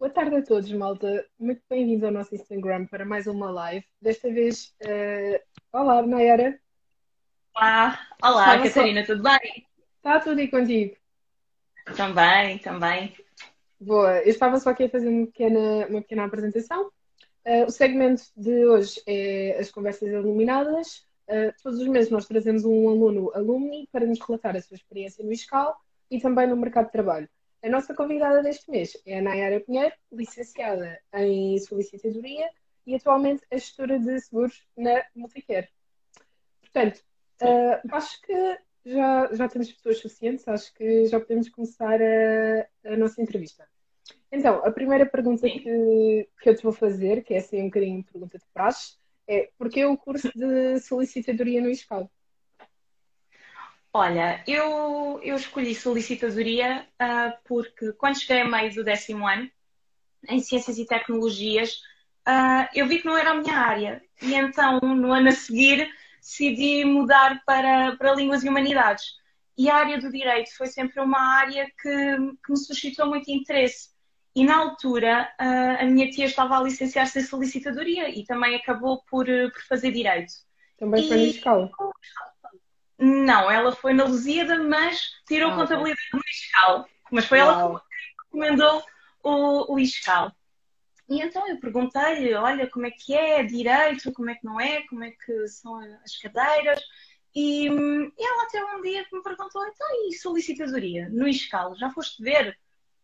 Boa 0.00 0.08
tarde 0.08 0.34
a 0.34 0.42
todos, 0.42 0.72
malta. 0.72 1.26
Muito 1.38 1.60
bem-vindos 1.68 2.04
ao 2.04 2.10
nosso 2.10 2.34
Instagram 2.34 2.86
para 2.86 3.04
mais 3.04 3.26
uma 3.26 3.50
live. 3.50 3.84
Desta 4.00 4.32
vez, 4.32 4.74
uh... 4.80 5.38
olá, 5.74 6.00
Nayara. 6.00 6.58
Olá, 7.54 8.00
olá, 8.22 8.56
Estava 8.56 8.62
Catarina, 8.62 9.04
só... 9.04 9.12
tudo 9.12 9.22
bem? 9.22 9.66
Está 9.98 10.20
tudo 10.20 10.40
e 10.40 10.48
contigo? 10.48 10.96
Também, 11.94 12.58
também. 12.60 13.14
Boa, 13.78 14.20
eu 14.20 14.30
estava 14.30 14.58
só 14.58 14.70
aqui 14.70 14.84
a 14.84 14.88
fazer 14.88 15.06
uma 15.06 15.26
pequena, 15.26 15.86
uma 15.90 16.00
pequena 16.00 16.24
apresentação. 16.24 16.86
Uh, 17.46 17.66
o 17.66 17.70
segmento 17.70 18.22
de 18.34 18.64
hoje 18.64 19.02
é 19.06 19.58
as 19.60 19.70
conversas 19.70 20.08
iluminadas. 20.08 21.06
Uh, 21.28 21.52
todos 21.62 21.78
os 21.78 21.86
meses 21.86 22.10
nós 22.10 22.26
trazemos 22.26 22.64
um 22.64 22.88
aluno 22.88 23.30
alumni 23.34 23.86
para 23.92 24.06
nos 24.06 24.18
relatar 24.18 24.56
a 24.56 24.62
sua 24.62 24.76
experiência 24.76 25.22
no 25.22 25.30
ISCAL 25.30 25.76
e 26.10 26.18
também 26.18 26.46
no 26.46 26.56
mercado 26.56 26.86
de 26.86 26.92
trabalho. 26.92 27.28
A 27.62 27.68
nossa 27.68 27.94
convidada 27.94 28.42
deste 28.42 28.70
mês 28.70 28.96
é 29.04 29.18
a 29.18 29.22
Nayara 29.22 29.60
Pinheiro, 29.60 29.94
licenciada 30.10 30.98
em 31.14 31.58
solicitadoria 31.58 32.48
e 32.86 32.94
atualmente 32.94 33.44
a 33.50 33.56
gestora 33.56 33.98
de 33.98 34.18
seguros 34.20 34.66
na 34.76 35.04
Multicare. 35.14 35.68
Portanto, 36.62 37.02
uh, 37.42 37.94
acho 37.94 38.20
que 38.22 38.58
já, 38.86 39.34
já 39.34 39.48
temos 39.48 39.72
pessoas 39.72 39.98
suficientes, 39.98 40.48
acho 40.48 40.72
que 40.74 41.06
já 41.06 41.20
podemos 41.20 41.50
começar 41.50 42.00
a, 42.00 42.92
a 42.92 42.96
nossa 42.96 43.20
entrevista. 43.20 43.68
Então, 44.32 44.64
a 44.64 44.70
primeira 44.70 45.04
pergunta 45.04 45.46
que, 45.46 46.28
que 46.40 46.48
eu 46.48 46.56
te 46.56 46.62
vou 46.62 46.72
fazer, 46.72 47.22
que 47.22 47.34
é 47.34 47.38
assim 47.38 47.60
um 47.60 47.66
bocadinho 47.66 48.04
pergunta 48.04 48.38
de 48.38 48.44
praxe, 48.54 48.96
é 49.26 49.50
porquê 49.58 49.84
o 49.84 49.98
curso 49.98 50.30
de 50.34 50.80
solicitadoria 50.80 51.60
no 51.60 51.68
ISCAL? 51.68 52.10
Olha, 53.92 54.42
eu, 54.46 55.20
eu 55.22 55.34
escolhi 55.34 55.74
solicitadoria 55.74 56.86
uh, 57.02 57.36
porque 57.44 57.92
quando 57.94 58.20
cheguei 58.20 58.42
a 58.42 58.48
meio 58.48 58.72
do 58.72 58.84
décimo 58.84 59.26
ano, 59.26 59.50
em 60.28 60.38
Ciências 60.40 60.78
e 60.78 60.86
Tecnologias, 60.86 61.74
uh, 62.28 62.68
eu 62.72 62.86
vi 62.86 63.00
que 63.00 63.06
não 63.06 63.18
era 63.18 63.30
a 63.30 63.34
minha 63.34 63.56
área. 63.56 64.00
E 64.22 64.34
então, 64.34 64.78
no 64.80 65.12
ano 65.12 65.28
a 65.28 65.32
seguir, 65.32 65.90
decidi 66.20 66.84
mudar 66.84 67.42
para, 67.44 67.96
para 67.96 68.14
Línguas 68.14 68.44
e 68.44 68.48
Humanidades. 68.48 69.04
E 69.58 69.68
a 69.68 69.76
área 69.76 69.98
do 69.98 70.10
Direito 70.10 70.56
foi 70.56 70.68
sempre 70.68 71.00
uma 71.00 71.20
área 71.38 71.66
que, 71.66 72.16
que 72.44 72.50
me 72.50 72.56
suscitou 72.56 73.06
muito 73.06 73.28
interesse. 73.28 73.90
E 74.36 74.44
na 74.44 74.56
altura, 74.56 75.28
uh, 75.40 75.82
a 75.82 75.84
minha 75.84 76.08
tia 76.10 76.26
estava 76.26 76.56
a 76.56 76.62
licenciar-se 76.62 77.18
em 77.18 77.22
solicitadoria 77.22 78.08
e 78.08 78.24
também 78.24 78.54
acabou 78.54 79.02
por, 79.10 79.26
por 79.26 79.62
fazer 79.68 79.90
Direito. 79.90 80.32
Também 80.78 81.08
foi 81.08 81.16
na 81.16 81.22
escola? 81.24 81.70
Não, 83.00 83.50
ela 83.50 83.72
foi 83.72 83.94
na 83.94 84.04
Lusíada, 84.04 84.62
mas 84.62 85.00
tirou 85.26 85.50
ah, 85.52 85.56
contabilidade 85.56 86.08
no 86.12 86.20
ISCAL. 86.20 86.88
Mas 87.10 87.24
foi 87.24 87.40
Uau. 87.40 87.48
ela 87.48 87.80
que 87.80 88.24
recomendou 88.24 88.84
o, 89.22 89.74
o 89.74 89.78
ISCAL. 89.78 90.30
E 91.08 91.20
então 91.22 91.48
eu 91.48 91.58
perguntei-lhe, 91.58 92.34
olha, 92.34 92.68
como 92.68 92.86
é 92.86 92.90
que 92.90 93.14
é 93.14 93.42
direito, 93.42 94.12
como 94.12 94.28
é 94.28 94.34
que 94.34 94.44
não 94.44 94.60
é, 94.60 94.82
como 94.82 95.02
é 95.02 95.10
que 95.10 95.48
são 95.48 95.76
as 96.04 96.16
cadeiras. 96.18 96.80
E, 97.34 97.66
e 97.68 98.26
ela 98.26 98.42
até 98.44 98.62
um 98.64 98.82
dia 98.82 99.06
me 99.10 99.22
perguntou, 99.22 99.66
então, 99.66 99.88
e 100.08 100.12
solicitadoria 100.14 101.08
no 101.08 101.26
ISCAL, 101.26 101.74
já 101.76 101.90
foste 101.90 102.22
ver? 102.22 102.56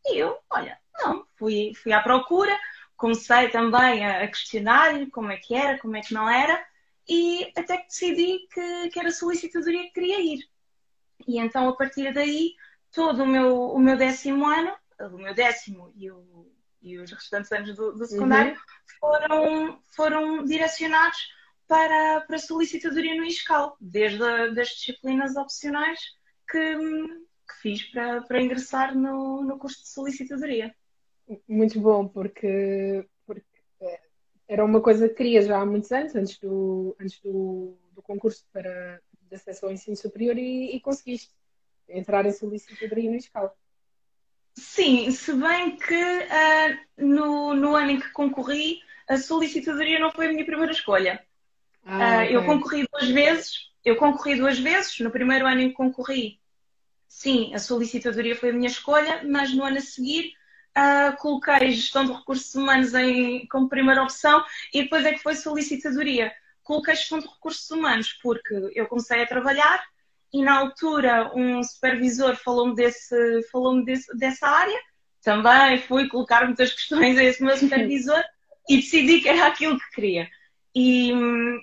E 0.04 0.18
eu, 0.18 0.38
olha, 0.50 0.78
não, 0.94 1.26
fui, 1.36 1.72
fui 1.74 1.92
à 1.92 2.00
procura, 2.00 2.56
comecei 2.96 3.48
também 3.48 4.04
a, 4.04 4.28
questionar-lhe 4.28 5.10
como 5.10 5.32
é 5.32 5.38
que 5.38 5.54
era, 5.54 5.78
como 5.78 5.96
é 5.96 6.02
que 6.02 6.12
não 6.12 6.28
era 6.28 6.62
e 7.08 7.52
até 7.56 7.76
que 7.78 7.86
decidi 7.86 8.46
que, 8.52 8.90
que 8.90 8.98
era 8.98 9.10
solicitadoria 9.10 9.84
que 9.84 9.92
queria 9.92 10.20
ir. 10.20 10.40
E 11.26 11.38
então, 11.38 11.68
a 11.68 11.76
partir 11.76 12.12
daí, 12.12 12.54
todo 12.92 13.22
o 13.22 13.26
meu, 13.26 13.70
o 13.70 13.78
meu 13.78 13.96
décimo 13.96 14.46
ano, 14.46 14.74
o 15.00 15.18
meu 15.18 15.34
décimo 15.34 15.92
e, 15.94 16.10
o, 16.10 16.50
e 16.82 16.98
os 16.98 17.10
restantes 17.10 17.52
anos 17.52 17.76
do, 17.76 17.92
do 17.92 18.06
secundário 18.06 18.52
uhum. 18.52 18.58
foram, 19.00 19.82
foram 19.94 20.44
direcionados 20.44 21.18
para, 21.66 22.22
para 22.22 22.38
solicitadoria 22.38 23.14
no 23.14 23.24
ISCAL, 23.24 23.76
desde 23.80 24.22
a, 24.22 24.48
das 24.48 24.68
disciplinas 24.68 25.36
opcionais 25.36 26.00
que, 26.50 26.76
que 26.76 27.60
fiz 27.60 27.82
para, 27.90 28.22
para 28.22 28.42
ingressar 28.42 28.94
no, 28.96 29.42
no 29.42 29.58
curso 29.58 29.82
de 29.82 29.88
solicitadoria. 29.88 30.74
Muito 31.48 31.80
bom, 31.80 32.06
porque 32.06 33.04
era 34.48 34.64
uma 34.64 34.80
coisa 34.80 35.08
que 35.08 35.14
queria 35.14 35.42
já 35.42 35.60
há 35.60 35.66
muitos 35.66 35.90
anos, 35.90 36.14
antes 36.14 36.38
do, 36.38 36.96
antes 37.00 37.20
do, 37.20 37.76
do 37.92 38.02
concurso 38.02 38.44
para 38.52 39.00
de 39.28 39.34
acesso 39.34 39.66
ao 39.66 39.72
ensino 39.72 39.96
superior 39.96 40.38
e, 40.38 40.76
e 40.76 40.80
conseguiste 40.80 41.32
entrar 41.88 42.24
em 42.26 42.32
solicitadoria 42.32 43.10
no 43.10 43.16
escala. 43.16 43.52
Sim, 44.54 45.10
se 45.10 45.32
bem 45.32 45.76
que 45.76 45.94
uh, 45.94 46.78
no, 46.96 47.54
no 47.54 47.74
ano 47.74 47.90
em 47.90 48.00
que 48.00 48.10
concorri, 48.12 48.80
a 49.08 49.18
solicitadoria 49.18 49.98
não 49.98 50.12
foi 50.12 50.26
a 50.26 50.32
minha 50.32 50.44
primeira 50.44 50.72
escolha. 50.72 51.24
Ah, 51.84 51.98
uh, 51.98 52.22
okay. 52.22 52.36
Eu 52.36 52.44
concorri 52.44 52.86
duas 52.90 53.08
vezes, 53.10 53.72
eu 53.84 53.96
concorri 53.96 54.36
duas 54.36 54.58
vezes, 54.58 54.98
no 55.00 55.10
primeiro 55.10 55.46
ano 55.46 55.60
em 55.60 55.68
que 55.68 55.74
concorri, 55.74 56.40
sim, 57.08 57.52
a 57.54 57.58
solicitadoria 57.58 58.36
foi 58.36 58.50
a 58.50 58.52
minha 58.52 58.68
escolha, 58.68 59.22
mas 59.24 59.52
no 59.52 59.64
ano 59.64 59.78
a 59.78 59.80
seguir 59.80 60.35
uh, 60.76 61.16
coloquei 61.16 61.72
gestão 61.72 62.04
de 62.04 62.12
recursos 62.12 62.54
humanos 62.54 62.94
em, 62.94 63.46
como 63.48 63.68
primeira 63.68 64.02
opção 64.02 64.44
e 64.72 64.82
depois 64.82 65.04
é 65.04 65.12
que 65.12 65.22
foi 65.22 65.34
solicitadoria. 65.34 66.32
Coloquei 66.62 66.94
gestão 66.94 67.18
de 67.18 67.26
recursos 67.26 67.70
humanos 67.70 68.12
porque 68.22 68.70
eu 68.74 68.86
comecei 68.86 69.22
a 69.22 69.26
trabalhar 69.26 69.82
e 70.32 70.42
na 70.42 70.58
altura 70.58 71.32
um 71.34 71.62
supervisor 71.62 72.36
falou-me 72.36 72.74
desse, 72.74 73.42
falou 73.50 73.82
desse, 73.84 74.14
dessa 74.16 74.46
área. 74.46 74.78
Também 75.22 75.78
fui 75.78 76.08
colocar 76.08 76.44
muitas 76.44 76.72
questões 76.74 77.16
a 77.18 77.24
esse 77.24 77.42
meu 77.42 77.56
supervisor 77.56 78.22
e 78.68 78.76
decidi 78.76 79.20
que 79.20 79.28
era 79.28 79.46
aquilo 79.46 79.78
que 79.78 79.90
queria. 79.94 80.28
E, 80.74 81.10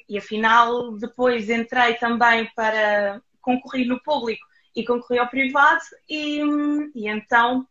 e 0.10 0.18
afinal, 0.18 0.98
depois 0.98 1.50
entrei 1.50 1.94
também 1.96 2.50
para 2.56 3.22
concorrer 3.42 3.86
no 3.86 4.02
público 4.02 4.44
e 4.76 4.84
concorri 4.84 5.20
ao 5.20 5.30
privado, 5.30 5.84
e, 6.10 6.40
e 6.96 7.08
então 7.08 7.68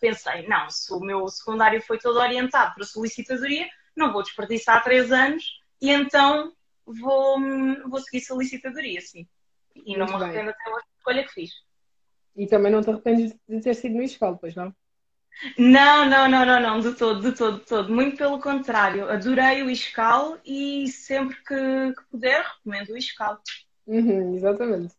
pensei, 0.00 0.46
não, 0.46 0.68
se 0.70 0.92
o 0.92 1.00
meu 1.00 1.26
secundário 1.28 1.80
foi 1.82 1.98
todo 1.98 2.18
orientado 2.18 2.74
para 2.74 2.84
solicitadoria, 2.84 3.68
não 3.96 4.12
vou 4.12 4.22
desperdiçar 4.22 4.82
três 4.82 5.10
anos 5.12 5.60
e 5.80 5.90
então 5.90 6.52
vou, 6.84 7.38
vou 7.88 8.00
seguir 8.00 8.20
solicitadoria, 8.20 9.00
sim. 9.00 9.26
E 9.74 9.96
Muito 9.96 9.98
não 9.98 10.18
me 10.18 10.24
arrependo 10.24 10.50
até 10.50 10.70
hoje 10.70 10.84
da 10.84 10.98
escolha 10.98 11.24
que 11.24 11.32
fiz. 11.32 11.50
E 12.36 12.46
também 12.46 12.72
não 12.72 12.82
te 12.82 12.90
arrependes 12.90 13.34
de 13.48 13.60
ter 13.60 13.74
sido 13.74 13.96
no 13.96 14.02
ISCAL, 14.02 14.36
pois 14.38 14.54
não? 14.54 14.74
Não, 15.56 16.04
não, 16.08 16.28
não, 16.28 16.44
não, 16.44 16.60
não, 16.60 16.80
de 16.80 16.94
todo, 16.94 17.20
de 17.20 17.36
todo, 17.36 17.60
de 17.60 17.66
todo. 17.66 17.92
Muito 17.92 18.16
pelo 18.16 18.40
contrário. 18.40 19.08
Adorei 19.08 19.62
o 19.62 19.70
ISCAL 19.70 20.38
e 20.44 20.88
sempre 20.88 21.36
que, 21.36 21.94
que 21.94 22.10
puder 22.10 22.44
recomendo 22.44 22.90
o 22.90 22.96
ISCAL. 22.96 23.40
Uhum, 23.86 24.34
exatamente. 24.34 24.94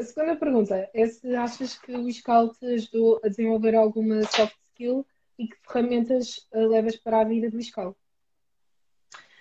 A 0.00 0.02
segunda 0.02 0.34
pergunta 0.34 0.88
é 0.94 1.06
se 1.08 1.36
achas 1.36 1.78
que 1.78 1.92
o 1.92 2.08
ISCAL 2.08 2.54
te 2.54 2.64
ajudou 2.64 3.20
a 3.22 3.28
desenvolver 3.28 3.74
alguma 3.74 4.22
soft 4.22 4.56
skill 4.70 5.06
e 5.38 5.46
que 5.46 5.54
ferramentas 5.62 6.48
eh, 6.54 6.66
levas 6.66 6.96
para 6.96 7.20
a 7.20 7.24
vida 7.24 7.50
do 7.50 7.60
ISCAL? 7.60 7.94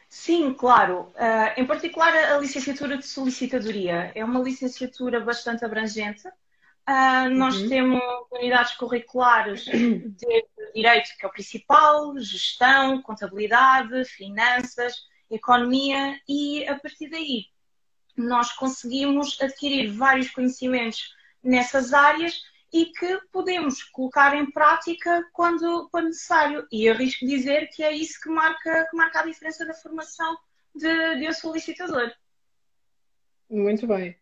Sim, 0.09 0.53
claro. 0.53 1.13
Uh, 1.15 1.61
em 1.61 1.65
particular, 1.65 2.13
a 2.13 2.37
licenciatura 2.39 2.97
de 2.97 3.07
solicitadoria 3.07 4.11
é 4.13 4.25
uma 4.25 4.41
licenciatura 4.41 5.21
bastante 5.21 5.63
abrangente. 5.63 6.27
Uh, 6.27 7.29
nós 7.31 7.55
uhum. 7.55 7.69
temos 7.69 8.01
unidades 8.29 8.75
curriculares 8.75 9.63
de 9.63 10.45
direito, 10.75 11.09
que 11.17 11.25
é 11.25 11.29
o 11.29 11.31
principal, 11.31 12.17
gestão, 12.17 13.01
contabilidade, 13.01 14.03
finanças, 14.03 14.93
economia, 15.31 16.19
e 16.27 16.67
a 16.67 16.77
partir 16.77 17.09
daí 17.09 17.45
nós 18.21 18.53
conseguimos 18.53 19.39
adquirir 19.41 19.91
vários 19.91 20.29
conhecimentos 20.31 21.13
nessas 21.43 21.93
áreas 21.93 22.41
e 22.71 22.85
que 22.85 23.19
podemos 23.31 23.83
colocar 23.83 24.35
em 24.35 24.49
prática 24.51 25.27
quando, 25.33 25.89
quando 25.91 26.07
necessário. 26.07 26.67
E 26.71 26.87
arrisco 26.87 27.25
dizer 27.25 27.69
que 27.69 27.83
é 27.83 27.91
isso 27.91 28.19
que 28.21 28.29
marca, 28.29 28.87
que 28.89 28.95
marca 28.95 29.21
a 29.21 29.25
diferença 29.25 29.65
da 29.65 29.73
formação 29.73 30.37
de, 30.75 31.19
de 31.19 31.27
um 31.27 31.33
solicitador. 31.33 32.11
Muito 33.49 33.87
bem. 33.87 34.15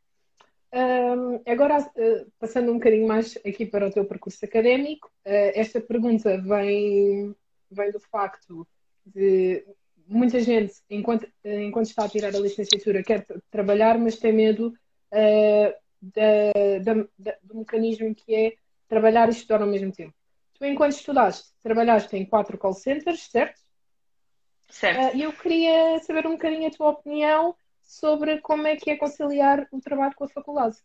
Um, 0.73 1.41
agora, 1.45 1.79
uh, 1.79 2.31
passando 2.39 2.71
um 2.71 2.75
bocadinho 2.75 3.07
mais 3.07 3.37
aqui 3.37 3.65
para 3.65 3.87
o 3.87 3.91
teu 3.91 4.05
percurso 4.05 4.43
académico, 4.43 5.07
uh, 5.25 5.51
esta 5.53 5.81
pergunta 5.81 6.37
vem, 6.41 7.35
vem 7.69 7.91
do 7.91 7.99
facto 7.99 8.67
de 9.05 9.65
muita 10.07 10.39
gente, 10.39 10.73
enquanto, 10.89 11.27
enquanto 11.43 11.87
está 11.87 12.05
a 12.05 12.09
tirar 12.09 12.35
a 12.35 12.39
licenciatura, 12.39 13.03
quer 13.03 13.25
trabalhar, 13.51 13.97
mas 13.97 14.17
tem 14.17 14.31
medo 14.31 14.73
uh, 15.11 15.73
da, 16.01 16.93
da, 16.93 17.07
da, 17.17 17.37
do 17.43 17.57
mecanismo 17.57 18.13
que 18.15 18.33
é 18.33 18.53
trabalhar 18.87 19.27
e 19.27 19.31
estudar 19.31 19.61
ao 19.61 19.67
mesmo 19.67 19.91
tempo. 19.91 20.13
Tu, 20.53 20.65
enquanto 20.65 20.93
estudaste, 20.93 21.49
trabalhaste 21.61 22.15
em 22.15 22.25
quatro 22.25 22.57
call 22.57 22.73
centers, 22.73 23.29
certo? 23.29 23.59
Certo. 24.69 25.15
E 25.15 25.25
uh, 25.25 25.29
eu 25.29 25.33
queria 25.33 25.99
saber 25.99 26.25
um 26.25 26.31
bocadinho 26.31 26.67
a 26.67 26.71
tua 26.71 26.89
opinião 26.89 27.55
sobre 27.81 28.39
como 28.39 28.67
é 28.67 28.75
que 28.75 28.91
é 28.91 28.97
conciliar 28.97 29.67
o 29.71 29.79
trabalho 29.79 30.15
com 30.15 30.25
a 30.25 30.29
faculdade. 30.29 30.77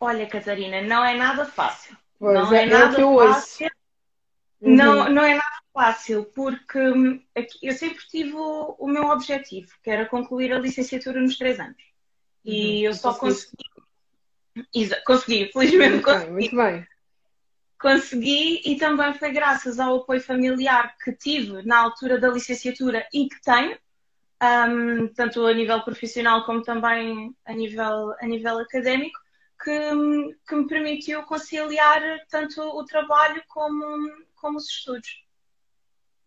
Olha, 0.00 0.26
Catarina, 0.26 0.80
não 0.80 1.04
é 1.04 1.14
nada 1.14 1.44
fácil. 1.44 1.96
Pois 2.18 2.34
não 2.34 2.54
é, 2.54 2.62
é 2.62 2.66
nada 2.66 2.98
é 2.98 3.02
eu 3.02 3.16
fácil. 3.16 3.64
Ouço. 3.64 3.78
Uhum. 4.60 4.74
Não, 4.74 5.10
não 5.10 5.22
é 5.22 5.34
nada 5.34 5.47
fácil, 5.78 6.24
porque 6.34 6.76
hum, 6.76 7.22
eu 7.62 7.72
sempre 7.72 8.04
tive 8.08 8.34
o, 8.34 8.74
o, 8.80 8.88
meu 8.88 9.04
objetivo, 9.04 9.70
que 9.80 9.88
era 9.88 10.06
concluir 10.06 10.52
a 10.52 10.58
licenciatura 10.58 11.20
nos 11.20 11.38
três 11.38 11.60
anos. 11.60 11.80
E 12.44 12.80
uhum. 12.80 12.86
eu 12.86 12.94
só 12.94 13.14
consegui. 13.14 13.56
Consegui, 15.06 15.52
felizmente 15.52 15.92
muito 15.92 16.04
consegui. 16.04 16.24
Bem, 16.24 16.32
muito 16.32 16.56
bem. 16.56 16.86
Consegui 17.80 18.60
e 18.64 18.76
também 18.76 19.14
foi 19.14 19.30
graças 19.30 19.78
ao 19.78 19.98
apoio 19.98 20.20
familiar 20.20 20.96
que 20.98 21.12
tive 21.12 21.62
na 21.62 21.78
altura 21.78 22.18
da 22.18 22.28
licenciatura 22.28 23.06
e 23.14 23.28
que 23.28 23.40
tenho, 23.40 23.78
um, 24.42 25.06
tanto 25.14 25.46
a 25.46 25.54
nível 25.54 25.80
profissional 25.82 26.44
como 26.44 26.60
também 26.60 27.32
a 27.44 27.52
nível, 27.52 28.16
a 28.20 28.26
nível 28.26 28.58
académico, 28.58 29.20
que, 29.62 30.34
que 30.48 30.56
me 30.56 30.66
permitiu 30.66 31.22
conciliar 31.22 32.02
tanto 32.28 32.60
o 32.62 32.84
trabalho 32.84 33.40
como, 33.46 33.86
como 34.34 34.58
os 34.58 34.68
estudos. 34.68 35.27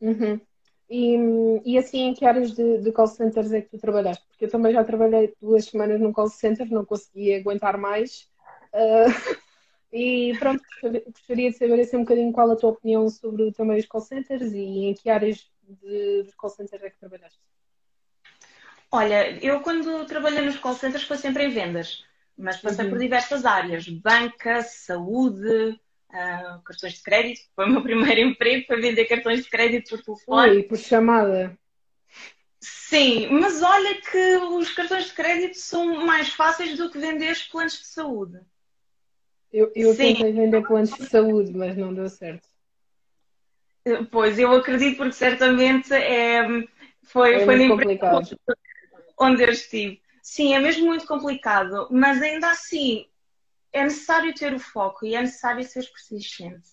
Uhum. 0.01 0.41
E, 0.89 1.15
e 1.63 1.77
assim, 1.77 2.07
em 2.07 2.13
que 2.13 2.25
áreas 2.25 2.51
de, 2.51 2.79
de 2.79 2.91
call 2.91 3.07
centers 3.07 3.53
é 3.53 3.61
que 3.61 3.69
tu 3.69 3.77
trabalhaste? 3.77 4.25
Porque 4.27 4.43
eu 4.43 4.49
também 4.49 4.73
já 4.73 4.83
trabalhei 4.83 5.33
duas 5.39 5.63
semanas 5.63 6.01
num 6.01 6.11
call 6.11 6.27
center, 6.27 6.69
não 6.69 6.83
consegui 6.83 7.33
aguentar 7.33 7.77
mais. 7.77 8.29
Uh, 8.73 9.07
e 9.93 10.35
pronto, 10.37 10.61
gostaria 11.13 11.49
de 11.49 11.57
saber 11.57 11.79
assim, 11.79 11.95
um 11.95 12.01
bocadinho 12.01 12.33
qual 12.33 12.51
a 12.51 12.57
tua 12.57 12.71
opinião 12.71 13.07
sobre 13.07 13.53
também 13.53 13.79
os 13.79 13.85
call 13.85 14.01
centers 14.01 14.51
e 14.51 14.59
em 14.59 14.93
que 14.93 15.09
áreas 15.09 15.49
de, 15.63 16.23
dos 16.23 16.35
call 16.35 16.49
centers 16.49 16.83
é 16.83 16.89
que 16.89 16.99
trabalhaste? 16.99 17.39
Olha, 18.91 19.31
eu 19.41 19.61
quando 19.61 20.05
trabalhei 20.05 20.41
nos 20.41 20.57
call 20.57 20.73
centers 20.73 21.03
foi 21.03 21.15
sempre 21.15 21.45
em 21.45 21.49
vendas, 21.49 22.03
mas 22.37 22.57
passei 22.57 22.83
uhum. 22.83 22.91
por 22.91 22.99
diversas 22.99 23.45
áreas: 23.45 23.87
banca, 23.87 24.61
saúde, 24.61 25.79
uh, 26.11 26.61
cartões 26.63 26.93
de 26.93 27.03
crédito. 27.03 27.41
Foi 27.55 27.65
o 27.65 27.69
meu 27.69 27.81
primeiro 27.83 28.21
emprego, 28.21 28.65
foi 28.67 28.81
vender 28.81 29.05
cartões 29.05 29.43
de 29.43 29.49
crédito 29.49 29.89
por 29.89 30.03
telefone. 30.03 30.49
Oi, 30.49 30.63
por 30.63 30.77
chamada. 30.77 31.57
Sim, 32.59 33.29
mas 33.29 33.61
olha 33.63 33.99
que 34.01 34.37
os 34.37 34.71
cartões 34.71 35.05
de 35.05 35.13
crédito 35.13 35.57
são 35.57 36.05
mais 36.05 36.29
fáceis 36.29 36.77
do 36.77 36.91
que 36.91 36.99
vender 36.99 37.31
os 37.31 37.43
planos 37.43 37.79
de 37.79 37.87
saúde. 37.87 38.39
Eu, 39.51 39.71
eu 39.75 39.95
tentei 39.95 40.31
vender 40.31 40.61
planos 40.65 40.93
de 40.93 41.05
saúde, 41.05 41.51
mas 41.53 41.75
não 41.75 41.93
deu 41.93 42.07
certo. 42.07 42.47
Pois, 44.11 44.37
eu 44.37 44.51
acredito 44.51 44.97
porque 44.97 45.13
certamente 45.13 45.91
é, 45.91 46.45
foi, 47.03 47.35
é 47.35 47.45
foi 47.45 47.55
na 47.55 47.63
empresa 47.63 48.37
onde 49.17 49.43
eu 49.43 49.49
estive. 49.49 50.01
Sim, 50.21 50.53
é 50.53 50.59
mesmo 50.59 50.85
muito 50.85 51.07
complicado, 51.07 51.87
mas 51.89 52.21
ainda 52.21 52.51
assim 52.51 53.07
é 53.73 53.83
necessário 53.83 54.33
ter 54.33 54.53
o 54.53 54.59
foco 54.59 55.05
e 55.05 55.15
é 55.15 55.21
necessário 55.21 55.63
ser 55.63 55.89
persistente. 55.91 56.69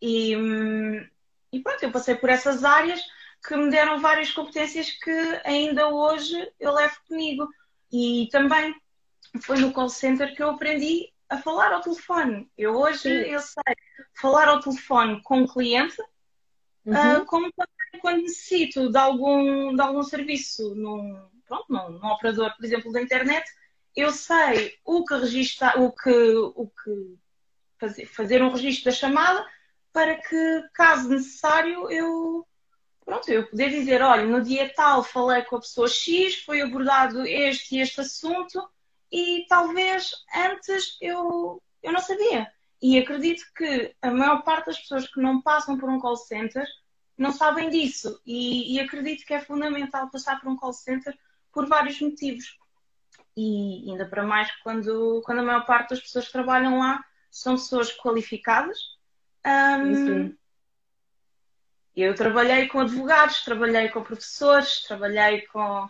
E, 0.00 0.34
e 1.52 1.60
pronto, 1.60 1.82
eu 1.82 1.90
passei 1.90 2.14
por 2.14 2.28
essas 2.28 2.64
áreas 2.64 3.00
que 3.46 3.56
me 3.56 3.70
deram 3.70 4.00
várias 4.00 4.32
competências 4.32 4.90
que 4.90 5.40
ainda 5.44 5.88
hoje 5.88 6.36
eu 6.58 6.72
levo 6.72 6.96
comigo. 7.08 7.48
E 7.92 8.28
também 8.30 8.74
foi 9.40 9.58
no 9.58 9.72
call 9.72 9.88
center 9.88 10.34
que 10.34 10.42
eu 10.42 10.50
aprendi 10.50 11.12
a 11.28 11.38
falar 11.38 11.72
ao 11.72 11.80
telefone. 11.80 12.50
Eu 12.56 12.76
hoje 12.76 13.00
Sim. 13.00 13.08
eu 13.08 13.40
sei 13.40 13.74
falar 14.20 14.48
ao 14.48 14.60
telefone 14.60 15.22
com 15.22 15.42
o 15.42 15.48
cliente, 15.48 15.96
uhum. 16.84 17.18
uh, 17.18 17.26
como 17.26 17.50
também 17.52 18.00
quando 18.00 18.22
necessito 18.22 18.90
de 18.90 18.98
algum, 18.98 19.74
de 19.74 19.80
algum 19.80 20.02
serviço 20.02 20.74
num, 20.74 21.28
pronto, 21.46 21.66
num, 21.68 21.90
num 21.90 22.08
operador, 22.08 22.54
por 22.56 22.64
exemplo, 22.64 22.92
da 22.92 23.02
internet, 23.02 23.48
eu 23.96 24.12
sei 24.12 24.76
o 24.84 25.04
que 25.04 25.14
registrar, 25.14 25.80
o 25.80 25.90
que, 25.90 26.10
o 26.10 26.68
que 26.68 27.16
fazer, 27.80 28.06
fazer 28.06 28.42
um 28.42 28.50
registro 28.50 28.84
da 28.84 28.90
chamada 28.90 29.44
para 29.90 30.16
que, 30.16 30.62
caso 30.74 31.08
necessário, 31.08 31.90
eu 31.90 32.46
pronto, 33.02 33.28
eu 33.30 33.48
poder 33.48 33.70
dizer, 33.70 34.02
olha, 34.02 34.26
no 34.26 34.42
dia 34.42 34.70
tal 34.74 35.02
falei 35.02 35.42
com 35.44 35.56
a 35.56 35.60
pessoa 35.60 35.88
X, 35.88 36.42
foi 36.44 36.60
abordado 36.60 37.24
este 37.26 37.76
e 37.76 37.80
este 37.80 38.02
assunto 38.02 38.68
e 39.10 39.46
talvez 39.48 40.12
antes 40.34 40.98
eu, 41.00 41.62
eu 41.82 41.92
não 41.92 42.00
sabia. 42.00 42.52
E 42.82 42.98
acredito 42.98 43.44
que 43.56 43.94
a 44.02 44.10
maior 44.10 44.42
parte 44.42 44.66
das 44.66 44.78
pessoas 44.78 45.08
que 45.08 45.20
não 45.20 45.40
passam 45.40 45.78
por 45.78 45.88
um 45.88 45.98
call 45.98 46.16
center 46.16 46.66
não 47.16 47.32
sabem 47.32 47.70
disso. 47.70 48.20
E, 48.26 48.74
e 48.74 48.80
acredito 48.80 49.24
que 49.24 49.32
é 49.32 49.40
fundamental 49.40 50.10
passar 50.10 50.38
por 50.38 50.50
um 50.50 50.56
call 50.56 50.74
center 50.74 51.16
por 51.50 51.66
vários 51.66 51.98
motivos 52.00 52.58
e 53.36 53.90
ainda 53.90 54.06
para 54.06 54.22
mais 54.22 54.50
quando, 54.62 55.20
quando 55.24 55.40
a 55.40 55.42
maior 55.42 55.66
parte 55.66 55.90
das 55.90 56.00
pessoas 56.00 56.26
que 56.26 56.32
trabalham 56.32 56.78
lá 56.78 57.04
são 57.30 57.54
pessoas 57.54 57.92
qualificadas. 57.92 58.78
Um, 59.46 60.34
eu 61.94 62.14
trabalhei 62.14 62.66
com 62.68 62.80
advogados, 62.80 63.44
trabalhei 63.44 63.88
com 63.90 64.02
professores, 64.02 64.82
trabalhei 64.82 65.42
com, 65.42 65.86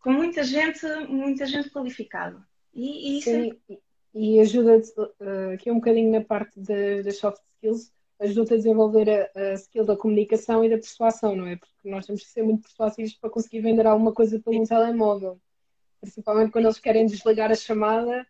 com 0.00 0.12
muita 0.12 0.42
gente, 0.42 0.84
muita 1.08 1.46
gente 1.46 1.70
qualificada. 1.70 2.44
E, 2.74 2.84
e 2.84 3.18
isso 3.18 3.30
Sim, 3.30 3.60
é... 3.70 3.78
e 4.14 4.40
ajuda-te 4.40 4.90
uh, 5.00 5.54
aqui 5.54 5.70
um 5.70 5.76
bocadinho 5.76 6.12
na 6.12 6.24
parte 6.24 6.60
das 6.60 7.16
soft 7.18 7.40
skills, 7.56 7.92
ajuda-te 8.20 8.54
a 8.54 8.56
desenvolver 8.56 9.08
a, 9.10 9.40
a, 9.40 9.52
skill 9.54 9.84
da 9.84 9.96
comunicação 9.96 10.64
e 10.64 10.70
da 10.70 10.76
persuasão, 10.76 11.36
não 11.36 11.46
é? 11.46 11.56
Porque 11.56 11.90
nós 11.90 12.06
temos 12.06 12.22
que 12.22 12.30
ser 12.30 12.42
muito 12.42 12.62
persuasivos 12.62 13.14
para 13.14 13.30
conseguir 13.30 13.60
vender 13.60 13.86
alguma 13.86 14.12
coisa 14.12 14.40
pelo 14.40 14.60
um 14.60 14.64
telemóvel 14.64 15.40
principalmente 16.02 16.50
quando 16.50 16.64
eles 16.66 16.80
querem 16.80 17.06
desligar 17.06 17.50
a 17.50 17.54
chamada. 17.54 18.26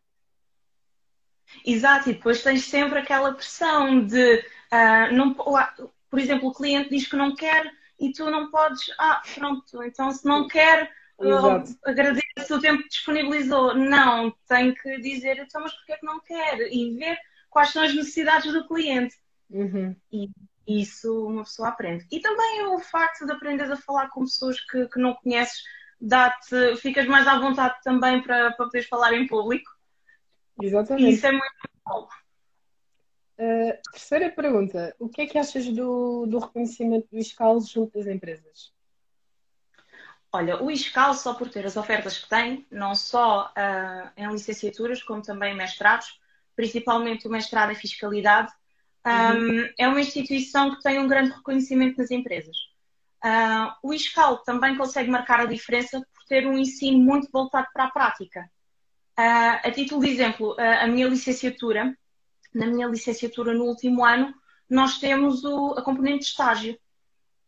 Exato, 1.67 2.11
e 2.11 2.13
depois 2.13 2.43
tens 2.43 2.65
sempre 2.67 2.99
aquela 2.99 3.33
pressão 3.33 4.07
de, 4.07 4.39
uh, 4.39 5.13
não, 5.13 5.35
por 5.35 6.19
exemplo, 6.19 6.49
o 6.49 6.55
cliente 6.55 6.91
diz 6.91 7.09
que 7.09 7.17
não 7.17 7.35
quer 7.35 7.71
e 7.99 8.13
tu 8.13 8.31
não 8.31 8.51
podes, 8.51 8.91
ah, 8.99 9.23
pronto, 9.35 9.83
então 9.83 10.11
se 10.11 10.25
não 10.27 10.47
quer, 10.47 10.91
uh, 11.19 11.63
agradeço 11.85 12.55
o 12.55 12.61
tempo 12.61 12.83
que 12.83 12.89
disponibilizou. 12.89 13.75
Não, 13.75 14.31
tem 14.47 14.75
que 14.75 15.01
dizer, 15.01 15.39
então, 15.39 15.63
mas 15.63 15.73
porquê 15.73 15.93
é 15.93 15.97
que 15.97 16.07
não 16.07 16.21
quer? 16.21 16.61
E 16.73 16.97
ver 16.97 17.19
quais 17.49 17.71
são 17.71 17.83
as 17.83 17.95
necessidades 17.95 18.53
do 18.53 18.67
cliente. 18.67 19.17
Uhum. 19.51 19.95
E 20.11 20.31
isso 20.67 21.27
uma 21.27 21.45
pessoa 21.45 21.69
aprende. 21.69 22.07
E 22.11 22.21
também 22.21 22.67
o 22.67 22.79
facto 22.79 23.27
de 23.27 23.33
aprenderes 23.33 23.71
a 23.71 23.77
falar 23.77 24.09
com 24.09 24.25
pessoas 24.25 24.61
que, 24.61 24.89
que 24.89 24.99
não 24.99 25.15
conheces 25.15 25.63
dá-te, 26.03 26.77
ficas 26.77 27.07
mais 27.07 27.27
à 27.29 27.39
vontade 27.39 27.77
também 27.83 28.21
para, 28.21 28.51
para 28.53 28.67
poderes 28.67 28.89
falar 28.89 29.15
em 29.15 29.27
público. 29.27 29.71
Exatamente. 30.61 31.07
E 31.07 31.15
isso 31.15 31.27
é 31.27 31.33
muito 31.33 31.53
bom. 31.87 32.09
Uh, 33.39 33.91
terceira 33.93 34.31
pergunta: 34.31 34.95
o 34.99 35.09
que 35.09 35.23
é 35.23 35.27
que 35.27 35.39
achas 35.39 35.67
do, 35.69 36.27
do 36.27 36.39
reconhecimento 36.39 37.09
do 37.11 37.19
ISCAL 37.19 37.61
junto 37.61 37.99
das 37.99 38.07
empresas? 38.07 38.73
Olha, 40.33 40.63
o 40.63 40.71
ISCAL, 40.71 41.15
só 41.15 41.35
por 41.35 41.49
ter 41.49 41.65
as 41.65 41.77
ofertas 41.77 42.19
que 42.19 42.29
tem, 42.29 42.67
não 42.71 42.95
só 42.95 43.53
uh, 43.57 44.11
em 44.17 44.27
licenciaturas, 44.31 45.03
como 45.03 45.23
também 45.23 45.53
em 45.53 45.57
mestrados, 45.57 46.19
principalmente 46.57 47.29
o 47.29 47.31
mestrado 47.31 47.71
em 47.71 47.75
Fiscalidade, 47.75 48.51
um, 49.05 49.11
uhum. 49.11 49.69
é 49.79 49.89
uma 49.89 50.01
instituição 50.01 50.75
que 50.75 50.83
tem 50.83 50.99
um 50.99 51.09
grande 51.09 51.33
reconhecimento 51.33 51.99
nas 51.99 52.11
empresas. 52.11 52.57
Uh, 53.25 53.73
o 53.83 53.95
ISCAL 53.95 54.39
também 54.39 54.77
consegue 54.77 55.11
marcar 55.11 55.41
a 55.41 55.47
diferença 55.47 56.01
por 56.01 56.25
ter 56.25 56.47
um 56.47 56.59
ensino 56.59 56.99
muito 56.99 57.31
voltado 57.31 57.69
para 57.73 57.85
a 57.85 57.91
prática. 57.91 58.51
Uh, 59.19 59.61
a 59.63 59.71
título 59.71 60.01
de 60.01 60.11
exemplo, 60.11 60.53
uh, 60.55 60.83
a 60.83 60.87
minha 60.87 61.07
licenciatura, 61.07 61.97
na 62.53 62.67
minha 62.67 62.89
licenciatura 62.89 63.55
no 63.55 63.65
último 63.65 64.05
ano, 64.05 64.35
nós 64.69 64.99
temos 64.99 65.45
o, 65.45 65.75
a 65.75 65.83
componente 65.83 66.21
de 66.21 66.25
estágio. 66.27 66.79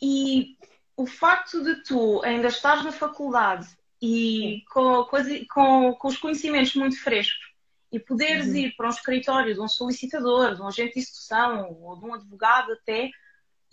E 0.00 0.56
o 0.96 1.06
facto 1.06 1.62
de 1.62 1.82
tu 1.82 2.22
ainda 2.22 2.48
estás 2.48 2.84
na 2.84 2.92
faculdade 2.92 3.66
e 4.00 4.62
com, 4.70 5.04
com, 5.04 5.94
com 5.94 6.08
os 6.08 6.18
conhecimentos 6.18 6.74
muito 6.74 7.02
frescos 7.02 7.54
e 7.90 7.98
poderes 7.98 8.48
uhum. 8.48 8.56
ir 8.56 8.76
para 8.76 8.88
um 8.88 8.90
escritório 8.90 9.54
de 9.54 9.60
um 9.60 9.68
solicitador, 9.68 10.54
de 10.54 10.62
um 10.62 10.66
agente 10.66 10.94
de 10.94 11.00
execução 11.00 11.76
ou 11.80 11.96
de 11.96 12.04
um 12.04 12.14
advogado 12.14 12.72
até, 12.72 13.10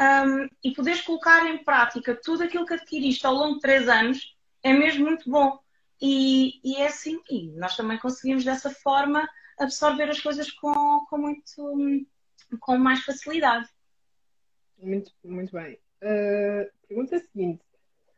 um, 0.01 0.49
e 0.63 0.73
poderes 0.73 1.01
colocar 1.01 1.45
em 1.45 1.63
prática 1.63 2.19
tudo 2.23 2.43
aquilo 2.43 2.65
que 2.65 2.73
adquiriste 2.73 3.25
ao 3.25 3.35
longo 3.35 3.55
de 3.55 3.61
três 3.61 3.87
anos 3.87 4.35
é 4.63 4.73
mesmo 4.73 5.05
muito 5.05 5.29
bom. 5.29 5.59
E, 6.01 6.59
e 6.63 6.77
é 6.77 6.87
assim, 6.87 7.19
e 7.29 7.51
nós 7.51 7.75
também 7.75 7.99
conseguimos 7.99 8.43
dessa 8.43 8.71
forma 8.71 9.27
absorver 9.59 10.09
as 10.09 10.19
coisas 10.19 10.49
com, 10.51 11.05
com 11.07 11.17
muito 11.17 12.07
com 12.59 12.77
mais 12.77 13.03
facilidade. 13.03 13.69
Muito, 14.79 15.11
muito 15.23 15.53
bem. 15.53 15.77
Uh, 16.01 16.69
pergunta 16.87 17.19
seguinte. 17.19 17.61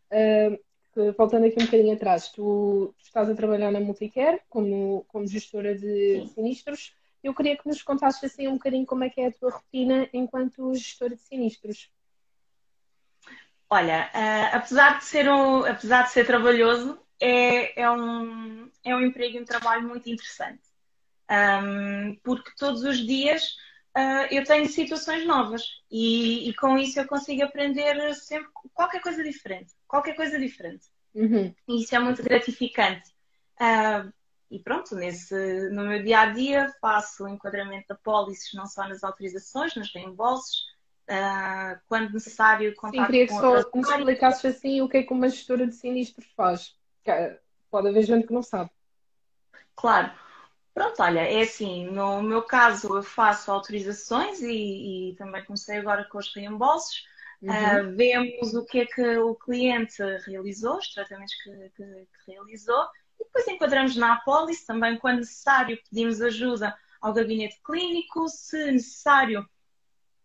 Uh, 0.09 1.13
voltando 1.17 1.45
aqui 1.45 1.61
um 1.61 1.65
bocadinho 1.65 1.95
atrás, 1.95 2.29
tu, 2.29 2.95
tu, 2.97 3.03
estás 3.03 3.29
a 3.29 3.35
trabalhar 3.35 3.71
na 3.71 3.81
Multicare 3.81 4.39
como, 4.49 5.03
como 5.09 5.27
gestora 5.27 5.75
de 5.75 6.21
Sim. 6.21 6.27
sinistros 6.27 6.95
eu 7.23 7.33
queria 7.33 7.57
que 7.57 7.67
nos 7.67 7.81
contasses 7.81 8.23
assim 8.23 8.47
um 8.47 8.53
bocadinho 8.53 8.85
como 8.85 9.03
é 9.03 9.09
que 9.09 9.21
é 9.21 9.27
a 9.27 9.31
tua 9.31 9.51
rotina 9.51 10.09
enquanto 10.13 10.73
gestora 10.75 11.15
de 11.15 11.21
sinistros. 11.21 11.89
Olha, 13.69 14.11
uh, 14.13 14.57
apesar, 14.57 14.99
de 14.99 15.05
ser 15.05 15.27
um, 15.29 15.65
apesar 15.65 16.03
de 16.03 16.11
ser 16.11 16.27
trabalhoso, 16.27 16.99
é, 17.19 17.81
é, 17.81 17.89
um, 17.89 18.69
é 18.83 18.95
um 18.95 19.01
emprego 19.01 19.37
e 19.37 19.41
um 19.41 19.45
trabalho 19.45 19.87
muito 19.87 20.07
interessante. 20.09 20.61
Um, 21.29 22.15
porque 22.21 22.51
todos 22.57 22.83
os 22.83 22.97
dias 22.97 23.55
uh, 23.97 24.27
eu 24.29 24.43
tenho 24.43 24.67
situações 24.67 25.25
novas 25.25 25.63
e, 25.89 26.49
e, 26.49 26.53
com 26.55 26.77
isso 26.77 26.99
eu 26.99 27.07
consigo 27.07 27.43
aprender 27.43 28.13
sempre 28.13 28.49
qualquer 28.73 29.01
coisa 29.01 29.23
diferente. 29.23 29.73
Qualquer 29.87 30.15
coisa 30.15 30.37
diferente. 30.37 30.85
Uhum. 31.15 31.55
E 31.67 31.81
isso 31.81 31.95
é 31.95 31.99
muito 31.99 32.21
gratificante. 32.21 33.09
Uh, 33.55 34.11
e 34.53 34.60
pronto, 34.60 34.95
nesse, 34.95 35.69
no 35.72 35.83
meu 35.83 36.03
dia 36.03 36.19
a 36.19 36.25
dia 36.27 36.72
faço 36.79 37.24
o 37.24 37.27
enquadramento 37.27 37.88
da 37.88 37.95
pólices 37.95 38.53
não 38.53 38.67
só 38.67 38.88
nas 38.88 39.03
autorizações, 39.03 39.75
nos 39.75 39.91
reembolsos, 39.91 40.67
uh, 41.10 41.81
quando 41.88 42.13
necessário 42.13 42.75
contato 42.75 42.98
Sim, 42.98 43.05
queria 43.07 43.27
que 43.27 43.33
só 43.33 43.55
me 43.74 43.81
explicasses 43.81 44.45
assim 44.45 44.79
o 44.79 44.88
que 44.88 44.98
é 44.98 45.03
que 45.03 45.12
uma 45.12 45.27
gestora 45.27 45.65
de 45.65 45.74
sinistros 45.74 46.27
faz. 46.38 46.75
Pode 47.72 47.88
haver 47.88 48.03
gente 48.03 48.27
que 48.27 48.33
não 48.33 48.43
sabe. 48.43 48.69
Claro. 49.75 50.12
Pronto, 50.72 51.01
olha, 51.01 51.22
é 51.22 51.41
assim, 51.41 51.88
no 51.88 52.22
meu 52.22 52.43
caso 52.43 52.95
eu 52.95 53.03
faço 53.03 53.51
autorizações 53.51 54.39
e, 54.41 55.10
e 55.10 55.15
também 55.15 55.43
comecei 55.45 55.77
agora 55.77 56.03
com 56.05 56.19
os 56.19 56.31
reembolsos. 56.31 57.05
Uhum. 57.41 57.50
Uh, 57.50 57.95
vemos 57.95 58.53
o 58.53 58.63
que 58.65 58.81
é 58.81 58.86
que 58.86 59.17
o 59.17 59.33
cliente 59.33 60.01
realizou, 60.27 60.77
os 60.77 60.93
tratamentos 60.93 61.33
que, 61.43 61.51
que, 61.75 61.83
que 61.83 62.31
realizou, 62.31 62.86
e 63.23 63.25
depois 63.25 63.47
enquadramos 63.47 63.95
na 63.95 64.13
apólice, 64.13 64.65
também 64.65 64.97
quando 64.97 65.19
necessário 65.19 65.79
pedimos 65.89 66.21
ajuda 66.21 66.75
ao 67.01 67.13
gabinete 67.13 67.59
clínico, 67.65 68.27
se 68.27 68.71
necessário 68.71 69.47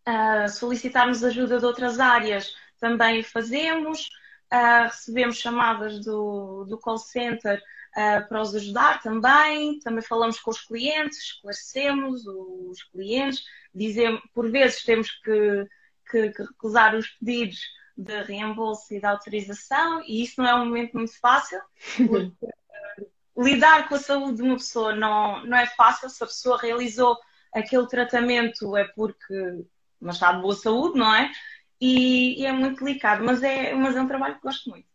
uh, 0.06 0.48
solicitarmos 0.48 1.22
ajuda 1.22 1.58
de 1.58 1.64
outras 1.64 2.00
áreas, 2.00 2.54
também 2.78 3.22
fazemos, 3.22 4.08
uh, 4.52 4.84
recebemos 4.84 5.36
chamadas 5.36 6.04
do, 6.04 6.64
do 6.64 6.78
call 6.78 6.98
center 6.98 7.62
uh, 7.96 8.28
para 8.28 8.42
os 8.42 8.54
ajudar 8.54 9.00
também. 9.00 9.78
Também 9.80 10.02
falamos 10.02 10.40
com 10.40 10.50
os 10.50 10.60
clientes, 10.60 11.18
esclarecemos 11.18 12.26
os 12.26 12.82
clientes, 12.84 13.44
dizemos, 13.74 14.20
por 14.34 14.50
vezes 14.50 14.82
temos 14.82 15.10
que, 15.22 15.66
que, 16.10 16.30
que 16.30 16.42
recusar 16.42 16.94
os 16.94 17.08
pedidos 17.10 17.60
de 17.96 18.22
reembolso 18.22 18.94
e 18.94 19.00
de 19.00 19.06
autorização, 19.06 20.02
e 20.06 20.22
isso 20.22 20.40
não 20.40 20.48
é 20.48 20.54
um 20.54 20.66
momento 20.66 20.96
muito 20.96 21.18
fácil, 21.18 21.60
porque 22.06 22.46
lidar 23.38 23.88
com 23.88 23.94
a 23.94 23.98
saúde 23.98 24.38
de 24.38 24.42
uma 24.42 24.56
pessoa 24.56 24.94
não, 24.94 25.44
não 25.46 25.56
é 25.56 25.66
fácil. 25.66 26.10
Se 26.10 26.22
a 26.22 26.26
pessoa 26.26 26.58
realizou 26.58 27.16
aquele 27.54 27.86
tratamento 27.86 28.76
é 28.76 28.84
porque 28.84 29.64
não 30.00 30.10
está 30.10 30.32
de 30.32 30.42
boa 30.42 30.54
saúde, 30.54 30.98
não 30.98 31.14
é? 31.14 31.30
E, 31.80 32.42
e, 32.42 32.46
é 32.46 32.52
muito 32.52 32.84
delicado, 32.84 33.24
mas 33.24 33.42
é, 33.42 33.72
mas 33.74 33.96
é 33.96 34.02
um 34.02 34.08
trabalho 34.08 34.34
que 34.34 34.42
gosto 34.42 34.68
muito. 34.68 34.88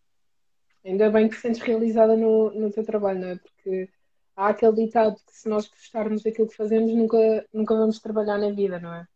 Ainda 0.85 1.09
bem 1.09 1.29
que 1.29 1.35
te 1.35 1.41
sentes 1.41 1.61
realizada 1.61 2.15
no, 2.17 2.51
no 2.51 2.69
teu 2.69 2.83
trabalho, 2.83 3.19
não 3.19 3.27
é? 3.29 3.35
Porque 3.37 3.89
há 4.35 4.49
aquele 4.49 4.85
ditado 4.85 5.15
que 5.15 5.33
se 5.33 5.47
nós 5.47 5.67
gostarmos 5.67 6.23
daquilo 6.23 6.49
que 6.49 6.57
fazemos, 6.57 6.93
nunca, 6.93 7.17
nunca 7.53 7.73
vamos 7.73 7.99
trabalhar 7.99 8.37
na 8.37 8.51
vida, 8.51 8.79
não 8.79 8.93
é? 8.93 9.07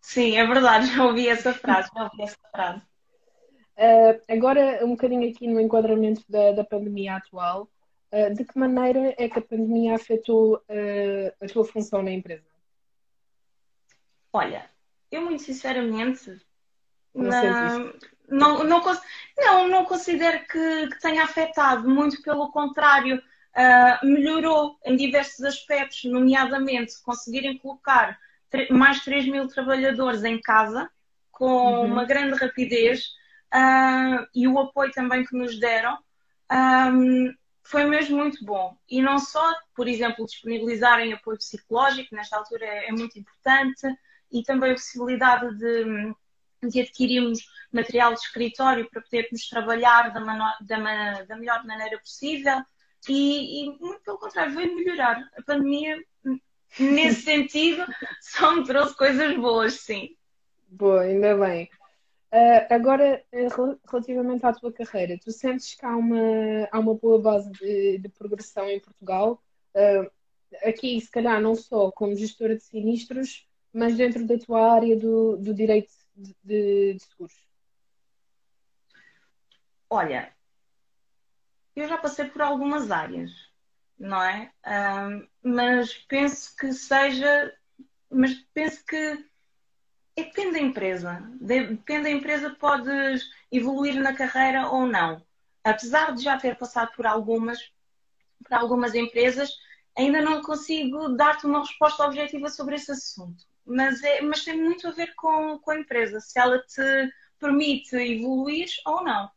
Sim, 0.00 0.36
é 0.36 0.44
verdade, 0.44 0.86
já 0.86 1.04
ouvi 1.04 1.28
essa 1.28 1.52
frase, 1.52 1.90
já 1.94 2.04
ouvi 2.04 2.22
essa 2.22 2.38
frase. 2.50 2.82
Uh, 3.76 4.22
agora, 4.28 4.84
um 4.84 4.90
bocadinho 4.90 5.28
aqui 5.30 5.46
no 5.46 5.60
enquadramento 5.60 6.22
da, 6.28 6.52
da 6.52 6.64
pandemia 6.64 7.16
atual, 7.16 7.68
uh, 8.12 8.34
de 8.34 8.44
que 8.44 8.58
maneira 8.58 9.14
é 9.18 9.28
que 9.28 9.38
a 9.38 9.42
pandemia 9.42 9.94
afetou 9.94 10.56
uh, 10.56 11.44
a 11.44 11.46
tua 11.46 11.64
função 11.64 12.02
na 12.02 12.10
empresa? 12.10 12.44
Olha, 14.32 14.68
eu 15.10 15.22
muito 15.22 15.42
sinceramente 15.42 16.40
não, 17.14 17.30
não, 17.30 17.92
não, 18.28 18.64
não, 18.64 19.00
não, 19.38 19.68
não 19.68 19.84
considero 19.84 20.40
que, 20.46 20.88
que, 20.88 21.00
tenha 21.00 21.24
afetado, 21.24 21.88
muito 21.88 22.20
pelo 22.22 22.50
contrário, 22.50 23.16
uh, 23.18 24.06
melhorou 24.06 24.78
em 24.84 24.96
diversos 24.96 25.42
aspectos, 25.44 26.04
nomeadamente 26.04 27.00
conseguirem 27.02 27.58
colocar 27.58 28.18
mais 28.70 29.02
3 29.04 29.26
mil 29.26 29.48
trabalhadores 29.48 30.24
em 30.24 30.40
casa 30.40 30.90
com 31.30 31.46
uhum. 31.46 31.86
uma 31.86 32.04
grande 32.04 32.38
rapidez 32.38 33.06
uh, 33.54 34.26
e 34.34 34.48
o 34.48 34.58
apoio 34.58 34.90
também 34.92 35.24
que 35.24 35.36
nos 35.36 35.58
deram. 35.58 35.98
Um, 36.50 37.34
foi 37.68 37.84
mesmo 37.84 38.16
muito 38.16 38.44
bom. 38.44 38.76
E 38.88 39.02
não 39.02 39.18
só, 39.18 39.54
por 39.74 39.88
exemplo, 39.88 40.24
disponibilizarem 40.24 41.12
apoio 41.12 41.38
psicológico, 41.38 42.14
nesta 42.14 42.36
altura 42.36 42.64
é, 42.64 42.88
é 42.88 42.92
muito 42.92 43.18
importante, 43.18 43.86
e 44.30 44.42
também 44.42 44.72
a 44.72 44.74
possibilidade 44.74 45.56
de 45.58 46.14
de 46.62 46.80
adquirirmos 46.80 47.46
material 47.72 48.14
de 48.14 48.20
escritório 48.20 48.88
para 48.90 49.02
podermos 49.02 49.48
trabalhar 49.48 50.12
da, 50.12 50.20
da, 50.60 51.22
da 51.22 51.36
melhor 51.36 51.64
maneira 51.64 51.98
possível 51.98 52.62
e, 53.08 53.64
e, 53.64 53.78
muito 53.78 54.00
pelo 54.02 54.18
contrário, 54.18 54.54
veio 54.54 54.74
melhorar. 54.74 55.22
A 55.36 55.42
pandemia, 55.42 56.02
nesse 56.78 57.22
sentido, 57.22 57.84
só 58.20 58.56
me 58.56 58.64
trouxe 58.64 58.96
coisas 58.96 59.36
boas, 59.36 59.74
sim. 59.74 60.16
Boa, 60.68 61.02
ainda 61.02 61.36
bem. 61.36 61.70
Uh, 62.36 62.66
agora, 62.68 63.24
eh, 63.32 63.48
relativamente 63.90 64.44
à 64.44 64.52
tua 64.52 64.70
carreira, 64.70 65.18
tu 65.18 65.32
sentes 65.32 65.74
que 65.74 65.86
há 65.86 65.96
uma, 65.96 66.68
há 66.70 66.78
uma 66.78 66.94
boa 66.94 67.18
base 67.18 67.50
de, 67.52 67.96
de 67.96 68.10
progressão 68.10 68.68
em 68.68 68.78
Portugal? 68.78 69.42
Uh, 69.74 70.10
aqui, 70.62 71.00
se 71.00 71.10
calhar, 71.10 71.40
não 71.40 71.54
só 71.54 71.90
como 71.90 72.14
gestora 72.14 72.54
de 72.54 72.62
sinistros, 72.62 73.48
mas 73.72 73.96
dentro 73.96 74.26
da 74.26 74.36
tua 74.36 74.70
área 74.70 74.94
do, 74.98 75.38
do 75.38 75.54
direito 75.54 75.90
de, 76.14 76.92
de 76.92 76.98
seguros? 76.98 77.48
Olha, 79.88 80.30
eu 81.74 81.88
já 81.88 81.96
passei 81.96 82.26
por 82.26 82.42
algumas 82.42 82.90
áreas, 82.90 83.30
não 83.98 84.22
é? 84.22 84.52
Um, 84.66 85.26
mas 85.42 85.94
penso 86.06 86.54
que 86.54 86.70
seja. 86.74 87.56
Mas 88.10 88.34
penso 88.52 88.84
que 88.84 89.24
é, 90.16 90.24
depende 90.24 90.52
da 90.52 90.60
empresa. 90.60 91.30
Depende 91.40 92.02
da 92.04 92.10
empresa, 92.10 92.56
podes 92.58 93.28
evoluir 93.52 93.96
na 94.00 94.14
carreira 94.14 94.68
ou 94.68 94.86
não. 94.86 95.22
Apesar 95.62 96.14
de 96.14 96.22
já 96.22 96.38
ter 96.38 96.56
passado 96.56 96.92
por 96.96 97.06
algumas, 97.06 97.58
por 98.42 98.54
algumas 98.54 98.94
empresas, 98.94 99.50
ainda 99.96 100.20
não 100.20 100.42
consigo 100.42 101.08
dar-te 101.10 101.46
uma 101.46 101.60
resposta 101.60 102.04
objetiva 102.04 102.48
sobre 102.48 102.76
esse 102.76 102.92
assunto 102.92 103.44
mas, 103.66 104.02
é, 104.04 104.20
mas 104.22 104.44
tem 104.44 104.56
muito 104.56 104.86
a 104.86 104.92
ver 104.92 105.12
com, 105.16 105.58
com 105.58 105.70
a 105.72 105.78
empresa, 105.78 106.20
se 106.20 106.38
ela 106.38 106.60
te 106.60 107.12
permite 107.38 107.96
evoluir 107.96 108.68
ou 108.86 109.02
não. 109.02 109.28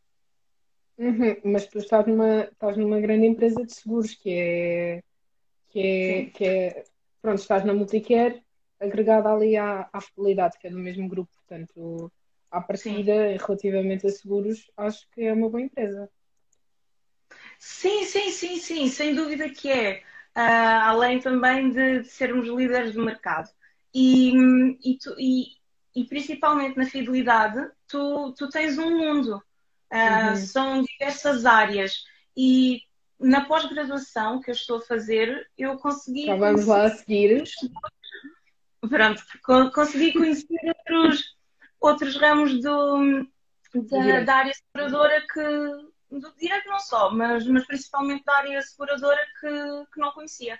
Uhum, 0.97 1.35
mas 1.45 1.65
tu 1.65 1.79
estás 1.79 2.05
numa, 2.05 2.43
estás 2.43 2.77
numa 2.77 2.99
grande 2.99 3.25
empresa 3.25 3.65
de 3.65 3.73
seguros 3.73 4.13
que 4.13 4.29
é, 4.29 5.03
que 5.69 5.79
é, 5.79 6.25
que 6.25 6.45
é 6.45 6.83
pronto, 7.21 7.39
estás 7.39 7.65
na 7.65 7.73
Multicare 7.73 8.43
agregada 8.79 9.31
ali 9.31 9.57
à, 9.57 9.89
à 9.91 10.01
Fidelidade, 10.01 10.57
que 10.59 10.67
é 10.67 10.69
do 10.71 10.79
mesmo 10.79 11.07
grupo, 11.07 11.31
portanto, 11.35 12.11
à 12.49 12.61
partida, 12.61 13.13
sim. 13.13 13.37
relativamente 13.45 14.07
a 14.07 14.09
seguros, 14.09 14.71
acho 14.77 15.07
que 15.11 15.23
é 15.23 15.33
uma 15.33 15.49
boa 15.49 15.61
empresa. 15.61 16.09
Sim, 17.57 18.05
sim, 18.05 18.31
sim, 18.31 18.57
sim, 18.57 18.87
sem 18.87 19.13
dúvida 19.13 19.49
que 19.49 19.69
é. 19.69 20.01
Uh, 20.35 20.81
além 20.83 21.19
também 21.19 21.69
de, 21.71 21.99
de 21.99 22.07
sermos 22.07 22.47
líderes 22.47 22.93
de 22.93 22.99
mercado. 22.99 23.49
E, 23.93 24.31
e, 24.83 24.97
tu, 24.97 25.13
e, 25.19 25.47
e 25.95 26.05
principalmente 26.05 26.77
na 26.77 26.85
fidelidade, 26.85 27.69
tu, 27.87 28.33
tu 28.33 28.47
tens 28.49 28.77
um 28.77 28.97
mundo. 28.97 29.43
Uh, 29.91 30.29
uhum. 30.29 30.35
São 30.37 30.83
diversas 30.83 31.45
áreas. 31.45 32.03
E 32.37 32.81
na 33.19 33.43
pós-graduação 33.45 34.39
que 34.39 34.49
eu 34.49 34.55
estou 34.55 34.77
a 34.77 34.81
fazer, 34.81 35.49
eu 35.57 35.77
consegui. 35.77 36.27
Já 36.27 36.35
vamos 36.35 36.65
lá 36.65 36.83
a 36.83 36.89
seguir. 36.89 37.43
Pronto, 38.87 39.21
consegui 39.73 40.13
conhecer 40.13 40.47
outros, 40.65 41.37
outros 41.79 42.15
ramos 42.15 42.61
do, 42.61 43.27
da, 43.73 44.21
da 44.21 44.35
área 44.35 44.53
seguradora 44.53 45.25
que. 45.31 45.89
Do 46.11 46.33
direito 46.39 46.67
não 46.67 46.79
só, 46.79 47.11
mas, 47.11 47.45
mas 47.45 47.67
principalmente 47.67 48.23
da 48.25 48.37
área 48.37 48.59
seguradora 48.63 49.19
que, 49.39 49.47
que 49.93 49.99
não 49.99 50.11
conhecia. 50.11 50.59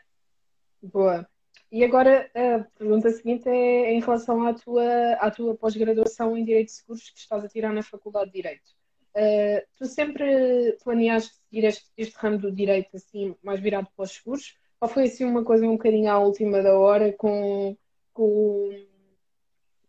Boa. 0.82 1.28
E 1.72 1.84
agora 1.84 2.30
a 2.36 2.64
pergunta 2.78 3.10
seguinte 3.12 3.48
é 3.48 3.92
em 3.92 4.00
relação 4.00 4.46
à 4.48 4.54
tua, 4.54 5.14
à 5.14 5.32
tua 5.32 5.56
pós-graduação 5.56 6.36
em 6.38 6.44
Direito 6.44 6.68
de 6.68 6.74
Seguros 6.74 7.10
que 7.10 7.20
estás 7.20 7.44
a 7.44 7.48
tirar 7.48 7.74
na 7.74 7.84
Faculdade 7.84 8.28
de 8.28 8.34
Direito. 8.34 8.80
Uh, 9.16 9.66
tu 9.76 9.86
sempre 9.86 10.78
planeaste 10.84 11.34
seguir 11.34 11.66
este, 11.66 11.86
este, 11.98 12.16
ramo 12.18 12.38
do 12.38 12.52
direito 12.52 12.96
assim, 12.96 13.36
mais 13.44 13.60
virado 13.60 13.88
para 13.96 14.04
os 14.04 14.12
seguros? 14.12 14.56
Ou 14.80 14.88
foi 14.88 15.04
assim 15.04 15.26
uma 15.26 15.44
coisa 15.44 15.66
um 15.66 15.74
bocadinho 15.74 16.12
à 16.12 16.20
última 16.20 16.62
da 16.62 16.78
hora 16.78 17.12
com, 17.14 17.76
com, 18.20 18.86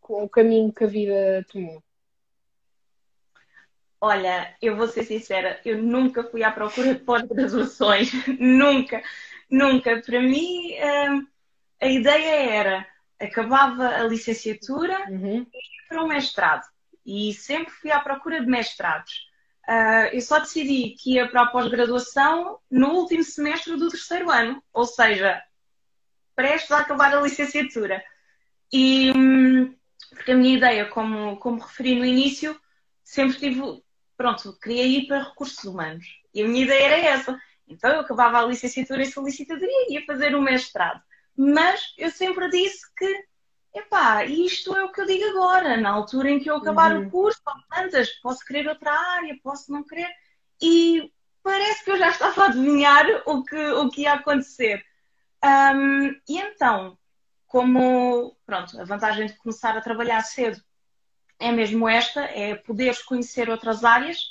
com 0.01 0.23
o 0.23 0.29
caminho 0.29 0.73
que 0.73 0.85
a 0.85 0.87
vida 0.87 1.45
tomou? 1.51 1.83
Olha, 4.01 4.55
eu 4.63 4.77
vou 4.77 4.87
ser 4.87 5.03
sincera, 5.03 5.61
eu 5.65 5.83
nunca 5.83 6.23
fui 6.23 6.45
à 6.45 6.53
procura 6.53 6.95
de 6.95 7.01
pós-graduações, 7.01 8.13
nunca, 8.39 9.03
nunca. 9.51 10.01
Para 10.01 10.21
mim, 10.21 10.75
uh, 10.75 11.27
a 11.81 11.87
ideia 11.89 12.53
era 12.53 12.87
acabava 13.19 13.89
a 13.89 14.05
licenciatura 14.05 15.11
uhum. 15.11 15.45
e 15.53 15.59
ia 15.59 15.89
para 15.89 16.05
o 16.05 16.09
mestrado. 16.09 16.67
E 17.05 17.35
sempre 17.35 17.73
fui 17.73 17.91
à 17.91 17.99
procura 17.99 18.41
de 18.41 18.47
mestrados. 18.47 19.29
Uh, 19.69 20.15
eu 20.15 20.21
só 20.21 20.39
decidi 20.39 20.91
que 20.91 21.15
ia 21.15 21.29
para 21.29 21.43
a 21.43 21.47
pós-graduação 21.47 22.61
no 22.71 22.91
último 22.91 23.25
semestre 23.25 23.77
do 23.77 23.91
terceiro 23.91 24.31
ano, 24.31 24.63
ou 24.73 24.87
seja, 24.87 25.43
prestes 26.35 26.71
a 26.71 26.79
acabar 26.79 27.15
a 27.15 27.21
licenciatura. 27.21 28.03
E 28.73 29.12
hum, 29.12 29.75
porque 30.11 30.33
a 30.33 30.37
minha 30.37 30.57
ideia, 30.57 30.87
como, 30.87 31.37
como 31.39 31.61
referi 31.61 31.95
no 31.95 32.05
início, 32.05 32.59
sempre 33.03 33.39
tive, 33.39 33.83
pronto, 34.17 34.59
queria 34.61 34.85
ir 34.85 35.07
para 35.07 35.23
recursos 35.23 35.65
humanos. 35.65 36.07
E 36.35 36.43
a 36.43 36.49
minha 36.49 36.65
ideia 36.65 36.87
era 36.87 36.97
essa. 36.99 37.41
Então 37.67 37.91
eu 37.91 38.00
acabava 38.00 38.39
a 38.39 38.47
licenciatura 38.47 39.03
em 39.03 39.11
solicitadoria 39.11 39.89
e 39.89 39.95
ia 39.95 40.05
fazer 40.05 40.35
o 40.35 40.43
mestrado. 40.43 41.00
Mas 41.37 41.95
eu 41.97 42.11
sempre 42.11 42.50
disse 42.50 42.85
que, 42.95 43.25
epá, 43.75 44.25
isto 44.25 44.77
é 44.77 44.85
o 44.85 44.93
que 44.93 45.00
eu 45.00 45.07
digo 45.07 45.25
agora, 45.31 45.77
na 45.77 45.91
altura 45.91 46.31
em 46.31 46.41
que 46.41 46.50
eu 46.50 46.57
acabar 46.57 46.95
uhum. 46.95 47.07
o 47.07 47.11
curso, 47.11 47.41
tantas, 47.71 48.11
posso 48.21 48.45
querer 48.45 48.69
outra 48.69 48.93
área, 48.93 49.39
posso 49.43 49.73
não 49.73 49.85
querer. 49.85 50.11
E 50.61 51.11
parece 51.43 51.85
que 51.85 51.93
eu 51.93 51.99
já 51.99 52.11
estava 52.11 52.43
a 52.43 52.47
adivinhar 52.49 53.07
o 53.27 53.43
que, 53.45 53.57
o 53.57 53.89
que 53.89 54.03
ia 54.03 54.15
acontecer. 54.15 54.85
Um, 55.43 56.09
e 56.29 56.39
então, 56.39 56.99
como, 57.50 58.37
pronto, 58.47 58.80
a 58.80 58.85
vantagem 58.85 59.26
de 59.26 59.33
começar 59.33 59.76
a 59.76 59.80
trabalhar 59.80 60.23
cedo 60.23 60.62
é 61.37 61.50
mesmo 61.50 61.88
esta, 61.88 62.21
é 62.21 62.54
poderes 62.54 63.02
conhecer 63.02 63.50
outras 63.50 63.83
áreas 63.83 64.25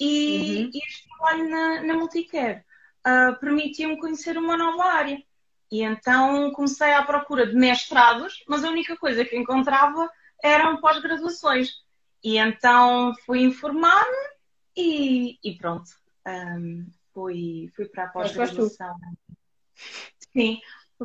e, 0.00 0.64
uhum. 0.64 0.70
e 0.72 0.78
este 0.78 1.06
trabalho 1.06 1.50
na, 1.50 1.82
na 1.82 1.94
Multicare 1.94 2.64
uh, 3.06 3.38
permitiu-me 3.38 4.00
conhecer 4.00 4.38
uma 4.38 4.56
nova 4.56 4.84
área. 4.84 5.22
E 5.70 5.82
então 5.82 6.50
comecei 6.52 6.94
à 6.94 7.02
procura 7.02 7.46
de 7.46 7.54
mestrados, 7.54 8.42
mas 8.48 8.64
a 8.64 8.70
única 8.70 8.96
coisa 8.96 9.22
que 9.22 9.36
encontrava 9.36 10.10
eram 10.42 10.80
pós-graduações. 10.80 11.68
E 12.24 12.38
então 12.38 13.12
fui 13.26 13.42
informar-me 13.42 14.28
e, 14.74 15.38
e, 15.44 15.58
pronto. 15.58 15.90
Um, 16.26 16.86
fui, 17.12 17.70
fui 17.76 17.84
para 17.84 18.04
a 18.04 18.08
pós-graduação. 18.08 18.96
Sim, 20.32 20.58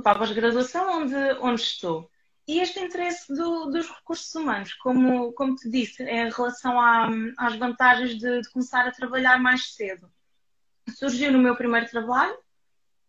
a 0.03 0.15
pós-graduação 0.15 1.01
onde, 1.01 1.15
onde 1.41 1.61
estou. 1.61 2.09
E 2.47 2.59
este 2.59 2.79
interesse 2.79 3.33
do, 3.33 3.65
dos 3.65 3.89
recursos 3.89 4.33
humanos, 4.33 4.73
como, 4.75 5.33
como 5.33 5.55
te 5.55 5.69
disse, 5.69 6.03
em 6.03 6.29
relação 6.29 6.79
à, 6.79 7.09
às 7.37 7.55
vantagens 7.57 8.17
de, 8.17 8.41
de, 8.41 8.49
começar 8.51 8.87
a 8.87 8.91
trabalhar 8.91 9.37
mais 9.39 9.73
cedo. 9.73 10.09
Surgiu 10.89 11.31
no 11.31 11.39
meu 11.39 11.55
primeiro 11.55 11.89
trabalho, 11.89 12.37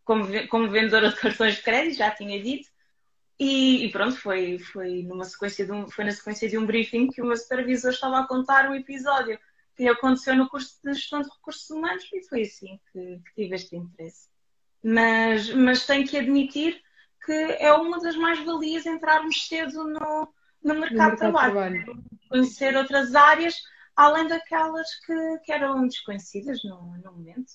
como, 0.05 0.27
como 0.49 0.69
vendedora 0.69 1.11
de 1.11 1.17
cartões 1.17 1.55
de 1.57 1.63
crédito, 1.63 1.99
já 1.99 2.11
tinha 2.11 2.43
dito, 2.43 2.69
e, 3.39 3.85
e, 3.85 3.93
pronto, 3.93 4.17
foi, 4.17 4.59
foi, 4.59 5.05
numa 5.05 5.25
sequência 5.25 5.65
de 5.65 5.71
um, 5.71 5.89
foi 5.89 6.05
na 6.05 6.11
sequência 6.11 6.49
de 6.49 6.59
um 6.59 6.67
briefing 6.67 7.09
que 7.09 7.23
o 7.23 7.27
meu 7.27 7.37
supervisor 7.37 7.93
estava 7.93 8.19
a 8.19 8.27
contar 8.27 8.69
um 8.69 8.75
episódio 8.75 9.39
que 9.77 9.87
aconteceu 9.87 10.35
no 10.35 10.49
curso 10.49 10.77
de 10.83 10.93
gestão 10.93 11.23
de 11.23 11.29
recursos 11.29 11.71
humanos 11.71 12.05
e 12.13 12.21
foi 12.25 12.43
assim 12.43 12.81
que, 12.91 13.21
que 13.21 13.35
tive 13.37 13.55
este 13.55 13.77
interesse. 13.77 14.29
Mas, 14.83 15.53
mas 15.55 15.87
tenho 15.87 16.07
que 16.07 16.17
admitir 16.17 16.81
que 17.25 17.33
é 17.33 17.73
uma 17.73 17.99
das 18.01 18.17
mais-valias 18.17 18.87
entrarmos 18.87 19.47
cedo 19.47 19.85
no, 19.85 20.33
no, 20.63 20.75
mercado, 20.75 20.75
no 20.75 20.75
mercado 20.81 21.11
de 21.13 21.19
trabalho. 21.19 21.85
trabalho. 21.85 22.05
Conhecer 22.29 22.77
outras 22.77 23.15
áreas, 23.15 23.55
além 23.95 24.27
daquelas 24.27 24.89
que, 25.05 25.39
que 25.45 25.53
eram 25.53 25.87
desconhecidas 25.87 26.63
no, 26.65 26.97
no 26.99 27.13
momento. 27.13 27.53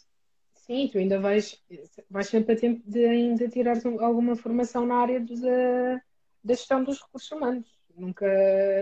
Sim, 0.53 0.87
tu 0.91 0.97
ainda 0.97 1.19
vais, 1.19 1.61
vais 2.09 2.27
sempre 2.27 2.53
a 2.53 2.57
tempo 2.57 2.81
de 2.85 3.05
ainda 3.05 3.49
tirar 3.49 3.77
alguma 3.99 4.35
formação 4.35 4.85
na 4.85 4.95
área 4.95 5.19
da, 5.19 6.01
da 6.43 6.53
gestão 6.53 6.83
dos 6.83 7.01
recursos 7.01 7.31
humanos. 7.31 7.67
Nunca, 7.95 8.25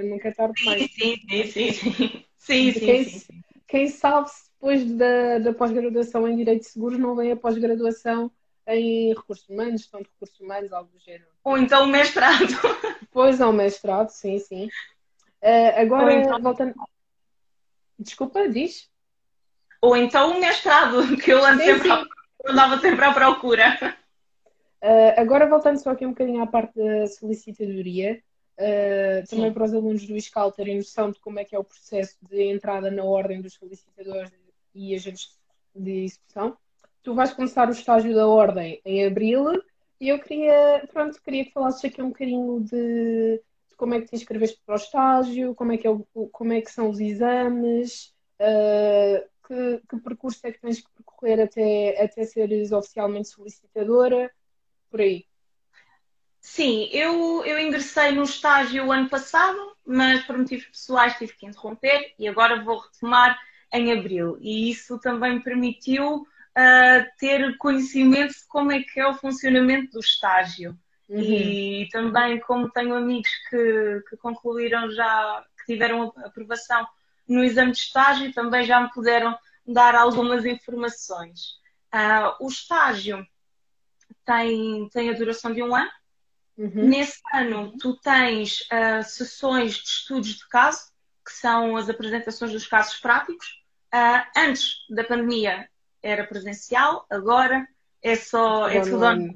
nunca 0.03 0.29
é 0.29 0.31
tarde 0.31 0.53
demais. 0.59 0.91
Sim, 0.91 1.15
sim, 1.17 1.45
sim. 1.45 1.73
sim. 1.73 2.25
sim, 2.37 2.71
sim, 2.71 2.79
quem, 2.85 3.03
sim, 3.03 3.43
quem 3.67 3.87
sabe 3.87 4.29
se 4.29 4.50
depois 4.61 4.85
da, 4.93 5.39
da 5.39 5.53
pós-graduação 5.55 6.27
em 6.27 6.35
Direito 6.35 6.61
de 6.61 6.67
Seguros 6.67 6.99
não 6.99 7.15
vem 7.15 7.31
a 7.31 7.35
pós-graduação 7.35 8.31
em 8.67 9.09
recursos 9.09 9.49
humanos, 9.49 9.81
gestão 9.81 10.01
de 10.01 10.07
recursos 10.07 10.39
humanos, 10.39 10.71
algo 10.71 10.91
do 10.91 10.99
género. 10.99 11.25
Ou 11.43 11.57
então 11.57 11.85
o 11.85 11.87
mestrado. 11.87 12.45
Pois, 13.09 13.41
é 13.41 13.45
o 13.45 13.51
mestrado, 13.51 14.09
sim, 14.09 14.37
sim. 14.37 14.67
Uh, 15.41 15.81
agora, 15.81 16.13
então... 16.13 16.39
voltando. 16.39 16.75
Desculpa, 17.97 18.47
diz? 18.47 18.87
Ou 19.81 19.97
então 19.97 20.37
o 20.37 20.39
mestrado, 20.39 21.17
que 21.17 21.33
eu 21.33 21.43
ando 21.43 21.63
sempre 21.63 21.89
sim. 21.89 22.05
andava 22.45 22.79
sempre 22.79 23.03
à 23.03 23.11
procura. 23.11 23.97
Uh, 24.81 25.19
agora, 25.19 25.49
voltando 25.49 25.77
só 25.79 25.89
aqui 25.89 26.05
um 26.05 26.11
bocadinho 26.11 26.41
à 26.41 26.47
parte 26.47 26.75
da 26.75 27.07
solicitadoria, 27.07 28.21
uh, 28.59 29.27
também 29.27 29.51
para 29.51 29.63
os 29.63 29.73
alunos 29.73 30.05
do 30.05 30.15
ISCAL 30.15 30.51
terem 30.51 30.77
noção 30.77 31.09
de 31.09 31.19
como 31.19 31.39
é 31.39 31.43
que 31.43 31.55
é 31.55 31.59
o 31.59 31.63
processo 31.63 32.15
de 32.21 32.43
entrada 32.43 32.91
na 32.91 33.03
ordem 33.03 33.41
dos 33.41 33.55
solicitadores 33.55 34.31
e 34.73 34.95
agentes 34.95 35.37
de 35.75 36.05
execução. 36.05 36.57
Tu 37.03 37.13
vais 37.13 37.33
começar 37.33 37.67
o 37.67 37.71
estágio 37.71 38.13
da 38.13 38.27
ordem 38.27 38.81
em 38.85 39.05
abril 39.05 39.61
e 39.99 40.09
eu 40.09 40.19
queria, 40.19 40.87
pronto, 40.91 41.21
queria 41.21 41.45
que 41.45 41.51
falasses 41.51 41.85
aqui 41.85 42.01
um 42.01 42.09
bocadinho 42.09 42.61
de, 42.61 43.41
de 43.69 43.75
como 43.77 43.93
é 43.93 44.01
que 44.01 44.07
te 44.07 44.15
inscreveste 44.15 44.59
para 44.65 44.73
o 44.73 44.77
estágio, 44.77 45.55
como 45.55 45.71
é 45.71 45.77
que, 45.77 45.87
é 45.87 45.89
o, 45.89 46.05
como 46.31 46.53
é 46.53 46.61
que 46.61 46.71
são 46.71 46.89
os 46.89 46.99
exames, 46.99 48.13
uh, 48.39 49.29
que, 49.47 49.81
que, 49.87 49.97
percurso 50.01 50.39
é 50.45 50.51
que 50.51 50.59
tens 50.59 50.79
que 50.79 50.89
percorrer 50.91 51.41
até, 51.41 52.03
até 52.03 52.23
seres 52.23 52.71
oficialmente 52.71 53.29
solicitadora, 53.29 54.31
por 54.89 55.01
aí. 55.01 55.25
Sim, 56.39 56.89
eu, 56.91 57.45
eu 57.45 57.59
ingressei 57.59 58.11
no 58.11 58.23
estágio 58.23 58.91
ano 58.91 59.07
passado, 59.07 59.77
mas 59.85 60.23
por 60.25 60.37
motivos 60.37 60.65
pessoais 60.65 61.15
tive 61.17 61.33
que 61.33 61.45
interromper 61.45 62.13
e 62.17 62.27
agora 62.27 62.63
vou 62.63 62.79
retomar 62.79 63.39
em 63.73 63.91
abril. 63.91 64.37
E 64.41 64.69
isso 64.69 64.99
também 64.99 65.35
me 65.35 65.43
permitiu 65.43 66.17
uh, 66.17 67.05
ter 67.17 67.57
conhecimento 67.57 68.33
de 68.33 68.47
como 68.47 68.71
é 68.71 68.81
que 68.81 68.99
é 68.99 69.07
o 69.07 69.15
funcionamento 69.15 69.91
do 69.91 69.99
estágio. 69.99 70.77
Uhum. 71.09 71.19
E 71.19 71.89
também, 71.91 72.39
como 72.39 72.69
tenho 72.69 72.93
amigos 72.93 73.29
que, 73.49 74.03
que 74.09 74.17
concluíram 74.17 74.89
já, 74.91 75.43
que 75.57 75.73
tiveram 75.73 76.13
aprovação 76.17 76.87
no 77.27 77.43
exame 77.43 77.71
de 77.71 77.77
estágio 77.77 78.33
também 78.33 78.65
já 78.65 78.81
me 78.81 78.91
puderam 78.91 79.37
dar 79.65 79.95
algumas 79.95 80.45
informações. 80.45 81.59
Uh, 81.93 82.45
o 82.45 82.47
estágio 82.47 83.25
tem, 84.25 84.89
tem 84.89 85.09
a 85.09 85.13
duração 85.13 85.53
de 85.53 85.63
um 85.63 85.75
ano. 85.75 85.89
Uhum. 86.57 86.87
Nesse 86.87 87.19
ano, 87.33 87.73
tu 87.79 87.97
tens 87.97 88.61
uh, 88.61 89.03
sessões 89.03 89.75
de 89.75 89.87
estudos 89.87 90.35
de 90.35 90.47
caso, 90.49 90.91
que 91.25 91.31
são 91.31 91.75
as 91.75 91.89
apresentações 91.89 92.51
dos 92.51 92.67
casos 92.67 92.99
práticos. 92.99 93.60
Uh, 93.93 94.23
antes 94.37 94.85
da 94.89 95.03
pandemia 95.03 95.69
era 96.01 96.25
presencial, 96.25 97.05
agora 97.09 97.67
é 98.01 98.15
só 98.15 98.69
é 98.69 98.81
tudo 98.81 98.97
online. 98.97 99.35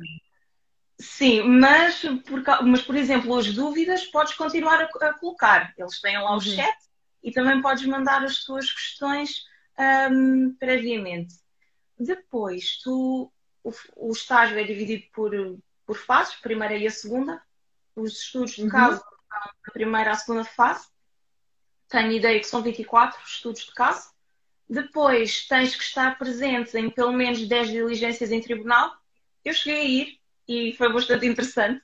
Sim, 0.99 1.41
mas 1.41 2.01
por, 2.25 2.41
mas 2.63 2.81
por 2.81 2.95
exemplo, 2.95 3.35
as 3.37 3.53
dúvidas 3.53 4.05
podes 4.05 4.33
continuar 4.33 4.81
a, 4.81 5.07
a 5.07 5.13
colocar. 5.19 5.73
Eles 5.77 5.99
têm 5.99 6.17
lá 6.17 6.31
o 6.31 6.33
uhum. 6.35 6.39
chat 6.39 6.77
e 7.21 7.31
também 7.31 7.61
podes 7.61 7.85
mandar 7.85 8.23
as 8.23 8.43
tuas 8.43 8.71
questões 8.71 9.43
um, 10.11 10.55
previamente. 10.55 11.35
Depois, 11.99 12.79
tu, 12.81 13.31
o, 13.63 13.71
o, 13.95 14.11
estágio 14.11 14.57
é 14.57 14.63
dividido 14.63 15.03
por, 15.13 15.31
por 15.85 15.97
fases, 15.97 16.35
a 16.35 16.41
primeira 16.41 16.75
e 16.77 16.87
a 16.87 16.91
segunda. 16.91 17.41
Os 17.95 18.21
estudos 18.21 18.51
de 18.51 18.63
uhum. 18.63 18.69
caso 18.69 18.99
são 18.99 19.39
a 19.67 19.71
primeira 19.71 20.11
e 20.11 20.13
a 20.13 20.15
segunda 20.15 20.43
fase. 20.45 20.87
Tenho 21.89 22.11
ideia 22.11 22.39
que 22.39 22.47
são 22.47 22.61
24 22.61 23.19
estudos 23.25 23.65
de 23.65 23.73
caso. 23.73 24.14
Depois 24.67 25.47
tens 25.47 25.75
que 25.75 25.83
estar 25.83 26.17
presente 26.17 26.77
em 26.77 26.89
pelo 26.89 27.13
menos 27.13 27.47
10 27.47 27.69
diligências 27.69 28.31
em 28.31 28.41
tribunal. 28.41 28.91
Eu 29.43 29.53
cheguei 29.53 29.79
a 29.79 29.83
ir 29.83 30.19
e 30.47 30.73
foi 30.73 30.91
bastante 30.91 31.25
interessante. 31.25 31.81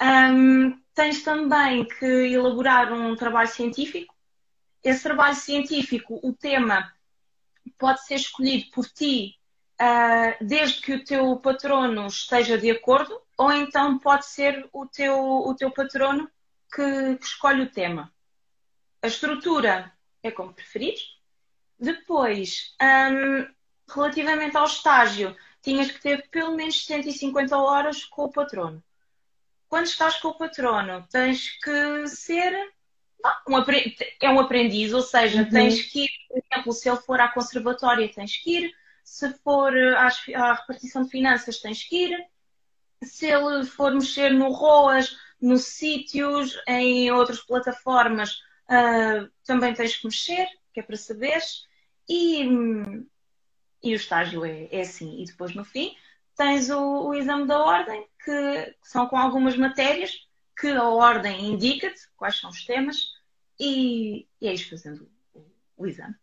Um, 0.00 0.78
tens 0.94 1.22
também 1.22 1.86
que 1.86 2.04
elaborar 2.04 2.92
um 2.92 3.16
trabalho 3.16 3.48
científico 3.48 4.16
esse 4.86 5.02
trabalho 5.02 5.34
científico, 5.34 6.20
o 6.22 6.32
tema 6.32 6.92
pode 7.76 8.06
ser 8.06 8.14
escolhido 8.14 8.70
por 8.70 8.86
ti 8.86 9.36
uh, 9.80 10.44
desde 10.44 10.80
que 10.80 10.94
o 10.94 11.04
teu 11.04 11.36
patrono 11.40 12.06
esteja 12.06 12.56
de 12.56 12.70
acordo, 12.70 13.20
ou 13.36 13.50
então 13.52 13.98
pode 13.98 14.26
ser 14.26 14.68
o 14.72 14.86
teu, 14.86 15.18
o 15.18 15.52
teu 15.56 15.72
patrono 15.72 16.30
que, 16.72 17.16
que 17.16 17.24
escolhe 17.24 17.62
o 17.62 17.70
tema. 17.70 18.14
A 19.02 19.08
estrutura 19.08 19.92
é 20.22 20.30
como 20.30 20.54
preferires. 20.54 21.15
Depois, 21.78 22.74
um, 22.80 23.46
relativamente 23.92 24.56
ao 24.56 24.64
estágio, 24.64 25.36
tinhas 25.62 25.90
que 25.90 26.00
ter 26.00 26.28
pelo 26.30 26.54
menos 26.56 26.84
150 26.86 27.56
horas 27.56 28.04
com 28.04 28.24
o 28.24 28.32
patrono. 28.32 28.82
Quando 29.68 29.86
estás 29.86 30.16
com 30.18 30.28
o 30.28 30.38
patrono, 30.38 31.06
tens 31.10 31.58
que 31.60 32.06
ser 32.08 32.54
um, 33.48 33.58
é 34.22 34.30
um 34.30 34.40
aprendiz, 34.40 34.92
ou 34.92 35.02
seja, 35.02 35.42
uhum. 35.42 35.50
tens 35.50 35.82
que 35.82 36.04
ir, 36.04 36.10
por 36.28 36.38
exemplo, 36.38 36.72
se 36.72 36.88
ele 36.88 36.98
for 36.98 37.20
à 37.20 37.28
conservatória, 37.28 38.12
tens 38.12 38.36
que 38.36 38.58
ir, 38.58 38.72
se 39.02 39.32
for 39.38 39.76
eh, 39.76 39.96
às, 39.96 40.22
à 40.34 40.52
repartição 40.54 41.04
de 41.04 41.10
finanças, 41.10 41.58
tens 41.58 41.82
que 41.84 42.06
ir, 42.06 42.26
se 43.02 43.26
ele 43.26 43.64
for 43.64 43.92
mexer 43.92 44.30
no 44.30 44.50
ROAS, 44.50 45.16
nos 45.40 45.64
sítios, 45.64 46.58
em 46.66 47.10
outras 47.10 47.40
plataformas, 47.40 48.40
uh, 48.70 49.30
também 49.44 49.74
tens 49.74 49.96
que 49.96 50.06
mexer, 50.06 50.48
que 50.76 50.80
é 50.80 50.82
para 50.82 50.96
saberes, 50.98 51.66
e, 52.06 52.42
e 53.82 53.92
o 53.94 53.96
estágio 53.96 54.44
é, 54.44 54.68
é 54.70 54.82
assim. 54.82 55.22
E 55.22 55.24
depois, 55.24 55.54
no 55.54 55.64
fim, 55.64 55.96
tens 56.36 56.68
o, 56.68 57.08
o 57.08 57.14
exame 57.14 57.46
da 57.46 57.58
ordem, 57.58 58.06
que, 58.22 58.30
que 58.32 58.88
são 58.88 59.08
com 59.08 59.16
algumas 59.16 59.56
matérias 59.56 60.12
que 60.60 60.68
a 60.68 60.84
ordem 60.84 61.46
indica-te 61.46 61.98
quais 62.14 62.38
são 62.38 62.50
os 62.50 62.62
temas 62.66 63.14
e, 63.58 64.28
e 64.38 64.48
é 64.48 64.52
isso 64.52 64.68
fazendo 64.68 65.10
o, 65.32 65.46
o 65.78 65.86
exame. 65.86 66.14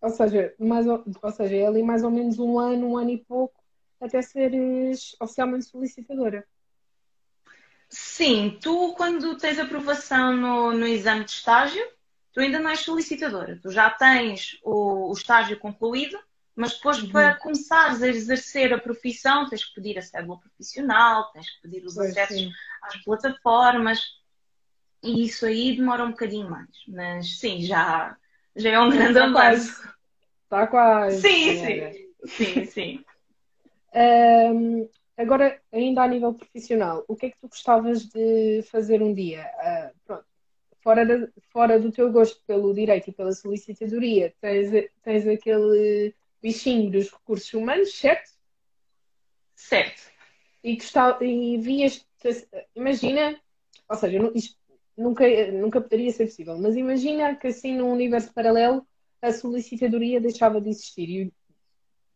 Ou 0.00 0.10
seja, 0.10 0.54
mais, 0.60 0.86
ou, 0.86 1.04
ou 1.20 1.32
seja, 1.32 1.56
é 1.56 1.66
ali 1.66 1.82
mais 1.82 2.04
ou 2.04 2.10
menos 2.12 2.38
um 2.38 2.56
ano, 2.56 2.90
um 2.90 2.96
ano 2.96 3.10
e 3.10 3.18
pouco, 3.18 3.60
até 4.00 4.22
seres 4.22 5.16
oficialmente 5.20 5.64
solicitadora. 5.64 6.46
Sim, 7.88 8.58
tu 8.62 8.94
quando 8.94 9.36
tens 9.36 9.58
aprovação 9.58 10.36
no, 10.36 10.72
no 10.72 10.86
exame 10.86 11.24
de 11.24 11.32
estágio, 11.32 11.95
tu 12.36 12.40
ainda 12.40 12.58
não 12.58 12.68
és 12.68 12.80
solicitadora. 12.80 13.58
Tu 13.62 13.70
já 13.70 13.88
tens 13.88 14.58
o, 14.62 15.08
o 15.08 15.12
estágio 15.14 15.58
concluído, 15.58 16.18
mas 16.54 16.74
depois 16.74 17.02
uhum. 17.02 17.08
para 17.08 17.34
começares 17.36 18.02
a 18.02 18.08
exercer 18.08 18.74
a 18.74 18.78
profissão 18.78 19.48
tens 19.48 19.64
que 19.64 19.74
pedir 19.74 19.96
a 19.96 20.02
cédula 20.02 20.38
profissional, 20.38 21.32
tens 21.32 21.48
que 21.48 21.62
pedir 21.62 21.86
os 21.86 21.94
pois 21.94 22.10
acessos 22.10 22.36
sim. 22.36 22.52
às 22.82 23.02
plataformas 23.02 24.02
e 25.02 25.24
isso 25.24 25.46
aí 25.46 25.74
demora 25.74 26.04
um 26.04 26.10
bocadinho 26.10 26.50
mais. 26.50 26.68
Mas 26.86 27.38
sim, 27.38 27.62
já, 27.62 28.14
já 28.54 28.68
é 28.68 28.80
um 28.80 28.90
grande 28.90 29.18
avanço. 29.18 29.88
Está 30.44 30.66
quase. 30.66 31.22
Sim, 31.22 31.64
sim. 31.64 32.06
Sim, 32.26 32.64
sim. 32.66 33.04
um, 34.52 34.86
agora, 35.16 35.58
ainda 35.72 36.02
a 36.02 36.08
nível 36.08 36.34
profissional, 36.34 37.02
o 37.08 37.16
que 37.16 37.26
é 37.26 37.30
que 37.30 37.40
tu 37.40 37.48
gostavas 37.48 38.04
de 38.04 38.62
fazer 38.70 39.00
um 39.00 39.14
dia? 39.14 39.50
Uh, 39.56 39.96
pronto, 40.04 40.26
fora, 40.86 41.04
de, 41.04 41.28
fora 41.50 41.80
do 41.80 41.90
teu 41.90 42.12
gosto 42.12 42.40
pelo 42.46 42.72
direito 42.72 43.10
e 43.10 43.12
pela 43.12 43.32
solicitadoria, 43.32 44.32
tens, 44.40 44.70
tens 45.02 45.26
aquele 45.26 46.14
bichinho 46.40 46.92
dos 46.92 47.10
recursos 47.10 47.52
humanos, 47.52 47.92
certo? 47.92 48.30
Certo. 49.56 50.00
E, 50.62 50.76
gostava, 50.76 51.24
e 51.24 51.58
vias, 51.58 52.06
imagina, 52.72 53.36
ou 53.88 53.96
seja, 53.96 54.30
isto 54.32 54.56
nunca, 54.96 55.24
nunca 55.50 55.80
poderia 55.80 56.12
ser 56.12 56.26
possível, 56.26 56.56
mas 56.56 56.76
imagina 56.76 57.34
que 57.34 57.48
assim 57.48 57.76
num 57.76 57.90
universo 57.90 58.32
paralelo 58.32 58.86
a 59.20 59.32
solicitadoria 59.32 60.20
deixava 60.20 60.60
de 60.60 60.68
existir. 60.68 61.08
E, 61.10 61.32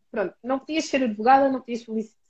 pronto, 0.09 0.33
não 0.41 0.59
podias 0.59 0.85
ser 0.85 1.03
advogada, 1.03 1.49
não 1.49 1.59
podias 1.59 1.83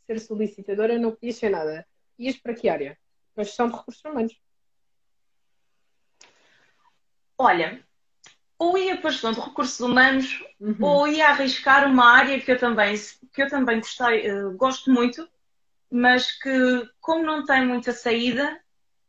ser 0.07 0.19
solicitadora, 0.19 0.97
não 0.97 1.11
podias 1.11 1.35
ser 1.35 1.51
nada. 1.51 1.85
Ias 2.17 2.37
para 2.37 2.55
que 2.55 2.67
área? 2.67 2.97
Para 3.35 3.43
a 3.43 3.45
gestão 3.45 3.69
de 3.69 3.75
recursos 3.77 4.03
humanos. 4.03 4.41
Olha, 7.41 7.83
ou 8.59 8.77
ia 8.77 8.95
para 8.97 9.09
a 9.09 9.11
gestão 9.11 9.31
de 9.31 9.39
recursos 9.39 9.79
humanos, 9.79 10.43
uhum. 10.59 10.77
ou 10.79 11.07
ia 11.07 11.29
arriscar 11.29 11.87
uma 11.87 12.05
área 12.05 12.39
que 12.39 12.51
eu 12.51 12.59
também, 12.59 12.95
que 13.33 13.41
eu 13.41 13.49
também 13.49 13.79
gostei, 13.79 14.31
uh, 14.31 14.55
gosto 14.55 14.91
muito, 14.91 15.27
mas 15.89 16.31
que, 16.31 16.87
como 16.99 17.23
não 17.23 17.43
tem 17.43 17.65
muita 17.65 17.91
saída, 17.91 18.59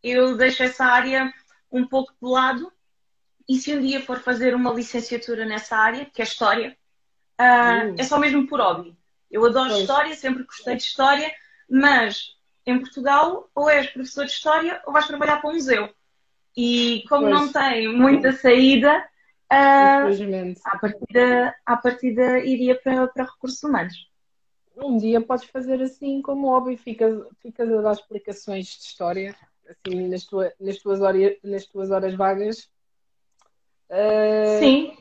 eu 0.03 0.37
deixo 0.37 0.63
essa 0.63 0.87
área 0.87 1.33
um 1.71 1.87
pouco 1.87 2.13
de 2.13 2.27
lado 2.27 2.73
e 3.49 3.59
se 3.59 3.75
um 3.77 3.83
dia 3.83 4.01
for 4.01 4.21
fazer 4.21 4.55
uma 4.55 4.73
licenciatura 4.73 5.45
nessa 5.45 5.77
área, 5.77 6.07
que 6.07 6.23
é 6.23 6.25
História, 6.25 6.77
uh, 7.39 7.95
é 7.99 8.03
só 8.05 8.19
mesmo 8.19 8.47
por 8.47 8.59
hobby. 8.59 8.97
Eu 9.31 9.45
adoro 9.45 9.69
pois. 9.69 9.81
História, 9.83 10.15
sempre 10.15 10.45
gostei 10.45 10.77
de 10.77 10.83
História, 10.83 11.31
mas 11.69 12.37
em 12.67 12.79
Portugal 12.79 13.51
ou 13.55 13.69
és 13.69 13.91
professor 13.91 14.25
de 14.25 14.33
História 14.33 14.81
ou 14.87 14.93
vais 14.95 15.07
trabalhar 15.07 15.43
para 15.43 15.51
um 15.51 15.55
museu. 15.55 15.95
E 16.57 17.05
como 17.09 17.29
pois. 17.29 17.35
não 17.35 17.53
tem 17.53 17.89
muita 17.97 18.33
saída, 18.33 18.99
uh, 19.51 20.55
à, 20.65 20.79
partida, 20.79 21.55
à 21.65 21.77
partida 21.77 22.39
iria 22.41 22.79
para, 22.79 23.09
para 23.09 23.25
recursos 23.25 23.63
humanos. 23.63 23.95
Um 24.77 24.97
dia 24.97 25.21
podes 25.21 25.47
fazer 25.47 25.81
assim 25.83 26.23
como 26.23 26.49
hobby, 26.49 26.77
ficas, 26.77 27.23
ficas 27.41 27.71
a 27.71 27.81
dar 27.83 27.93
explicações 27.93 28.67
de 28.67 28.85
história 28.85 29.37
assim, 29.69 30.09
nas, 30.09 30.25
tua, 30.25 30.53
nas, 30.61 30.79
tuas, 30.79 31.01
horas, 31.01 31.37
nas 31.43 31.67
tuas 31.67 31.91
horas 31.91 32.15
vagas 32.15 32.71
Uh, 33.93 34.59
Sim. 34.59 34.97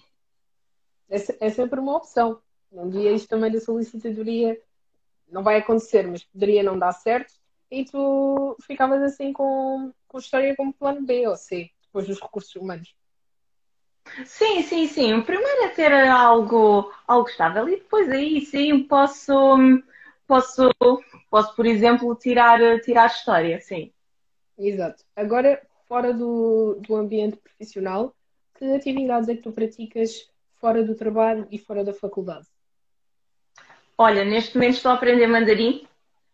É, 1.10 1.48
é, 1.48 1.50
sempre 1.50 1.80
uma 1.80 1.96
opção. 1.96 2.42
Um 2.70 2.90
dia 2.90 3.14
isto 3.14 3.30
também 3.30 3.50
da 3.50 3.60
solicitadoria 3.62 4.62
não 5.30 5.44
vai 5.44 5.58
acontecer, 5.58 6.06
mas 6.06 6.26
poderia 6.26 6.62
não 6.62 6.78
dar 6.78 6.92
certo 6.92 7.34
e 7.71 7.86
tu 7.86 8.57
ficavas 8.67 9.01
assim 9.01 9.31
com, 9.31 9.93
com 10.07 10.19
história 10.19 10.55
como 10.55 10.73
plano 10.73 11.01
B 11.03 11.25
ou 11.27 11.38
C, 11.38 11.71
depois 11.81 12.05
dos 12.05 12.19
recursos 12.19 12.53
humanos. 12.55 12.93
Sim, 14.25 14.62
sim, 14.63 14.88
sim. 14.88 15.13
O 15.13 15.23
primeiro 15.23 15.63
é 15.63 15.69
ter 15.69 15.93
algo, 15.93 16.91
algo 17.07 17.29
estável 17.29 17.69
e 17.69 17.77
depois 17.77 18.10
aí 18.10 18.41
sim 18.41 18.84
posso, 18.84 19.34
posso, 20.27 20.69
posso 21.29 21.55
por 21.55 21.65
exemplo, 21.65 22.13
tirar, 22.15 22.60
tirar 22.81 23.07
história, 23.07 23.60
sim. 23.62 23.91
Exato. 24.57 25.03
Agora, 25.15 25.62
fora 25.88 26.13
do, 26.13 26.75
do 26.81 26.95
ambiente 26.95 27.38
profissional, 27.38 28.13
que 28.57 28.65
atividades 28.65 29.29
é 29.29 29.36
que 29.36 29.41
tu 29.41 29.51
praticas 29.51 30.29
fora 30.60 30.84
do 30.84 30.95
trabalho 30.95 31.47
e 31.49 31.57
fora 31.57 31.84
da 31.84 31.93
faculdade? 31.93 32.47
Olha, 33.97 34.25
neste 34.25 34.55
momento 34.55 34.75
estou 34.75 34.91
a 34.91 34.95
aprender 34.95 35.27
mandarim. 35.27 35.88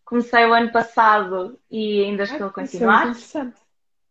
Comecei 0.08 0.46
o 0.46 0.54
ano 0.54 0.72
passado 0.72 1.60
e 1.70 2.04
ainda 2.04 2.24
estou 2.24 2.48
ah, 2.48 2.50
a 2.50 2.54
continuar. 2.54 3.12
Isso 3.12 3.38
é 3.38 3.42
interessante. 3.42 3.58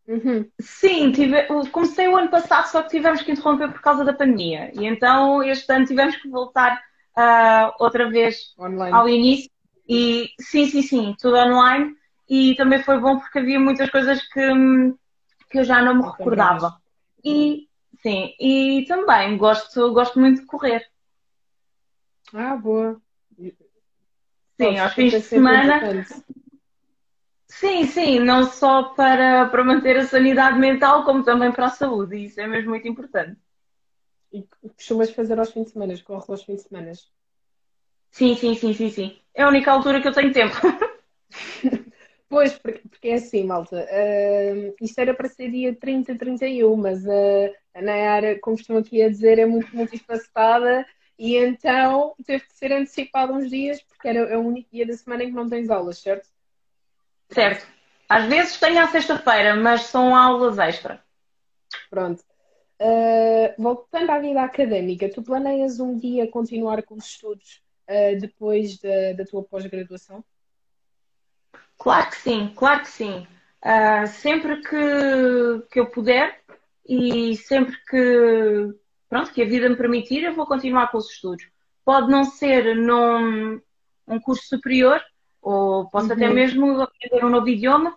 Uhum. 0.06 0.50
Sim, 0.60 1.10
tive, 1.10 1.42
comecei 1.72 2.06
o 2.06 2.16
ano 2.16 2.28
passado, 2.28 2.66
só 2.66 2.82
que 2.82 2.90
tivemos 2.90 3.22
que 3.22 3.32
interromper 3.32 3.72
por 3.72 3.80
causa 3.80 4.04
da 4.04 4.12
pandemia. 4.12 4.70
E 4.74 4.86
então 4.86 5.42
este 5.42 5.72
ano 5.72 5.86
tivemos 5.86 6.14
que 6.16 6.28
voltar 6.28 6.80
uh, 7.16 7.72
outra 7.80 8.08
vez 8.10 8.54
online. 8.58 8.94
ao 8.94 9.08
início. 9.08 9.50
E 9.88 10.28
sim, 10.40 10.66
sim, 10.66 10.82
sim, 10.82 11.16
tudo 11.18 11.36
online. 11.36 11.94
E 12.28 12.54
também 12.56 12.82
foi 12.82 12.98
bom 13.00 13.18
porque 13.18 13.38
havia 13.38 13.58
muitas 13.58 13.88
coisas 13.88 14.20
que, 14.28 14.42
que 15.50 15.58
eu 15.60 15.64
já 15.64 15.80
não 15.80 15.94
me 15.94 16.02
recordava. 16.02 16.76
E 17.24 17.66
Sim, 18.06 18.34
e 18.38 18.84
também 18.86 19.36
gosto, 19.36 19.92
gosto 19.92 20.20
muito 20.20 20.40
de 20.40 20.46
correr. 20.46 20.86
Ah, 22.32 22.56
boa. 22.56 23.00
Sim, 24.58 24.78
aos 24.78 24.94
fins 24.94 25.12
de 25.12 25.20
semana. 25.20 26.04
Sim, 27.48 27.86
sim, 27.86 28.18
não 28.18 28.44
só 28.44 28.94
para, 28.94 29.46
para 29.46 29.64
manter 29.64 29.96
a 29.96 30.06
sanidade 30.06 30.58
mental, 30.58 31.04
como 31.04 31.22
também 31.22 31.52
para 31.52 31.66
a 31.66 31.70
saúde. 31.70 32.24
Isso 32.24 32.40
é 32.40 32.46
mesmo 32.46 32.70
muito 32.70 32.88
importante. 32.88 33.38
E 34.32 34.44
costumas 34.76 35.10
fazer 35.10 35.38
aos 35.38 35.52
fins 35.52 35.66
de 35.66 35.70
semana? 35.70 35.94
Corre 36.02 36.24
aos 36.28 36.42
fins 36.42 36.56
de 36.56 36.68
semana? 36.68 36.92
Sim, 38.10 38.34
sim, 38.34 38.54
sim, 38.54 38.74
sim, 38.74 38.90
sim. 38.90 39.18
É 39.34 39.42
a 39.42 39.48
única 39.48 39.70
altura 39.70 40.00
que 40.00 40.08
eu 40.08 40.12
tenho 40.12 40.32
tempo. 40.32 40.54
Pois, 42.28 42.58
porque, 42.58 42.80
porque 42.88 43.08
é 43.08 43.14
assim, 43.14 43.44
malta. 43.44 43.86
Uh, 43.86 44.74
isto 44.80 44.98
era 44.98 45.14
para 45.14 45.28
ser 45.28 45.48
dia 45.50 45.74
30, 45.76 46.16
31, 46.16 46.76
mas 46.76 47.04
uh, 47.04 47.54
a 47.72 47.80
Nayara, 47.80 48.36
como 48.40 48.56
estão 48.56 48.76
aqui 48.76 49.00
a 49.00 49.08
dizer, 49.08 49.38
é 49.38 49.46
muito 49.46 49.74
multifacetada 49.76 50.84
e 51.18 51.36
então 51.36 52.14
teve 52.24 52.44
que 52.44 52.54
ser 52.54 52.72
antecipado 52.72 53.32
uns 53.32 53.48
dias 53.48 53.80
porque 53.82 54.08
era 54.08 54.18
é 54.18 54.36
o 54.36 54.40
único 54.40 54.68
dia 54.70 54.86
da 54.86 54.92
semana 54.94 55.24
em 55.24 55.28
que 55.28 55.34
não 55.34 55.48
tens 55.48 55.70
aulas, 55.70 55.98
certo? 55.98 56.28
Certo. 57.30 57.66
Às 58.08 58.26
vezes 58.26 58.58
tenho 58.58 58.78
à 58.80 58.86
sexta-feira, 58.88 59.56
mas 59.56 59.82
são 59.82 60.14
aulas 60.14 60.58
extra. 60.58 61.02
Pronto. 61.90 62.22
Uh, 62.80 63.60
voltando 63.60 64.10
à 64.10 64.18
vida 64.18 64.42
académica, 64.42 65.08
tu 65.08 65.22
planeias 65.22 65.80
um 65.80 65.96
dia 65.96 66.30
continuar 66.30 66.82
com 66.82 66.94
os 66.94 67.06
estudos 67.06 67.62
uh, 67.88 68.20
depois 68.20 68.78
da, 68.78 69.14
da 69.16 69.24
tua 69.24 69.42
pós-graduação? 69.42 70.22
Claro 71.78 72.10
que 72.10 72.16
sim, 72.16 72.52
claro 72.54 72.80
que 72.80 72.88
sim. 72.88 73.26
Uh, 73.64 74.06
sempre 74.06 74.60
que, 74.60 75.66
que 75.70 75.80
eu 75.80 75.90
puder 75.90 76.40
e 76.86 77.36
sempre 77.36 77.76
que, 77.88 78.74
pronto, 79.08 79.32
que 79.32 79.42
a 79.42 79.46
vida 79.46 79.68
me 79.68 79.76
permitir, 79.76 80.24
eu 80.24 80.34
vou 80.34 80.46
continuar 80.46 80.90
com 80.90 80.98
os 80.98 81.10
estudos. 81.10 81.46
Pode 81.84 82.10
não 82.10 82.24
ser 82.24 82.74
num 82.74 83.60
um 84.08 84.20
curso 84.20 84.46
superior, 84.46 85.00
ou 85.40 85.88
posso 85.90 86.06
uhum. 86.06 86.12
até 86.12 86.28
mesmo 86.28 86.80
aprender 86.80 87.24
um 87.24 87.30
novo 87.30 87.48
idioma, 87.48 87.96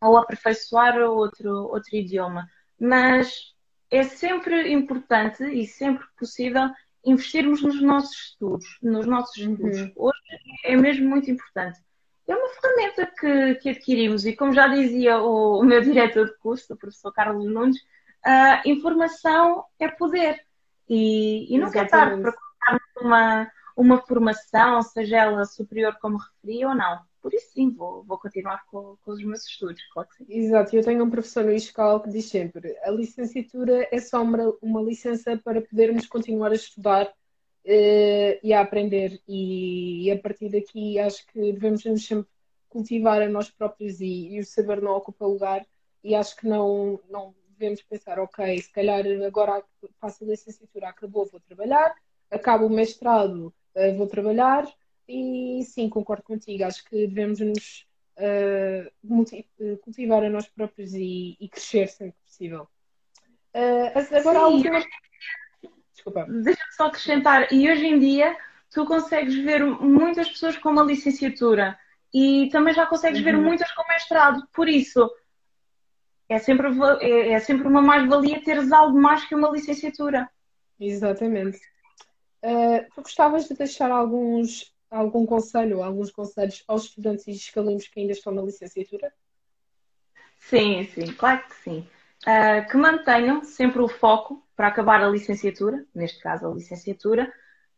ou 0.00 0.16
aperfeiçoar 0.16 0.98
outro, 0.98 1.50
outro 1.68 1.96
idioma. 1.96 2.48
Mas 2.78 3.54
é 3.90 4.02
sempre 4.02 4.72
importante 4.72 5.44
e 5.44 5.66
sempre 5.66 6.04
possível 6.18 6.70
investirmos 7.04 7.62
nos 7.62 7.80
nossos 7.80 8.16
estudos, 8.16 8.78
nos 8.82 9.06
nossos 9.06 9.36
estudos. 9.36 9.80
Uhum. 9.80 9.92
Hoje 9.96 10.18
é 10.64 10.76
mesmo 10.76 11.08
muito 11.08 11.30
importante 11.30 11.80
é 12.32 12.36
uma 12.36 12.48
ferramenta 12.48 13.06
que, 13.18 13.54
que 13.56 13.68
adquirimos 13.70 14.24
e, 14.24 14.34
como 14.34 14.52
já 14.52 14.68
dizia 14.68 15.18
o, 15.18 15.60
o 15.60 15.64
meu 15.64 15.80
diretor 15.82 16.26
de 16.26 16.38
curso, 16.38 16.72
o 16.72 16.76
professor 16.76 17.12
Carlos 17.12 17.44
Nunes, 17.44 17.78
a 18.24 18.62
informação 18.66 19.64
é 19.78 19.88
poder 19.88 20.44
e, 20.88 21.54
e 21.54 21.58
nunca 21.58 21.80
é 21.80 21.84
tarde 21.84 22.20
para 22.20 22.32
colocarmos 22.32 22.96
uma, 23.00 23.52
uma 23.76 23.98
formação, 24.02 24.82
seja 24.82 25.18
ela 25.18 25.44
superior 25.44 25.96
como 26.00 26.18
referi 26.18 26.64
ou 26.64 26.74
não. 26.74 27.00
Por 27.20 27.32
isso 27.32 27.52
sim, 27.52 27.70
vou, 27.70 28.02
vou 28.02 28.18
continuar 28.18 28.64
com, 28.66 28.96
com 29.00 29.12
os 29.12 29.22
meus 29.22 29.46
estudos, 29.46 29.80
claro 29.92 30.08
que 30.08 30.16
sim. 30.16 30.26
Exato, 30.28 30.74
eu 30.74 30.82
tenho 30.82 31.04
um 31.04 31.10
professor 31.10 31.44
no 31.44 31.52
ISCAL 31.52 32.00
que 32.00 32.10
diz 32.10 32.24
sempre 32.26 32.76
a 32.82 32.90
licenciatura 32.90 33.88
é 33.92 34.00
só 34.00 34.22
uma, 34.22 34.52
uma 34.60 34.82
licença 34.82 35.36
para 35.38 35.62
podermos 35.62 36.06
continuar 36.06 36.50
a 36.50 36.56
estudar 36.56 37.06
uh, 37.06 38.38
e 38.42 38.52
a 38.52 38.60
aprender. 38.60 39.20
E, 39.28 40.04
e, 40.04 40.10
a 40.10 40.18
partir 40.18 40.50
daqui 40.50 40.98
acho 40.98 41.24
que 41.28 41.52
devemos 41.52 41.82
sempre 41.82 42.28
cultivar 42.68 43.22
a 43.22 43.28
nós 43.28 43.50
próprios 43.50 44.00
e, 44.00 44.34
e, 44.34 44.40
o 44.40 44.44
saber 44.44 44.82
não 44.82 44.92
ocupa 44.92 45.24
lugar. 45.24 45.64
e 46.02 46.14
acho 46.14 46.36
que 46.36 46.48
não, 46.48 46.98
não 47.08 47.32
devemos 47.58 47.82
pensar, 47.82 48.18
ok, 48.18 48.60
se 48.60 48.72
calhar 48.72 49.04
agora 49.26 49.62
faço 50.00 50.24
a 50.24 50.26
licenciatura, 50.28 50.88
acabou, 50.88 51.26
vou 51.26 51.40
trabalhar, 51.40 51.94
acabo 52.30 52.66
o 52.66 52.70
mestrado, 52.70 53.54
uh, 53.74 53.96
vou 53.96 54.06
trabalhar, 54.06 54.66
e 55.08 55.62
sim, 55.64 55.88
concordo 55.88 56.22
contigo, 56.22 56.64
acho 56.64 56.84
que 56.84 57.06
devemos 57.06 57.40
nos 57.40 57.86
uh, 58.18 59.78
cultivar 59.82 60.24
a 60.24 60.30
nós 60.30 60.48
próprios 60.48 60.94
e, 60.94 61.36
e 61.40 61.48
crescer 61.48 61.88
sempre 61.88 62.14
que 62.14 62.30
possível. 62.30 62.68
Uh, 63.54 64.16
agora 64.16 64.38
sim. 64.38 64.44
a 64.44 64.48
última. 64.48 64.82
Desculpa. 65.92 66.26
Deixa-me 66.26 66.72
só 66.72 66.86
acrescentar, 66.86 67.52
e 67.52 67.70
hoje 67.70 67.86
em 67.86 67.98
dia 67.98 68.36
tu 68.70 68.86
consegues 68.86 69.36
ver 69.36 69.64
muitas 69.64 70.28
pessoas 70.30 70.56
com 70.56 70.70
uma 70.70 70.82
licenciatura 70.82 71.78
e 72.12 72.48
também 72.50 72.74
já 72.74 72.86
consegues 72.86 73.18
uhum. 73.20 73.24
ver 73.24 73.36
muitas 73.36 73.70
com 73.72 73.86
mestrado, 73.88 74.46
por 74.52 74.68
isso 74.68 75.10
é 76.32 76.38
sempre, 76.38 76.68
é, 77.00 77.32
é 77.32 77.40
sempre 77.40 77.68
uma 77.68 77.82
mais-valia 77.82 78.42
teres 78.42 78.72
algo 78.72 78.98
mais 78.98 79.24
que 79.24 79.34
uma 79.34 79.50
licenciatura. 79.50 80.28
Exatamente. 80.80 81.60
Uh, 82.42 82.84
tu 82.94 83.02
gostavas 83.02 83.46
de 83.46 83.54
deixar 83.54 83.90
alguns, 83.90 84.74
algum 84.90 85.26
conselho, 85.26 85.82
alguns 85.82 86.10
conselhos 86.10 86.64
aos 86.66 86.84
estudantes 86.84 87.26
e 87.26 87.32
escalinos 87.32 87.86
que 87.86 88.00
ainda 88.00 88.12
estão 88.12 88.32
na 88.32 88.42
licenciatura? 88.42 89.12
Sim, 90.38 90.88
sim, 90.94 91.12
claro 91.12 91.44
que 91.46 91.54
sim. 91.56 91.86
Uh, 92.26 92.68
que 92.68 92.76
mantenham 92.76 93.44
sempre 93.44 93.82
o 93.82 93.88
foco 93.88 94.44
para 94.56 94.68
acabar 94.68 95.02
a 95.02 95.10
licenciatura, 95.10 95.84
neste 95.94 96.20
caso 96.20 96.46
a 96.46 96.54
licenciatura, 96.54 97.32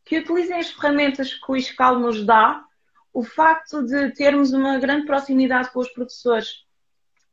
que 0.05 0.19
utilizem 0.19 0.59
as 0.59 0.71
ferramentas 0.71 1.35
que 1.35 1.51
o 1.51 1.57
ISCAL 1.57 1.99
nos 1.99 2.25
dá, 2.25 2.65
o 3.13 3.25
facto 3.25 3.83
de 3.83 4.13
termos 4.13 4.53
uma 4.53 4.79
grande 4.79 5.07
proximidade 5.07 5.71
com 5.71 5.81
os 5.81 5.89
professores 5.89 6.64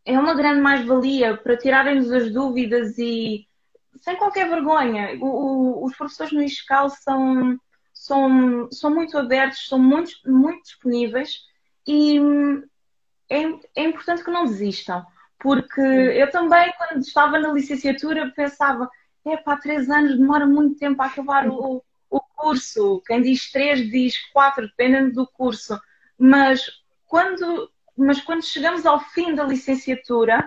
é 0.06 0.20
uma 0.20 0.34
grande 0.34 0.62
mais-valia 0.62 1.38
para 1.38 1.58
tirarem-nos 1.58 2.12
as 2.12 2.32
dúvidas 2.32 2.98
e 2.98 3.48
sem 4.02 4.16
qualquer 4.16 4.50
vergonha. 4.50 5.18
O, 5.20 5.26
o, 5.26 5.86
os 5.86 5.96
professores 5.96 6.34
no 6.34 6.42
ISCAL 6.42 6.90
são, 6.90 7.58
são, 7.94 8.70
são 8.72 8.94
muito 8.94 9.18
abertos, 9.18 9.68
são 9.68 9.80
muito, 9.80 10.14
muito 10.26 10.64
disponíveis 10.64 11.40
e 11.88 12.20
é, 13.30 13.44
é 13.76 13.84
importante 13.84 14.24
que 14.24 14.32
não 14.32 14.46
desistam. 14.46 15.06
Porque 15.40 15.82
eu 15.82 16.30
também, 16.30 16.72
quando 16.78 17.02
estava 17.02 17.40
na 17.40 17.52
licenciatura, 17.52 18.32
pensava, 18.36 18.88
é 19.26 19.38
pá, 19.38 19.58
três 19.58 19.90
anos 19.90 20.18
demora 20.18 20.46
muito 20.46 20.78
tempo 20.78 21.02
a 21.02 21.08
acabar 21.08 21.48
o, 21.48 21.84
o 22.10 22.20
curso. 22.36 23.02
Quem 23.08 23.24
diz 23.24 23.52
três 23.52 23.90
diz 23.90 24.16
quatro, 24.32 24.68
dependendo 24.68 25.14
do 25.14 25.28
curso. 25.28 25.80
Mas 26.18 26.70
quando 27.08 27.72
mas 28.02 28.22
quando 28.22 28.44
chegamos 28.44 28.86
ao 28.86 29.00
fim 29.00 29.36
da 29.36 29.44
licenciatura, 29.44 30.44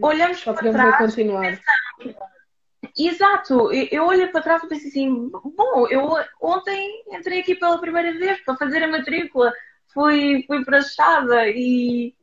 olhamos 0.00 0.38
Só 0.38 0.52
para 0.52 0.72
trás. 0.72 0.98
continuar. 0.98 1.58
Exato, 2.96 3.72
eu, 3.72 4.04
olho 4.04 4.30
para 4.30 4.42
trás 4.42 4.62
e 4.62 4.68
penso 4.68 4.86
assim: 4.86 5.30
bom, 5.30 5.88
eu 5.88 6.10
ontem 6.40 7.04
entrei 7.12 7.40
aqui 7.40 7.54
pela 7.54 7.80
primeira 7.80 8.12
vez 8.12 8.40
para 8.44 8.56
fazer 8.56 8.82
a 8.82 8.88
matrícula, 8.88 9.52
fui, 9.92 10.44
fui 10.46 10.64
para 10.64 10.78
a 10.78 10.82
Chada 10.82 11.48
e. 11.48 12.14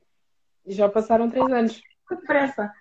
Já 0.66 0.88
passaram 0.88 1.30
três 1.30 1.52
anos. 1.52 1.82
Que 2.08 2.16
depressa. 2.16 2.72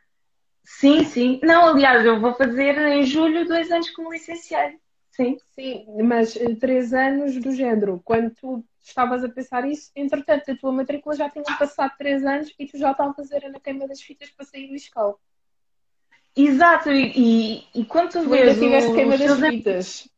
Sim, 0.63 1.05
sim. 1.05 1.41
Não, 1.43 1.69
aliás, 1.69 2.05
eu 2.05 2.21
vou 2.21 2.35
fazer 2.35 2.79
em 2.79 3.05
julho 3.05 3.49
dois 3.49 3.71
anos 3.71 3.91
como 3.91 4.13
licenciado. 4.13 4.75
Sim. 5.21 5.39
Sim, 5.51 6.03
mas 6.03 6.37
eh, 6.37 6.55
três 6.55 6.95
anos 6.95 7.37
do 7.37 7.53
género. 7.53 8.01
Quando 8.05 8.31
tu 8.31 8.65
estavas 8.81 9.23
a 9.23 9.29
pensar 9.29 9.69
isso, 9.69 9.91
entretanto, 9.95 10.51
a 10.51 10.57
tua 10.57 10.73
matrícula 10.73 11.15
já 11.15 11.29
tinha 11.29 11.45
passado 11.59 11.93
três 11.99 12.25
anos 12.25 12.53
e 12.59 12.67
tu 12.67 12.79
já 12.79 12.93
estavas 12.93 13.13
a 13.13 13.17
fazer 13.17 13.49
na 13.51 13.61
queima 13.61 13.87
das 13.87 14.01
fitas 14.01 14.31
para 14.31 14.47
sair 14.47 14.69
do 14.69 14.75
escola. 14.75 15.17
Exato, 16.35 16.91
e, 16.91 17.65
e, 17.75 17.85
quando 17.85 18.13
tu, 18.13 18.23
tu 18.23 18.31
vês. 18.31 18.49
Ainda 18.49 18.61
tiveste 18.61 18.95
queima 18.95 19.19
das 19.19 19.41
fitas. 19.41 20.09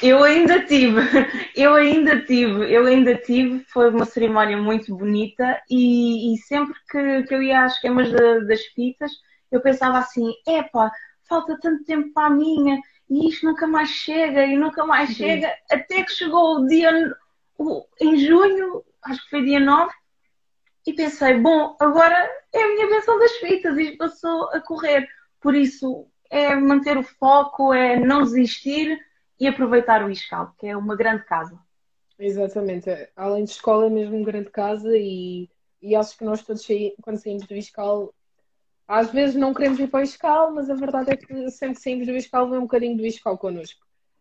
Eu 0.00 0.22
ainda 0.22 0.64
tive, 0.64 1.00
eu 1.56 1.74
ainda 1.74 2.24
tive, 2.24 2.72
eu 2.72 2.86
ainda 2.86 3.14
tive, 3.16 3.64
foi 3.64 3.90
uma 3.90 4.04
cerimónia 4.06 4.56
muito 4.56 4.96
bonita 4.96 5.60
e, 5.68 6.32
e 6.32 6.38
sempre 6.38 6.74
que, 6.90 7.24
que 7.24 7.34
eu 7.34 7.42
ia 7.42 7.64
às 7.64 7.78
queimas 7.78 8.08
de, 8.08 8.46
das 8.46 8.62
fitas, 8.66 9.10
eu 9.50 9.60
pensava 9.60 9.98
assim, 9.98 10.32
epá, 10.48 10.90
falta 11.28 11.58
tanto 11.60 11.84
tempo 11.84 12.12
para 12.12 12.28
a 12.28 12.30
minha, 12.30 12.80
e 13.12 13.28
isto 13.28 13.44
nunca 13.44 13.66
mais 13.66 13.90
chega 13.90 14.46
e 14.46 14.56
nunca 14.56 14.86
mais 14.86 15.10
Sim. 15.10 15.16
chega, 15.16 15.54
até 15.70 16.02
que 16.02 16.12
chegou 16.12 16.56
o 16.56 16.66
dia, 16.66 17.14
o, 17.58 17.84
em 18.00 18.16
junho, 18.16 18.82
acho 19.04 19.22
que 19.24 19.30
foi 19.30 19.44
dia 19.44 19.60
9, 19.60 19.92
e 20.86 20.94
pensei, 20.94 21.38
bom, 21.38 21.76
agora 21.78 22.16
é 22.52 22.62
a 22.62 22.68
minha 22.68 22.88
benção 22.88 23.18
das 23.18 23.32
fitas 23.32 23.76
e 23.78 23.96
passou 23.98 24.48
a 24.48 24.60
correr. 24.60 25.06
Por 25.40 25.54
isso, 25.54 26.06
é 26.30 26.56
manter 26.56 26.96
o 26.96 27.02
foco, 27.02 27.74
é 27.74 28.00
não 28.00 28.22
desistir 28.22 28.98
e 29.38 29.46
aproveitar 29.46 30.02
o 30.02 30.10
ISCAL, 30.10 30.54
que 30.58 30.66
é 30.66 30.76
uma 30.76 30.96
grande 30.96 31.24
casa. 31.26 31.58
Exatamente. 32.18 32.88
Além 33.14 33.44
de 33.44 33.50
escola, 33.50 33.86
é 33.86 33.90
mesmo 33.90 34.16
uma 34.16 34.24
grande 34.24 34.48
casa 34.48 34.96
e, 34.96 35.50
e 35.82 35.94
acho 35.94 36.16
que 36.16 36.24
nós 36.24 36.42
todos, 36.42 36.66
quando 37.02 37.18
saímos 37.18 37.46
do 37.46 37.54
ISCAL, 37.54 38.14
às 38.92 39.10
vezes 39.10 39.34
não 39.34 39.54
queremos 39.54 39.80
ir 39.80 39.88
para 39.88 40.00
o 40.00 40.02
Iscal, 40.02 40.52
mas 40.52 40.68
a 40.68 40.74
verdade 40.74 41.12
é 41.12 41.16
que 41.16 41.50
sempre 41.50 41.80
saímos 41.80 42.06
do 42.06 42.14
Iscal 42.14 42.50
vem 42.50 42.58
um 42.58 42.62
bocadinho 42.62 42.94
do 42.94 43.06
Iscal 43.06 43.38
connosco. 43.38 43.80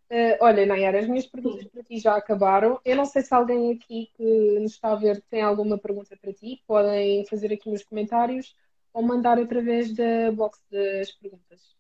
Uh, 0.10 0.38
olha, 0.40 0.66
Nayara, 0.66 1.00
as 1.00 1.08
minhas 1.08 1.28
perguntas 1.28 1.68
para 1.68 1.84
ti 1.84 2.00
já 2.00 2.16
acabaram. 2.16 2.80
Eu 2.86 2.96
não 2.96 3.04
sei 3.04 3.22
se 3.22 3.34
alguém 3.34 3.74
aqui 3.74 4.10
que 4.16 4.60
nos 4.62 4.72
está 4.72 4.94
a 4.94 4.96
ver 4.96 5.22
tem 5.30 5.42
alguma 5.42 5.78
pergunta 5.78 6.16
para 6.16 6.32
ti. 6.32 6.64
Podem 6.66 7.26
fazer 7.26 7.52
aqui 7.52 7.70
nos 7.70 7.84
comentários 7.84 8.56
ou 8.94 9.04
mandar 9.04 9.38
através 9.38 9.94
da 9.94 10.32
box 10.32 10.58
das 10.72 11.12
perguntas. 11.12 11.76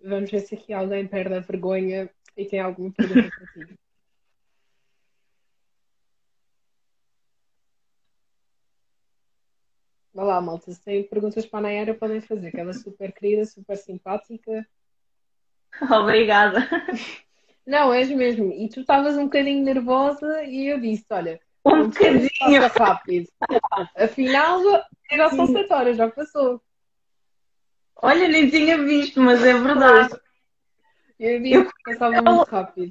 Vamos 0.00 0.30
ver 0.30 0.40
se 0.40 0.54
aqui 0.54 0.72
alguém 0.72 1.08
perde 1.08 1.34
a 1.34 1.40
vergonha 1.40 2.08
e 2.36 2.44
tem 2.44 2.60
alguma 2.60 2.92
pergunta 2.92 3.28
para 3.28 3.66
ti. 3.66 3.74
Vá 10.14 10.24
lá, 10.24 10.40
malta. 10.40 10.70
Se 10.70 10.82
têm 10.82 11.04
perguntas 11.04 11.46
para 11.46 11.60
a 11.60 11.62
Nayara, 11.62 11.94
podem 11.94 12.20
fazer, 12.20 12.50
que 12.50 12.60
ela 12.60 12.70
é 12.70 12.74
super 12.74 13.12
querida, 13.12 13.44
super 13.46 13.76
simpática. 13.76 14.66
Obrigada. 15.90 16.68
Não, 17.66 17.92
és 17.92 18.10
mesmo. 18.10 18.52
E 18.52 18.68
tu 18.68 18.80
estavas 18.80 19.16
um 19.16 19.24
bocadinho 19.24 19.64
nervosa 19.64 20.44
e 20.44 20.66
eu 20.66 20.80
disse: 20.80 21.06
olha, 21.10 21.40
um 21.64 21.88
bocadinho 21.88 22.68
rápido. 22.76 23.28
Afinal, 23.96 24.60
já 25.10 25.30
são 25.30 25.46
sete 25.46 25.72
horas, 25.72 25.96
já 25.96 26.10
passou. 26.10 26.60
Olha, 27.96 28.28
nem 28.28 28.50
tinha 28.50 28.76
visto, 28.82 29.20
mas 29.20 29.44
é 29.44 29.54
verdade. 29.54 30.20
Eu 31.22 31.40
vi 31.40 31.52
que 31.64 31.72
passava 31.84 32.20
muito 32.20 32.50
rápido. 32.50 32.88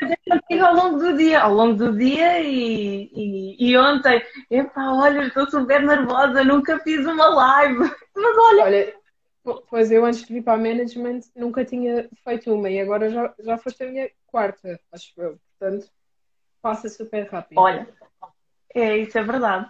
Eu 0.50 0.65
ao 0.65 0.74
longo 0.74 1.00
do 1.00 1.17
dia, 1.17 1.41
ao 1.41 1.54
longo 1.54 1.74
do 1.74 1.98
dia 1.98 2.39
e, 2.39 3.12
e, 3.13 3.70
e 3.70 3.78
ontem, 3.78 4.24
epá, 4.50 4.89
olha, 4.94 5.28
estou 5.28 5.50
super 5.50 5.84
nervosa, 5.84 6.41
nunca 6.41 6.80
fiz 6.80 7.06
uma 7.06 7.28
live. 7.28 7.80
Mas 8.15 8.38
olha. 8.38 8.63
Olha, 8.63 8.94
pois 9.70 9.91
eu 9.91 10.06
antes 10.06 10.24
de 10.24 10.34
vir 10.34 10.44
para 10.44 10.54
a 10.54 10.58
management 10.58 11.20
nunca 11.36 11.65
tinha 11.65 12.08
feito 12.24 12.54
uma 12.54 12.70
e 12.70 12.80
agora 12.80 13.10
já, 13.10 13.34
já 13.38 13.58
foste 13.58 13.84
a 13.84 13.88
minha 13.88 14.10
quarta, 14.28 14.80
acho 14.94 15.12
eu. 15.17 15.38
Portanto, 15.60 15.91
passa 16.62 16.88
super 16.88 17.28
rápido. 17.28 17.60
Olha, 17.60 17.86
é, 18.74 18.96
isso 18.96 19.17
é 19.17 19.24
verdade. 19.24 19.70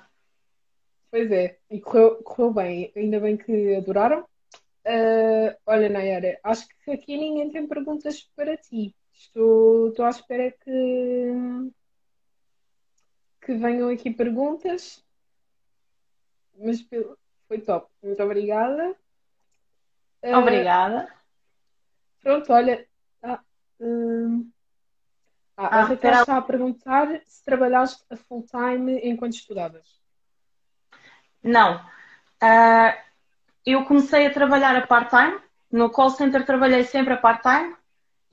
Pois 1.09 1.31
é, 1.31 1.57
e 1.67 1.81
correu, 1.81 2.17
correu 2.17 2.53
bem, 2.53 2.91
ainda 2.95 3.19
bem 3.19 3.35
que 3.37 3.75
adoraram. 3.75 4.23
Uh, 4.85 5.55
olha, 5.65 5.89
Nayara, 5.89 6.39
acho 6.43 6.67
que 6.83 6.91
aqui 6.91 7.17
ninguém 7.17 7.51
tem 7.51 7.67
perguntas 7.67 8.21
para 8.35 8.57
ti. 8.57 8.95
Estou, 9.13 9.89
estou 9.89 10.05
à 10.05 10.09
espera 10.09 10.51
que, 10.51 11.71
que 13.41 13.53
venham 13.53 13.89
aqui 13.89 14.11
perguntas. 14.11 15.03
Mas 16.57 16.85
foi 17.47 17.59
top. 17.61 17.91
Muito 18.01 18.23
obrigada. 18.23 18.95
Uh, 20.23 20.37
obrigada. 20.37 21.13
Pronto, 22.21 22.51
olha. 22.53 22.87
Ah, 23.21 23.39
hum, 23.79 24.51
ah, 25.57 25.65
a 25.65 25.79
ah, 25.79 25.83
Raquel 25.83 26.13
está 26.13 26.37
a 26.37 26.41
perguntar 26.41 27.21
se 27.25 27.43
trabalhaste 27.43 28.03
a 28.09 28.15
full 28.15 28.43
time 28.43 28.99
enquanto 29.03 29.33
estudavas. 29.33 30.01
Não. 31.43 31.77
Uh, 32.41 33.10
eu 33.65 33.85
comecei 33.85 34.25
a 34.25 34.33
trabalhar 34.33 34.75
a 34.75 34.85
part-time. 34.85 35.39
No 35.71 35.89
call 35.89 36.09
center 36.09 36.45
trabalhei 36.45 36.83
sempre 36.83 37.13
a 37.13 37.17
part-time. 37.17 37.75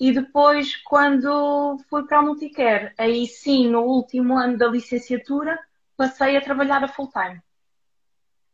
E 0.01 0.12
depois, 0.12 0.77
quando 0.77 1.79
fui 1.91 2.07
para 2.07 2.19
a 2.19 2.23
Multicare, 2.23 2.93
aí 2.97 3.27
sim, 3.27 3.69
no 3.69 3.83
último 3.83 4.38
ano 4.38 4.57
da 4.57 4.69
licenciatura, 4.69 5.59
passei 5.97 6.37
a 6.37 6.41
trabalhar 6.41 6.85
a 6.85 6.88
full-time. 6.88 7.43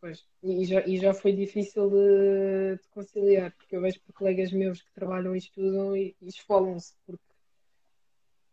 Pois, 0.00 0.24
e 0.42 0.64
já, 0.64 0.80
e 0.86 0.96
já 0.98 1.12
foi 1.12 1.32
difícil 1.32 1.90
de, 1.90 2.76
de, 2.76 2.88
conciliar, 2.90 3.52
porque 3.52 3.76
eu 3.76 3.80
vejo 3.82 4.00
por 4.00 4.14
colegas 4.14 4.52
meus 4.52 4.80
que 4.80 4.92
trabalham 4.94 5.34
e 5.34 5.38
estudam 5.38 5.94
e, 5.94 6.16
e 6.20 6.28
esfolam-se. 6.28 6.94
Porque, 7.06 7.22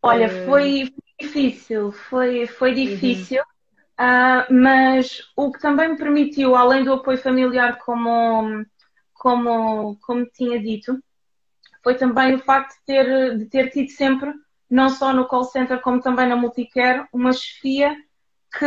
Olha, 0.02 0.28
uh... 0.28 0.46
foi 0.46 0.94
difícil, 1.20 1.92
foi, 1.94 2.46
foi 2.46 2.70
uhum. 2.70 2.76
difícil. 2.76 3.40
Uhum. 3.42 3.51
Uh, 4.02 4.52
mas 4.52 5.22
o 5.36 5.52
que 5.52 5.60
também 5.60 5.90
me 5.90 5.98
permitiu, 5.98 6.56
além 6.56 6.84
do 6.84 6.94
apoio 6.94 7.20
familiar, 7.20 7.78
como, 7.78 8.66
como, 9.14 9.96
como 10.02 10.26
tinha 10.26 10.60
dito, 10.60 10.98
foi 11.84 11.94
também 11.94 12.34
o 12.34 12.40
facto 12.40 12.80
de 12.80 12.86
ter, 12.86 13.38
de 13.38 13.46
ter 13.46 13.70
tido 13.70 13.92
sempre, 13.92 14.34
não 14.68 14.90
só 14.90 15.14
no 15.14 15.28
call 15.28 15.44
center, 15.44 15.80
como 15.82 16.02
também 16.02 16.28
na 16.28 16.36
multicare, 16.36 17.08
uma 17.14 17.32
chefia 17.32 17.96
que, 18.58 18.66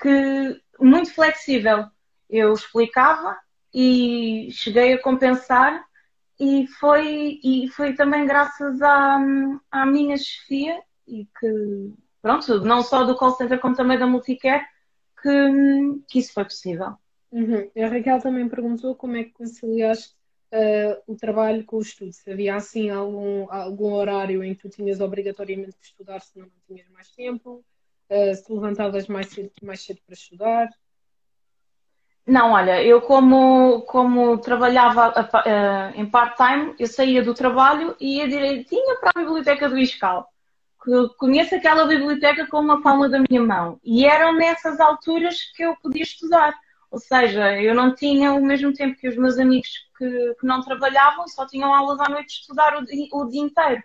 que 0.00 0.60
muito 0.80 1.14
flexível. 1.14 1.86
Eu 2.28 2.52
explicava 2.52 3.38
e 3.72 4.48
cheguei 4.50 4.94
a 4.94 5.02
compensar 5.02 5.84
e 6.40 6.66
foi, 6.80 7.38
e 7.44 7.68
foi 7.68 7.94
também 7.94 8.26
graças 8.26 8.82
à, 8.82 9.18
à 9.70 9.86
minha 9.86 10.16
chefia 10.16 10.82
e 11.06 11.28
que, 11.38 11.94
pronto, 12.26 12.60
não 12.64 12.82
só 12.82 13.04
do 13.04 13.14
call 13.14 13.36
center 13.36 13.60
como 13.60 13.76
também 13.76 13.96
da 13.96 14.06
multicare, 14.06 14.64
que, 15.22 15.30
que 16.08 16.18
isso 16.18 16.32
foi 16.32 16.42
possível. 16.42 16.94
Uhum. 17.30 17.70
A 17.76 17.86
Raquel 17.86 18.20
também 18.20 18.48
perguntou 18.48 18.96
como 18.96 19.16
é 19.16 19.22
que 19.22 19.30
conciliaste 19.30 20.12
uh, 20.52 21.00
o 21.06 21.14
trabalho 21.14 21.64
com 21.64 21.76
o 21.76 21.80
estudo. 21.80 22.12
Se 22.12 22.28
havia 22.28 22.56
assim 22.56 22.90
algum, 22.90 23.46
algum 23.48 23.92
horário 23.92 24.42
em 24.42 24.56
que 24.56 24.62
tu 24.62 24.68
tinhas 24.68 25.00
obrigatoriamente 25.00 25.76
que 25.78 25.86
estudar, 25.86 26.20
se 26.20 26.36
não 26.36 26.48
tinhas 26.66 26.88
mais 26.88 27.08
tempo, 27.12 27.64
uh, 28.10 28.34
se 28.34 28.44
te 28.44 28.52
levantavas 28.52 29.06
mais 29.06 29.28
cedo, 29.28 29.52
mais 29.62 29.84
cedo 29.84 30.00
para 30.04 30.14
estudar. 30.14 30.68
Não, 32.26 32.54
olha, 32.54 32.82
eu 32.82 33.02
como, 33.02 33.82
como 33.82 34.36
trabalhava 34.38 35.10
uh, 35.10 35.94
em 36.00 36.10
part-time, 36.10 36.74
eu 36.76 36.88
saía 36.88 37.22
do 37.22 37.34
trabalho 37.34 37.94
e 38.00 38.16
ia 38.16 38.26
direitinho 38.26 38.98
para 38.98 39.12
a 39.14 39.20
biblioteca 39.20 39.68
do 39.68 39.78
ISCAL. 39.78 40.28
Conheço 41.16 41.54
aquela 41.54 41.86
biblioteca 41.86 42.46
com 42.46 42.60
uma 42.60 42.82
palma 42.82 43.08
da 43.08 43.18
minha 43.28 43.42
mão. 43.42 43.80
E 43.84 44.04
eram 44.06 44.34
nessas 44.34 44.78
alturas 44.80 45.42
que 45.54 45.62
eu 45.62 45.76
podia 45.82 46.02
estudar. 46.02 46.54
Ou 46.90 46.98
seja, 46.98 47.60
eu 47.60 47.74
não 47.74 47.94
tinha 47.94 48.32
o 48.32 48.44
mesmo 48.44 48.72
tempo 48.72 48.96
que 48.96 49.08
os 49.08 49.16
meus 49.16 49.38
amigos 49.38 49.68
que, 49.98 50.34
que 50.38 50.46
não 50.46 50.62
trabalhavam, 50.62 51.26
só 51.26 51.46
tinham 51.46 51.74
aulas 51.74 52.00
à 52.00 52.08
noite 52.08 52.28
de 52.28 52.40
estudar 52.40 52.76
o, 52.76 52.84
o 53.20 53.28
dia 53.28 53.42
inteiro. 53.42 53.82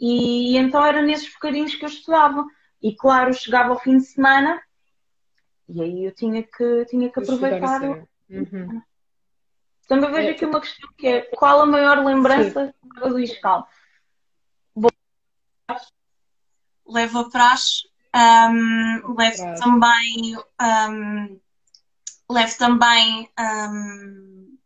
E 0.00 0.56
então 0.56 0.84
era 0.84 1.02
nesses 1.02 1.32
bocadinhos 1.32 1.74
que 1.74 1.84
eu 1.84 1.88
estudava. 1.88 2.44
E 2.82 2.94
claro, 2.94 3.34
chegava 3.34 3.70
ao 3.70 3.80
fim 3.80 3.98
de 3.98 4.04
semana 4.04 4.60
e 5.68 5.82
aí 5.82 6.04
eu 6.06 6.14
tinha 6.14 6.42
que, 6.42 6.84
tinha 6.86 7.10
que 7.10 7.20
aproveitar. 7.20 7.82
Uhum. 8.30 8.82
Também 9.86 10.10
vejo 10.10 10.28
é, 10.28 10.30
aqui 10.30 10.46
uma 10.46 10.60
questão 10.60 10.90
que 10.96 11.06
é 11.06 11.20
qual 11.22 11.60
a 11.60 11.66
maior 11.66 12.04
lembrança 12.04 12.66
sim. 12.66 13.08
do 13.08 13.18
Iscal? 13.18 13.68
Levo 16.88 17.18
a 17.18 17.30
praxe, 17.30 17.82
um, 18.14 19.14
levo 19.14 19.36
praxe. 19.36 19.62
também 19.62 20.36
um, 20.60 21.40
levo 22.30 22.58
também 22.58 23.30
um, 23.38 24.58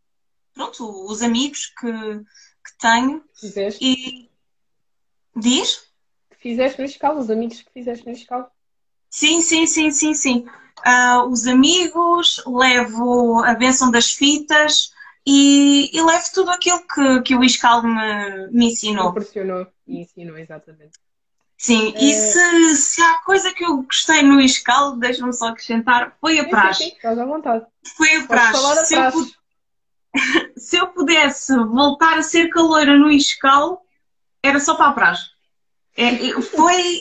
pronto, 0.53 1.05
os 1.11 1.21
amigos 1.21 1.67
que, 1.79 1.91
que 1.91 2.77
tenho. 2.79 3.23
Fizeste? 3.33 3.83
E 3.83 4.29
diz? 5.35 5.87
Que 6.29 6.37
fizeste 6.37 6.79
no 6.79 6.85
escalo, 6.85 7.19
os 7.19 7.29
amigos 7.29 7.61
que 7.61 7.71
fizeste 7.71 8.05
no 8.05 8.13
escalo. 8.13 8.47
Sim, 9.09 9.41
sim, 9.41 9.67
sim, 9.67 9.91
sim, 9.91 10.13
sim. 10.13 10.45
Uh, 10.85 11.27
os 11.29 11.45
amigos, 11.45 12.41
levo 12.45 13.43
a 13.43 13.53
benção 13.53 13.91
das 13.91 14.11
fitas 14.11 14.91
e, 15.25 15.95
e 15.95 16.01
levo 16.01 16.25
tudo 16.33 16.51
aquilo 16.51 16.85
que, 16.87 17.21
que 17.21 17.35
o 17.35 17.43
Iscal 17.43 17.83
me, 17.83 18.47
me 18.51 18.65
ensinou. 18.67 19.13
Proporcionou 19.13 19.67
e 19.87 20.01
ensinou, 20.01 20.37
exatamente. 20.37 20.99
Sim, 21.57 21.93
é... 21.95 22.03
e 22.03 22.13
se, 22.13 22.75
se 22.75 23.01
há 23.01 23.19
coisa 23.19 23.53
que 23.53 23.63
eu 23.63 23.83
gostei 23.83 24.21
no 24.21 24.39
Iscal, 24.39 24.97
deixa-me 24.97 25.33
só 25.33 25.47
acrescentar, 25.47 26.15
foi 26.19 26.39
a 26.39 26.47
praxe. 26.47 26.83
Sim, 26.83 26.89
sim, 26.89 26.95
estás 26.95 27.19
à 27.19 27.25
vontade. 27.25 27.65
Foi 27.95 28.15
a 28.15 28.27
praxe. 28.27 28.85
Se, 28.85 28.95
praxe. 28.95 29.17
Eu, 29.17 30.53
se 30.57 30.77
eu 30.77 30.87
pudesse 30.87 31.55
voltar 31.55 32.17
a 32.17 32.23
ser 32.23 32.49
caloira 32.49 32.97
no 32.97 33.09
Iscal, 33.09 33.81
era 34.41 34.59
só 34.59 34.75
para 34.75 34.87
a 34.87 34.93
praxe. 34.93 35.29
É, 35.95 36.41
foi. 36.41 36.99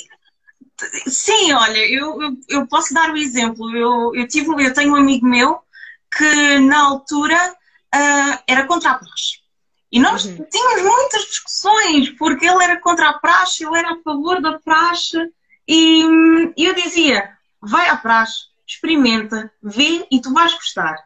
Sim, 1.07 1.53
olha, 1.53 1.79
eu, 1.79 2.21
eu, 2.21 2.37
eu, 2.49 2.67
posso 2.67 2.93
dar 2.93 3.11
o 3.11 3.13
um 3.13 3.17
exemplo. 3.17 3.77
Eu, 3.77 4.15
eu, 4.15 4.27
tive, 4.27 4.49
eu 4.65 4.75
tenho 4.75 4.93
um 4.93 4.97
amigo 4.97 5.25
meu 5.25 5.61
que 6.11 6.59
na 6.59 6.81
altura 6.83 7.55
uh, 7.95 8.43
era 8.49 8.67
contra 8.67 8.91
a 8.91 8.99
praxe. 8.99 9.42
E 9.93 10.01
nós 10.01 10.25
uhum. 10.25 10.47
tínhamos 10.51 10.83
muitas 10.83 11.23
discussões, 11.27 12.11
porque 12.17 12.47
ele 12.47 12.65
era 12.65 12.81
contra 12.81 13.11
a 13.11 13.19
praxe, 13.19 13.63
ele 13.63 13.79
era 13.79 13.93
a 13.93 14.03
favor 14.03 14.41
da 14.41 14.59
praxe, 14.59 15.19
e 15.69 16.05
hum, 16.05 16.53
eu 16.57 16.75
dizia: 16.75 17.31
vai 17.61 17.91
à 17.91 17.97
praxe, 17.99 18.47
experimenta, 18.67 19.53
vê 19.63 20.07
e 20.11 20.19
tu 20.19 20.33
vais 20.33 20.55
gostar. 20.55 20.97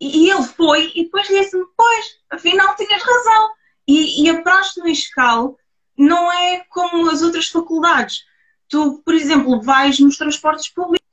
E 0.00 0.28
ele 0.28 0.42
foi, 0.42 0.92
e 0.96 1.04
depois 1.04 1.28
disse-me: 1.28 1.64
pois, 1.76 2.18
afinal 2.28 2.74
tinhas 2.74 3.02
razão. 3.02 3.50
E, 3.88 4.24
e 4.24 4.30
a 4.30 4.42
praxe 4.42 4.80
no 4.80 4.88
ISCAL 4.88 5.56
não 5.96 6.30
é 6.32 6.64
como 6.68 7.08
as 7.08 7.22
outras 7.22 7.46
faculdades. 7.46 8.24
Tu, 8.68 9.00
por 9.04 9.14
exemplo, 9.14 9.62
vais 9.62 10.00
nos 10.00 10.18
transportes 10.18 10.68
públicos, 10.68 11.06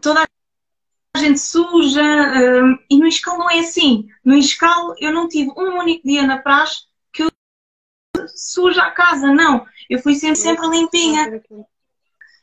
toda 0.00 0.22
a 0.22 0.26
gente 1.18 1.38
suja, 1.38 2.02
uh, 2.02 2.78
e 2.90 2.98
no 2.98 3.06
escal 3.06 3.38
não 3.38 3.50
é 3.50 3.60
assim. 3.60 4.08
No 4.24 4.34
escal 4.34 4.94
eu 4.98 5.12
não 5.12 5.28
tive 5.28 5.50
um 5.50 5.78
único 5.78 6.06
dia 6.06 6.26
na 6.26 6.38
praxe 6.38 6.82
que 7.12 7.22
eu 7.22 7.30
suja 8.34 8.82
a 8.82 8.90
casa, 8.90 9.32
não. 9.32 9.66
Eu 9.88 10.00
fui 10.00 10.14
sempre, 10.14 10.36
sempre 10.36 10.66
limpinha. 10.68 11.40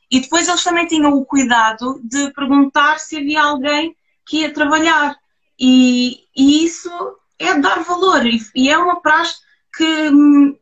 E 0.10 0.22
depois 0.22 0.48
eles 0.48 0.64
também 0.64 0.88
tinham 0.88 1.14
o 1.14 1.26
cuidado 1.26 2.00
de 2.04 2.32
perguntar 2.32 3.00
se 3.00 3.18
havia 3.18 3.44
alguém 3.44 3.96
que 4.26 4.40
ia 4.40 4.54
trabalhar. 4.54 5.18
E, 5.60 6.26
e 6.36 6.64
isso 6.64 6.90
é 7.38 7.58
dar 7.60 7.84
valor. 7.84 8.26
E, 8.26 8.40
e 8.56 8.70
é 8.70 8.78
uma 8.78 9.02
praxe 9.02 9.36
que 9.76 10.10
hum, 10.10 10.58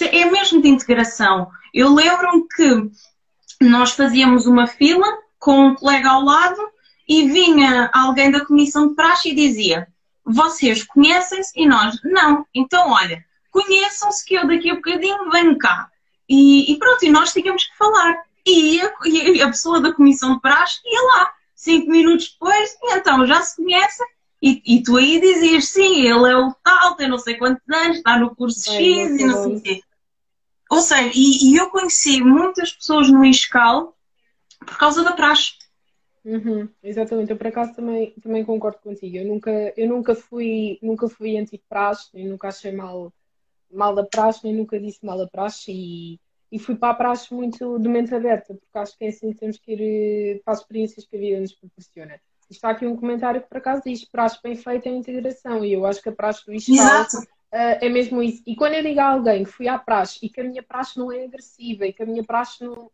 é 0.00 0.24
mesmo 0.30 0.60
de 0.60 0.68
integração. 0.68 1.48
Eu 1.72 1.92
lembro-me 1.92 2.46
que 2.48 3.64
nós 3.64 3.92
fazíamos 3.92 4.46
uma 4.46 4.66
fila 4.66 5.06
com 5.38 5.68
um 5.68 5.74
colega 5.74 6.10
ao 6.10 6.22
lado 6.22 6.75
e 7.08 7.28
vinha 7.28 7.90
alguém 7.92 8.30
da 8.30 8.44
comissão 8.44 8.88
de 8.88 8.94
praxe 8.94 9.30
e 9.30 9.34
dizia: 9.34 9.88
Vocês 10.24 10.84
conhecem-se? 10.84 11.52
E 11.56 11.66
nós, 11.66 11.98
não. 12.04 12.46
Então, 12.54 12.90
olha, 12.90 13.24
conheçam-se 13.50 14.24
que 14.24 14.34
eu 14.34 14.46
daqui 14.46 14.70
a 14.70 14.74
bocadinho 14.74 15.30
venho 15.30 15.56
cá. 15.58 15.90
E, 16.28 16.72
e 16.72 16.78
pronto, 16.78 17.04
e 17.04 17.10
nós 17.10 17.32
tínhamos 17.32 17.64
que 17.64 17.76
falar. 17.76 18.24
E 18.44 18.80
a, 18.80 18.92
e 19.06 19.42
a, 19.42 19.48
pessoa 19.48 19.80
da 19.80 19.92
comissão 19.92 20.34
de 20.34 20.40
praxe 20.40 20.80
ia 20.84 21.02
lá, 21.02 21.32
cinco 21.54 21.90
minutos 21.90 22.30
depois, 22.32 22.76
então 22.84 23.26
já 23.26 23.40
se 23.42 23.56
conhecem. 23.56 24.06
E, 24.40 24.62
e, 24.64 24.82
tu 24.82 24.96
aí 24.96 25.20
dizias, 25.20 25.68
sim, 25.68 26.02
ele 26.02 26.30
é 26.30 26.36
o 26.36 26.54
tal, 26.62 26.94
tem 26.94 27.08
não 27.08 27.18
sei 27.18 27.36
quantos 27.36 27.62
anos, 27.68 27.96
está 27.96 28.18
no 28.18 28.34
curso 28.34 28.70
X 28.70 29.20
e 29.20 29.24
não 29.24 29.42
sei 29.42 29.56
o 29.56 29.60
quê. 29.60 29.82
Ou 30.70 30.80
seja, 30.80 31.10
e, 31.14 31.50
e, 31.50 31.56
eu 31.56 31.70
conheci 31.70 32.22
muitas 32.22 32.72
pessoas 32.72 33.08
no 33.10 33.24
ISCAL 33.24 33.96
por 34.58 34.76
causa 34.76 35.02
da 35.02 35.12
praxe. 35.12 35.52
Uhum, 36.26 36.68
exatamente, 36.82 37.30
eu 37.30 37.36
por 37.36 37.46
acaso 37.46 37.72
também, 37.72 38.10
também 38.20 38.44
concordo 38.44 38.80
contigo. 38.80 39.16
Eu 39.16 39.24
nunca, 39.24 39.72
eu 39.76 39.88
nunca 39.88 40.12
fui, 40.12 40.76
nunca 40.82 41.08
fui 41.08 41.38
anti-praxe, 41.38 42.10
nem 42.12 42.26
nunca 42.26 42.48
achei 42.48 42.72
mal, 42.72 43.12
mal 43.70 43.94
da 43.94 44.02
praxe, 44.02 44.40
nem 44.42 44.52
nunca 44.52 44.78
disse 44.80 45.06
mal 45.06 45.16
da 45.16 45.28
praxe 45.28 45.70
e, 45.70 46.20
e 46.50 46.58
fui 46.58 46.74
para 46.74 46.90
a 46.90 46.96
praxe 46.96 47.32
muito 47.32 47.78
de 47.78 47.88
mente 47.88 48.12
aberta, 48.12 48.54
porque 48.54 48.76
acho 48.76 48.98
que 48.98 49.04
é 49.04 49.08
assim 49.08 49.32
que 49.32 49.38
temos 49.38 49.56
que 49.56 49.72
ir 49.72 49.80
eh, 49.80 50.40
para 50.44 50.54
as 50.54 50.60
experiências 50.62 51.06
que 51.06 51.16
a 51.16 51.20
vida 51.20 51.40
nos 51.40 51.52
proporciona. 51.52 52.20
Está 52.50 52.70
aqui 52.70 52.84
um 52.86 52.96
comentário 52.96 53.40
que 53.40 53.48
por 53.48 53.58
acaso 53.58 53.82
diz 53.86 54.04
praxe 54.04 54.40
bem 54.42 54.56
feita 54.56 54.88
é 54.88 54.92
integração 54.92 55.64
e 55.64 55.74
eu 55.74 55.86
acho 55.86 56.02
que 56.02 56.08
a 56.08 56.12
praxe 56.12 56.44
do 56.44 56.52
Exato. 56.52 57.18
Uh, 57.52 57.78
é 57.80 57.88
mesmo 57.88 58.20
isso. 58.20 58.42
E 58.44 58.56
quando 58.56 58.74
eu 58.74 58.82
digo 58.82 58.98
a 58.98 59.12
alguém 59.12 59.44
que 59.44 59.50
fui 59.50 59.68
à 59.68 59.78
praxe 59.78 60.18
e 60.22 60.28
que 60.28 60.40
a 60.40 60.44
minha 60.44 60.62
praxe 60.62 60.98
não 60.98 61.12
é 61.12 61.24
agressiva 61.24 61.86
e 61.86 61.92
que 61.92 62.02
a 62.02 62.06
minha 62.06 62.24
praxe 62.24 62.64
não, 62.64 62.90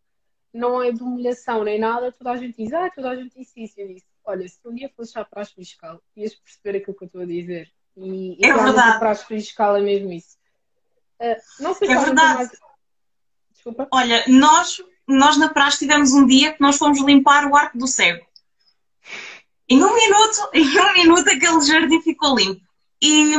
não 0.53 0.83
é 0.83 0.93
de 0.93 1.03
humilhação 1.03 1.65
nem 1.65 1.79
nada, 1.79 2.13
toda 2.13 2.33
a 2.33 2.37
gente 2.37 2.57
diz, 2.57 2.73
ah, 2.73 2.91
toda 2.95 3.11
a 3.11 3.17
gente 3.17 3.39
disse 3.39 3.65
isso. 3.65 3.81
Eu 3.81 3.89
disse, 3.89 4.07
olha, 4.25 4.49
se 4.49 4.59
um 4.65 4.75
dia 4.75 4.91
fosses 4.95 5.17
à 5.17 5.25
praxe 5.25 5.55
fiscal, 5.55 6.01
ias 6.17 6.35
perceber 6.35 6.79
aquilo 6.79 6.97
que 6.97 7.05
eu 7.05 7.07
estou 7.07 7.23
a 7.23 7.27
dizer. 7.27 7.73
E, 7.97 8.37
e 8.39 8.47
é 8.47 8.53
verdade. 8.53 8.97
a 8.97 8.99
praxe 8.99 9.27
fiscal 9.27 9.77
é 9.77 9.81
mesmo 9.81 10.13
isso. 10.13 10.37
Uh, 11.21 11.63
não 11.63 11.75
sei 11.75 11.89
é 11.91 11.99
verdade. 11.99 12.35
Mais... 12.35 12.51
Desculpa. 13.53 13.89
Olha, 13.93 14.25
nós, 14.29 14.83
nós 15.07 15.37
na 15.39 15.49
praxe 15.49 15.81
tivemos 15.81 16.13
um 16.13 16.27
dia 16.27 16.53
que 16.53 16.61
nós 16.61 16.77
fomos 16.77 17.01
limpar 17.01 17.47
o 17.47 17.57
arco 17.57 17.79
do 17.79 17.87
cego. 17.87 18.27
Em 19.69 19.83
um 19.83 19.95
minuto, 19.95 20.51
em 20.53 20.79
um 20.79 20.93
minuto 20.93 21.29
aquele 21.29 21.61
jardim 21.61 22.01
ficou 22.03 22.37
limpo. 22.37 22.61
E, 23.01 23.35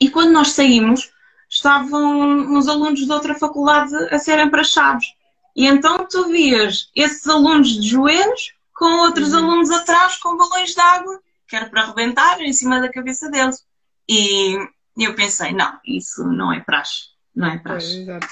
e 0.00 0.10
quando 0.10 0.32
nós 0.32 0.52
saímos, 0.52 1.10
estavam 1.48 2.20
uns 2.20 2.68
alunos 2.68 3.04
de 3.04 3.12
outra 3.12 3.34
faculdade 3.34 3.94
a 4.10 4.18
serem 4.18 4.50
praxados. 4.50 5.06
E 5.54 5.66
então 5.66 6.06
tu 6.08 6.28
vias 6.28 6.90
esses 6.94 7.26
alunos 7.26 7.80
de 7.80 7.88
joelhos 7.88 8.54
com 8.74 9.02
outros 9.02 9.32
uhum. 9.32 9.38
alunos 9.38 9.70
atrás 9.70 10.16
com 10.18 10.36
balões 10.36 10.74
de 10.74 10.80
água, 10.80 11.20
que 11.46 11.56
era 11.56 11.68
para 11.68 11.82
arrebentar 11.82 12.40
em 12.40 12.52
cima 12.52 12.80
da 12.80 12.90
cabeça 12.90 13.30
deles. 13.30 13.64
E 14.08 14.56
eu 14.98 15.14
pensei, 15.14 15.52
não, 15.52 15.78
isso 15.86 16.24
não 16.24 16.52
é 16.52 16.60
praxe. 16.60 17.10
Não 17.34 17.48
é 17.48 17.58
praxe. 17.58 17.98
É, 17.98 18.02
exato. 18.02 18.28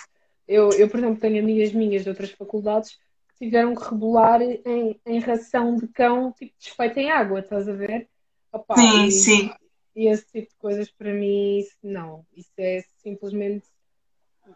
Eu, 0.47 0.71
eu, 0.73 0.89
por 0.89 0.99
exemplo, 0.99 1.21
tenho 1.21 1.41
amigas 1.41 1.73
minhas 1.73 2.03
de 2.03 2.09
outras 2.09 2.33
faculdades 2.33 2.91
que 2.91 3.45
tiveram 3.45 3.75
que 3.75 3.85
rebolar 3.85 4.43
em, 4.43 5.01
em 5.07 5.19
ração 5.21 5.77
de 5.77 5.87
cão, 5.89 6.33
tipo, 6.33 6.53
desfeita 6.59 7.01
em 7.01 7.11
água, 7.11 7.41
estás 7.41 7.69
a 7.69 7.73
ver? 7.73 8.09
Opa, 8.53 8.75
sim, 8.75 9.05
e, 9.05 9.13
sim. 9.13 9.51
E 9.95 10.09
esse 10.09 10.27
tipo 10.27 10.49
de 10.49 10.57
coisas, 10.59 10.91
para 10.91 11.13
mim, 11.13 11.65
não. 11.83 12.27
Isso 12.37 12.51
é 12.59 12.85
simplesmente 13.03 13.65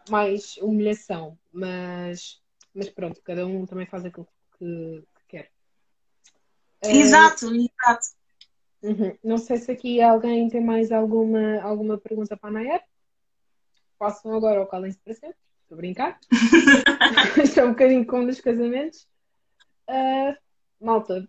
mais 0.09 0.57
humilhação. 0.57 1.37
Mas, 1.51 2.41
mas 2.75 2.89
pronto, 2.89 3.21
cada 3.23 3.47
um 3.47 3.65
também 3.65 3.85
faz 3.85 4.03
aquilo 4.03 4.27
que, 4.57 5.03
que 5.15 5.25
quer. 5.29 5.51
Exato, 6.83 7.47
uh, 7.47 7.55
exato. 7.55 8.07
Uhum. 8.83 9.17
Não 9.23 9.37
sei 9.37 9.57
se 9.57 9.71
aqui 9.71 10.01
alguém 10.01 10.49
tem 10.49 10.63
mais 10.63 10.91
alguma, 10.91 11.61
alguma 11.61 11.97
pergunta 11.97 12.37
para 12.37 12.49
a 12.49 12.53
Nayar. 12.53 12.83
Passam 13.97 14.35
agora 14.35 14.59
ao 14.59 14.67
calem-se 14.67 14.99
para 14.99 15.13
sempre. 15.13 15.37
Estou 15.63 15.75
a 15.75 15.77
brincar. 15.77 16.19
Isto 17.41 17.61
é 17.61 17.65
um 17.65 17.71
bocadinho 17.71 18.05
como 18.05 18.23
nos 18.23 18.41
casamentos. 18.41 19.07
Uh, 19.89 20.35
malta, 20.79 21.27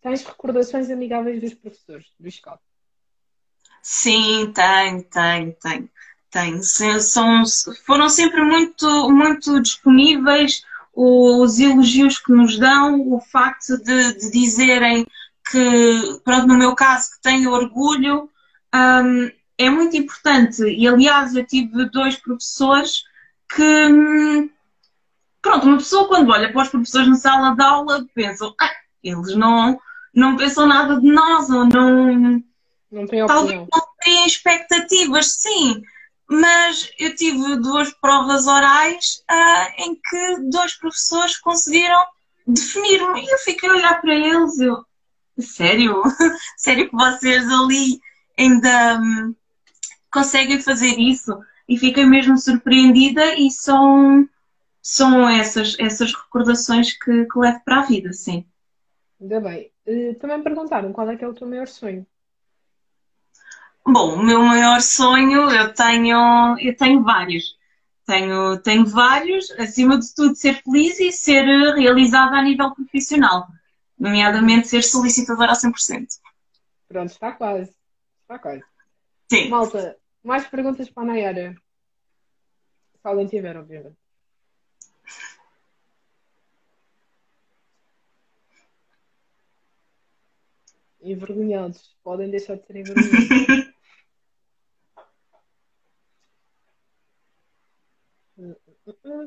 tens 0.00 0.24
recordações 0.24 0.90
amigáveis 0.90 1.40
dos 1.40 1.54
professores 1.54 2.12
do 2.20 2.28
escola? 2.28 2.60
Sim, 3.82 4.52
tenho, 4.52 5.02
tenho, 5.04 5.54
tenho. 5.54 5.90
Tenho. 6.38 6.62
São, 6.62 7.42
foram 7.84 8.08
sempre 8.08 8.42
muito, 8.42 9.10
muito 9.10 9.60
disponíveis 9.60 10.62
os 10.94 11.60
elogios 11.60 12.18
que 12.18 12.32
nos 12.32 12.58
dão, 12.58 13.12
o 13.12 13.20
facto 13.20 13.76
de, 13.78 14.14
de 14.14 14.30
dizerem 14.32 15.06
que, 15.50 16.20
pronto, 16.24 16.46
no 16.46 16.58
meu 16.58 16.74
caso, 16.74 17.10
que 17.12 17.22
tenho 17.22 17.52
orgulho, 17.52 18.28
um, 18.74 19.30
é 19.56 19.70
muito 19.70 19.96
importante. 19.96 20.62
E, 20.64 20.86
aliás, 20.88 21.34
eu 21.34 21.46
tive 21.46 21.88
dois 21.90 22.16
professores 22.16 23.04
que, 23.54 24.50
pronto, 25.40 25.66
uma 25.66 25.78
pessoa 25.78 26.08
quando 26.08 26.30
olha 26.30 26.52
para 26.52 26.62
os 26.62 26.68
professores 26.68 27.08
na 27.08 27.16
sala 27.16 27.54
de 27.54 27.62
aula 27.62 28.04
pensam, 28.14 28.52
ah, 28.60 28.70
eles 29.02 29.36
não, 29.36 29.80
não 30.12 30.36
pensam 30.36 30.66
nada 30.66 31.00
de 31.00 31.06
nós, 31.06 31.48
ou 31.48 31.64
não... 31.64 32.42
Não 32.90 33.06
têm 33.06 33.26
Talvez 33.26 33.60
não 33.60 33.86
têm 34.00 34.26
expectativas, 34.26 35.26
sim. 35.32 35.82
Mas 36.30 36.92
eu 36.98 37.14
tive 37.14 37.56
duas 37.56 37.90
provas 37.94 38.46
orais 38.46 39.24
uh, 39.30 39.82
em 39.82 39.94
que 39.94 40.50
dois 40.50 40.74
professores 40.74 41.38
conseguiram 41.38 42.04
definir-me. 42.46 43.24
E 43.24 43.32
eu 43.32 43.38
fiquei 43.38 43.68
a 43.68 43.72
olhar 43.72 44.00
para 44.00 44.14
eles, 44.14 44.58
eu, 44.58 44.84
sério? 45.38 46.02
sério 46.56 46.90
que 46.90 46.96
vocês 46.96 47.48
ali 47.48 47.98
ainda 48.38 49.00
hum, 49.00 49.34
conseguem 50.12 50.60
fazer 50.60 50.98
isso? 50.98 51.38
E 51.66 51.78
fiquei 51.78 52.04
mesmo 52.04 52.36
surpreendida 52.36 53.34
e 53.34 53.50
são, 53.50 54.28
são 54.82 55.28
essas, 55.28 55.76
essas 55.78 56.12
recordações 56.14 56.92
que, 56.92 57.24
que 57.24 57.38
levo 57.38 57.60
para 57.64 57.80
a 57.80 57.84
vida, 57.84 58.12
sim. 58.12 58.46
Ainda 59.20 59.40
bem. 59.40 59.70
Uh, 59.86 60.14
também 60.16 60.38
me 60.38 60.44
perguntaram 60.44 60.92
qual 60.92 61.10
é 61.10 61.16
que 61.16 61.24
é 61.24 61.28
o 61.28 61.34
teu 61.34 61.46
maior 61.46 61.66
sonho? 61.66 62.06
Bom, 63.90 64.14
o 64.14 64.22
meu 64.22 64.42
maior 64.42 64.80
sonho, 64.80 65.50
eu 65.50 65.72
tenho, 65.72 66.58
eu 66.58 66.76
tenho 66.76 67.02
vários. 67.02 67.56
Tenho, 68.04 68.58
tenho 68.58 68.86
vários, 68.86 69.50
acima 69.52 69.98
de 69.98 70.14
tudo, 70.14 70.34
ser 70.34 70.62
feliz 70.62 70.98
e 71.00 71.12
ser 71.12 71.44
realizada 71.74 72.36
a 72.36 72.42
nível 72.42 72.74
profissional 72.74 73.46
nomeadamente 73.98 74.68
ser 74.68 74.82
solicitadora 74.82 75.52
a 75.52 75.54
100%. 75.54 76.20
Pronto, 76.86 77.10
está 77.10 77.32
quase. 77.32 77.74
Está 78.22 78.38
quase. 78.38 78.62
Sim. 79.30 79.48
Malta, 79.48 79.98
mais 80.22 80.46
perguntas 80.46 80.88
para 80.88 81.02
a 81.02 81.06
Nayara? 81.06 81.56
Se 82.92 83.08
alguém 83.08 83.26
tiver, 83.26 83.56
obviamente. 83.56 83.96
Envergonhados. 91.00 91.96
Podem 92.02 92.30
deixar 92.30 92.56
de 92.56 92.66
ser 92.66 92.76
envergonhados. 92.76 93.68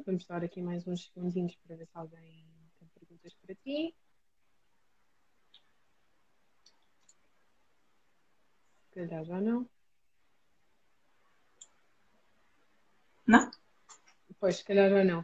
Vamos 0.05 0.26
dar 0.26 0.43
aqui 0.43 0.59
mais 0.59 0.88
uns 0.88 1.05
segundinhos 1.05 1.55
para 1.57 1.76
ver 1.76 1.86
se 1.86 1.95
alguém 1.95 2.45
tem 2.80 2.88
perguntas 2.95 3.34
para 3.36 3.53
ti. 3.53 3.95
Se 8.86 8.91
calhar 8.91 9.24
já 9.24 9.39
não. 9.39 9.70
Não? 13.28 13.51
Pois, 14.39 14.55
se 14.57 14.66
calhar 14.66 14.89
já 14.89 15.03
não. 15.03 15.24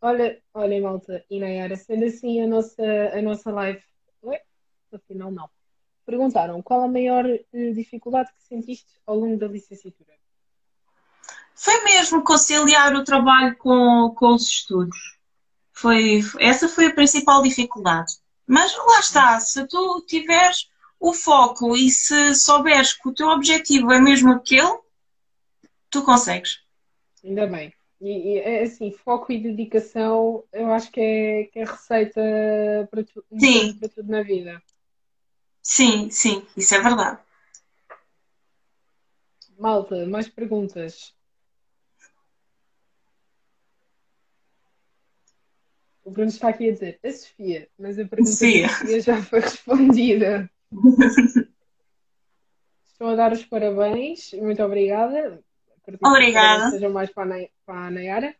Olha, 0.00 0.42
olha, 0.52 0.82
malta, 0.82 1.24
e 1.30 1.38
Nayara, 1.38 1.76
sendo 1.76 2.06
assim 2.06 2.40
a 2.40 2.48
nossa, 2.48 2.82
a 3.12 3.22
nossa 3.22 3.52
live. 3.52 3.82
Ué? 4.24 4.42
Afinal, 4.90 5.30
não. 5.30 5.48
Perguntaram 6.04 6.60
qual 6.62 6.80
a 6.80 6.88
maior 6.88 7.24
eh, 7.26 7.70
dificuldade 7.72 8.32
que 8.34 8.42
sentiste 8.42 9.00
ao 9.06 9.14
longo 9.14 9.38
da 9.38 9.46
licenciatura? 9.46 10.19
Foi 11.62 11.84
mesmo 11.84 12.24
conciliar 12.24 12.94
o 12.94 13.04
trabalho 13.04 13.54
com, 13.58 14.14
com 14.16 14.34
os 14.34 14.48
estudos. 14.48 14.96
Foi, 15.70 16.20
essa 16.38 16.66
foi 16.66 16.86
a 16.86 16.94
principal 16.94 17.42
dificuldade. 17.42 18.14
Mas 18.46 18.74
lá 18.74 18.98
está, 18.98 19.38
se 19.38 19.68
tu 19.68 20.02
tiveres 20.08 20.70
o 20.98 21.12
foco 21.12 21.76
e 21.76 21.90
se 21.90 22.34
souberes 22.34 22.94
que 22.94 23.06
o 23.06 23.12
teu 23.12 23.28
objetivo 23.28 23.92
é 23.92 24.00
mesmo 24.00 24.32
aquele, 24.32 24.78
tu 25.90 26.02
consegues. 26.02 26.62
Ainda 27.22 27.46
bem. 27.46 27.74
E, 28.00 28.08
e 28.08 28.38
é 28.38 28.62
assim, 28.62 28.90
foco 28.90 29.30
e 29.30 29.42
dedicação, 29.42 30.42
eu 30.54 30.72
acho 30.72 30.90
que 30.90 30.98
é, 30.98 31.44
que 31.44 31.58
é 31.58 31.64
receita 31.64 32.22
para, 32.90 33.04
tu, 33.04 33.22
sim. 33.38 33.74
para 33.74 33.88
tudo 33.90 34.10
na 34.10 34.22
vida. 34.22 34.62
Sim, 35.60 36.08
sim, 36.08 36.42
isso 36.56 36.74
é 36.74 36.80
verdade. 36.80 37.20
Malta, 39.58 40.06
mais 40.06 40.26
perguntas? 40.26 41.19
O 46.04 46.10
Bruno 46.10 46.28
está 46.28 46.48
aqui 46.48 46.68
a 46.68 46.72
dizer 46.72 46.98
a 47.04 47.12
Sofia, 47.12 47.68
mas 47.78 47.98
a 47.98 48.04
pergunta 48.04 48.32
Sofia. 48.32 48.66
da 48.66 48.74
Sofia 48.74 49.00
já 49.00 49.22
foi 49.22 49.40
respondida. 49.40 50.50
Estou 52.86 53.08
a 53.08 53.14
dar 53.14 53.32
os 53.32 53.44
parabéns, 53.44 54.32
muito 54.34 54.62
obrigada. 54.62 55.42
Acredito 55.82 56.06
obrigada. 56.06 56.70
Sejam 56.70 56.90
mais 56.90 57.10
para 57.10 57.36
a, 57.36 57.48
para 57.66 57.86
a 57.86 57.90
Nayara. 57.90 58.34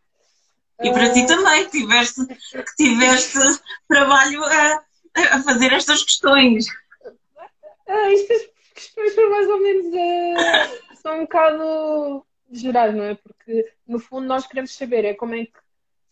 E 0.81 0.91
para 0.91 1.09
uh... 1.09 1.13
ti 1.13 1.27
também, 1.27 1.65
que 1.65 1.71
tiveste, 1.71 2.25
que 2.25 2.75
tiveste 2.75 3.39
trabalho 3.87 4.43
a, 4.43 4.83
a 5.15 5.43
fazer 5.43 5.71
estas 5.73 6.03
questões. 6.03 6.65
Ah, 7.87 8.11
estas 8.11 8.49
questões 8.73 9.13
são 9.13 9.29
mais 9.29 9.49
ou 9.49 9.61
menos 9.61 9.85
uh, 9.87 10.95
são 11.01 11.17
um 11.17 11.21
bocado 11.21 12.25
gerais, 12.51 12.95
não 12.95 13.03
é? 13.03 13.15
Porque 13.15 13.71
no 13.87 13.99
fundo 13.99 14.27
nós 14.27 14.47
queremos 14.47 14.75
saber 14.75 15.05
é 15.05 15.13
como 15.13 15.35
é 15.35 15.45
que 15.45 15.60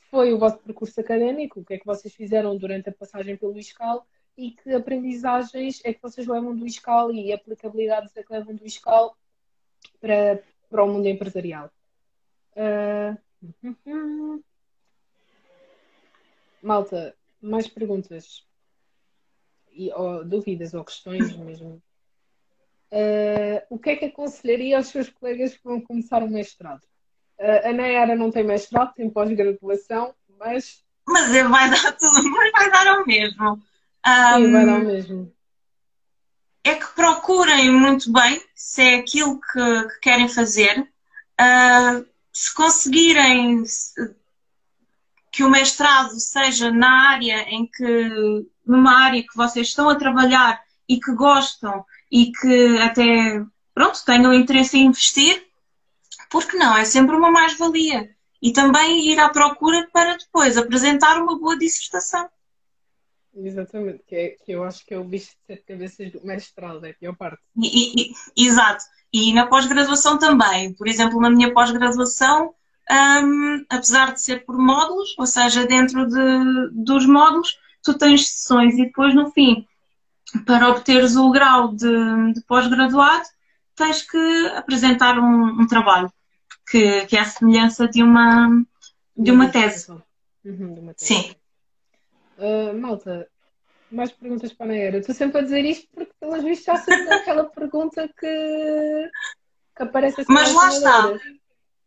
foi 0.09 0.33
o 0.33 0.39
vosso 0.39 0.57
percurso 0.59 0.99
académico, 0.99 1.59
o 1.59 1.65
que 1.65 1.75
é 1.75 1.79
que 1.79 1.85
vocês 1.85 2.13
fizeram 2.13 2.57
durante 2.57 2.89
a 2.89 2.93
passagem 2.93 3.37
pelo 3.37 3.57
ISCAL 3.57 4.05
e 4.35 4.51
que 4.51 4.73
aprendizagens 4.73 5.81
é 5.83 5.93
que 5.93 6.01
vocês 6.01 6.25
levam 6.25 6.55
do 6.55 6.65
ISCAL 6.65 7.11
e 7.11 7.31
aplicabilidades 7.31 8.15
é 8.17 8.23
que 8.23 8.33
levam 8.33 8.55
do 8.55 8.65
ISCAL 8.65 9.15
para, 9.99 10.41
para 10.69 10.83
o 10.83 10.87
mundo 10.87 11.07
empresarial. 11.07 11.71
Uh... 12.55 13.17
Malta, 16.61 17.15
mais 17.41 17.67
perguntas 17.69 18.45
e, 19.71 19.91
ou 19.93 20.25
dúvidas 20.25 20.73
ou 20.73 20.83
questões 20.83 21.35
mesmo. 21.37 21.81
Uh, 22.91 23.61
o 23.69 23.77
que 23.77 23.91
é 23.91 23.95
que 23.95 24.05
aconselharia 24.05 24.77
aos 24.77 24.87
seus 24.87 25.09
colegas 25.09 25.55
que 25.55 25.63
vão 25.63 25.79
começar 25.79 26.23
o 26.23 26.29
mestrado? 26.29 26.81
Uh, 27.39 27.69
a 27.69 27.73
Nayara 27.73 28.15
não 28.15 28.29
tem 28.29 28.43
mestrado, 28.43 28.93
tem 28.93 29.09
pós-graduação, 29.09 30.13
mas. 30.37 30.83
Mas 31.07 31.27
vai 31.49 31.69
dar 31.69 31.91
tudo, 31.97 32.29
mas 32.31 32.51
vai 32.51 32.71
dar 32.71 32.87
ao 32.87 33.05
mesmo. 33.05 33.55
Sim, 33.55 34.51
vai 34.51 34.65
dar 34.65 34.79
mesmo. 34.79 35.33
É 36.63 36.75
que 36.75 36.87
procurem 36.87 37.71
muito 37.71 38.11
bem 38.11 38.41
se 38.53 38.81
é 38.81 38.95
aquilo 38.95 39.39
que, 39.39 39.87
que 39.87 39.99
querem 40.01 40.27
fazer. 40.27 40.81
Uh, 41.39 42.05
se 42.33 42.53
conseguirem 42.53 43.63
que 45.31 45.43
o 45.43 45.49
mestrado 45.49 46.19
seja 46.19 46.71
na 46.71 47.11
área 47.11 47.41
em 47.49 47.65
que, 47.65 48.45
numa 48.65 48.99
área 48.99 49.21
que 49.21 49.35
vocês 49.35 49.67
estão 49.67 49.89
a 49.89 49.95
trabalhar 49.95 50.61
e 50.87 50.99
que 50.99 51.13
gostam 51.13 51.85
e 52.11 52.31
que 52.31 52.77
até, 52.79 53.43
pronto, 53.73 54.03
tenham 54.05 54.33
interesse 54.33 54.77
em 54.77 54.87
investir, 54.87 55.48
porque 56.29 56.57
não? 56.57 56.77
É 56.77 56.85
sempre 56.85 57.15
uma 57.15 57.31
mais-valia. 57.31 58.09
E 58.41 58.53
também 58.53 59.11
ir 59.11 59.19
à 59.19 59.29
procura 59.29 59.89
para 59.91 60.15
depois 60.15 60.57
apresentar 60.57 61.21
uma 61.21 61.37
boa 61.37 61.57
dissertação. 61.57 62.29
Exatamente, 63.35 64.03
que, 64.07 64.15
é, 64.15 64.29
que 64.29 64.51
eu 64.51 64.63
acho 64.63 64.85
que 64.85 64.93
é 64.93 64.97
o 64.97 65.03
bicho 65.03 65.29
de 65.29 65.37
sete 65.47 65.63
cabeças 65.65 66.11
do 66.11 66.25
mestrado, 66.25 66.85
é 66.85 66.91
a 66.91 66.93
pior 66.93 67.15
parte. 67.15 67.41
E, 67.57 68.11
e, 68.35 68.45
exato. 68.45 68.83
E 69.13 69.33
na 69.33 69.47
pós-graduação 69.47 70.17
também. 70.17 70.73
Por 70.73 70.87
exemplo, 70.87 71.19
na 71.19 71.29
minha 71.29 71.53
pós-graduação, 71.53 72.53
um, 72.89 73.65
apesar 73.69 74.13
de 74.13 74.21
ser 74.21 74.45
por 74.45 74.57
módulos, 74.57 75.15
ou 75.17 75.25
seja, 75.25 75.65
dentro 75.65 76.07
de, 76.07 76.83
dos 76.83 77.05
módulos, 77.05 77.57
tu 77.83 77.97
tens 77.97 78.29
sessões 78.29 78.73
e 78.75 78.85
depois 78.85 79.13
no 79.13 79.31
fim, 79.31 79.65
para 80.45 80.69
obteres 80.69 81.15
o 81.15 81.29
grau 81.31 81.73
de, 81.73 82.33
de 82.33 82.41
pós-graduado, 82.47 83.27
tens 83.75 84.01
que 84.01 84.47
apresentar 84.55 85.17
um, 85.17 85.61
um 85.61 85.67
trabalho 85.67 86.11
que, 86.69 87.05
que, 87.07 87.17
é 87.17 87.21
a 87.21 87.25
semelhança 87.25 87.87
de 87.87 88.03
uma, 88.03 88.63
de 89.17 89.31
uma 89.31 89.49
tese. 89.49 89.91
Uhum, 90.45 90.73
de 90.73 90.79
uma 90.79 90.93
tese. 90.93 91.13
Sim. 91.13 91.35
Uh, 92.37 92.79
malta, 92.79 93.27
mais 93.91 94.11
perguntas 94.11 94.53
para 94.53 94.67
a 94.67 94.69
Naira. 94.69 94.97
Estou 94.97 95.15
sempre 95.15 95.39
a 95.39 95.43
dizer 95.43 95.65
isto 95.65 95.87
porque, 95.93 96.13
pelas 96.19 96.43
vistas, 96.43 96.65
já 96.65 96.77
sempre 96.77 97.13
aquela 97.13 97.43
pergunta 97.45 98.07
que, 98.07 99.09
que 99.75 99.83
aparece 99.83 100.21
assim. 100.21 100.31
Mas 100.31 100.53
lá 100.53 100.69
está. 100.69 101.19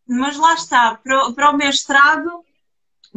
Mas 0.06 0.36
lá 0.36 0.54
está. 0.54 0.94
Para, 0.96 1.32
para 1.32 1.50
o 1.50 1.56
mestrado, 1.56 2.44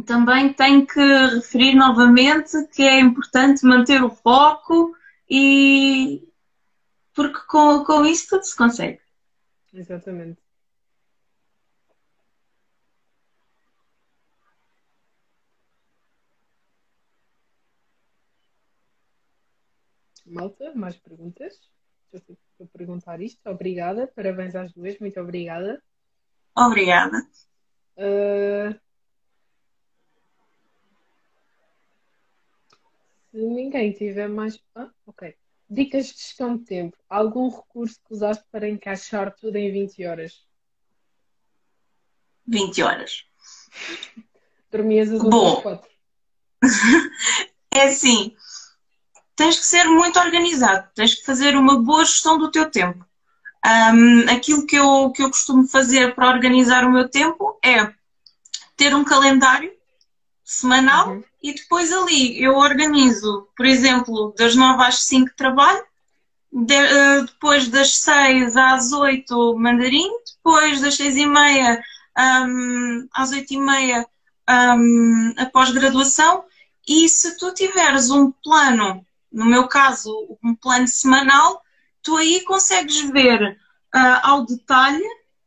também 0.06 0.52
tenho 0.52 0.86
que 0.86 1.00
referir 1.00 1.74
novamente 1.74 2.52
que 2.68 2.82
é 2.82 3.00
importante 3.00 3.64
manter 3.64 4.02
o 4.02 4.10
foco 4.10 4.96
e. 5.28 6.22
Porque 7.14 7.40
com, 7.48 7.82
com 7.84 8.04
isso 8.04 8.28
tudo 8.28 8.44
se 8.44 8.56
consegue. 8.56 9.00
Exatamente. 9.72 10.45
Malta, 20.26 20.72
mais 20.74 20.96
perguntas? 20.96 21.60
Estou 22.12 22.36
a 22.60 22.66
perguntar 22.66 23.20
isto. 23.20 23.40
Obrigada, 23.48 24.06
parabéns 24.08 24.54
às 24.54 24.72
duas, 24.72 24.98
muito 24.98 25.20
obrigada. 25.20 25.82
Obrigada. 26.56 27.18
Uh... 27.96 28.78
Se 33.30 33.36
ninguém 33.36 33.92
tiver 33.92 34.28
mais. 34.28 34.62
Ah, 34.74 34.90
ok. 35.04 35.34
Dicas 35.68 36.06
de 36.06 36.12
gestão 36.12 36.56
de 36.56 36.64
tempo. 36.64 36.96
Algum 37.08 37.50
recurso 37.50 38.00
que 38.06 38.14
usaste 38.14 38.44
para 38.50 38.68
encaixar 38.68 39.34
tudo 39.34 39.56
em 39.56 39.70
20 39.70 40.06
horas? 40.06 40.46
20 42.46 42.82
horas. 42.82 43.26
Dormias 44.70 45.10
as 45.10 45.20
outras 45.20 45.62
quatro. 45.62 45.90
é 47.74 47.82
assim, 47.82 48.34
tens 49.36 49.58
que 49.58 49.66
ser 49.66 49.84
muito 49.84 50.18
organizado, 50.18 50.88
tens 50.94 51.14
que 51.14 51.24
fazer 51.24 51.56
uma 51.56 51.78
boa 51.78 52.04
gestão 52.04 52.38
do 52.38 52.50
teu 52.50 52.70
tempo. 52.70 53.04
Um, 53.64 54.30
aquilo 54.30 54.66
que 54.66 54.76
eu, 54.76 55.10
que 55.10 55.22
eu 55.22 55.30
costumo 55.30 55.68
fazer 55.68 56.14
para 56.14 56.30
organizar 56.30 56.84
o 56.84 56.90
meu 56.90 57.08
tempo 57.08 57.58
é 57.62 57.92
ter 58.76 58.94
um 58.94 59.04
calendário 59.04 59.70
semanal 60.44 61.10
uhum. 61.10 61.24
e 61.42 61.52
depois 61.52 61.92
ali 61.92 62.40
eu 62.40 62.56
organizo, 62.56 63.48
por 63.56 63.66
exemplo, 63.66 64.32
das 64.38 64.54
9 64.54 64.82
às 64.82 65.02
5 65.04 65.32
trabalho, 65.36 65.82
de, 66.52 66.74
uh, 66.74 67.26
depois 67.26 67.68
das 67.68 67.96
6 67.96 68.56
às 68.56 68.92
8 68.92 69.56
mandarim, 69.58 70.08
depois 70.36 70.80
das 70.80 70.96
6 70.96 71.16
e 71.16 71.26
meia 71.26 71.82
um, 72.16 73.08
às 73.12 73.32
8 73.32 73.52
e 73.52 73.58
meia 73.58 74.06
um, 74.48 75.34
a 75.36 75.46
pós-graduação 75.46 76.44
e 76.86 77.08
se 77.08 77.36
tu 77.36 77.52
tiveres 77.52 78.10
um 78.10 78.30
plano 78.30 79.04
no 79.32 79.44
meu 79.44 79.68
caso, 79.68 80.38
um 80.42 80.54
plano 80.54 80.86
semanal, 80.88 81.62
tu 82.02 82.16
aí 82.16 82.42
consegues 82.44 83.00
ver 83.10 83.58
uh, 83.94 84.20
ao 84.22 84.46
detalhe 84.46 85.04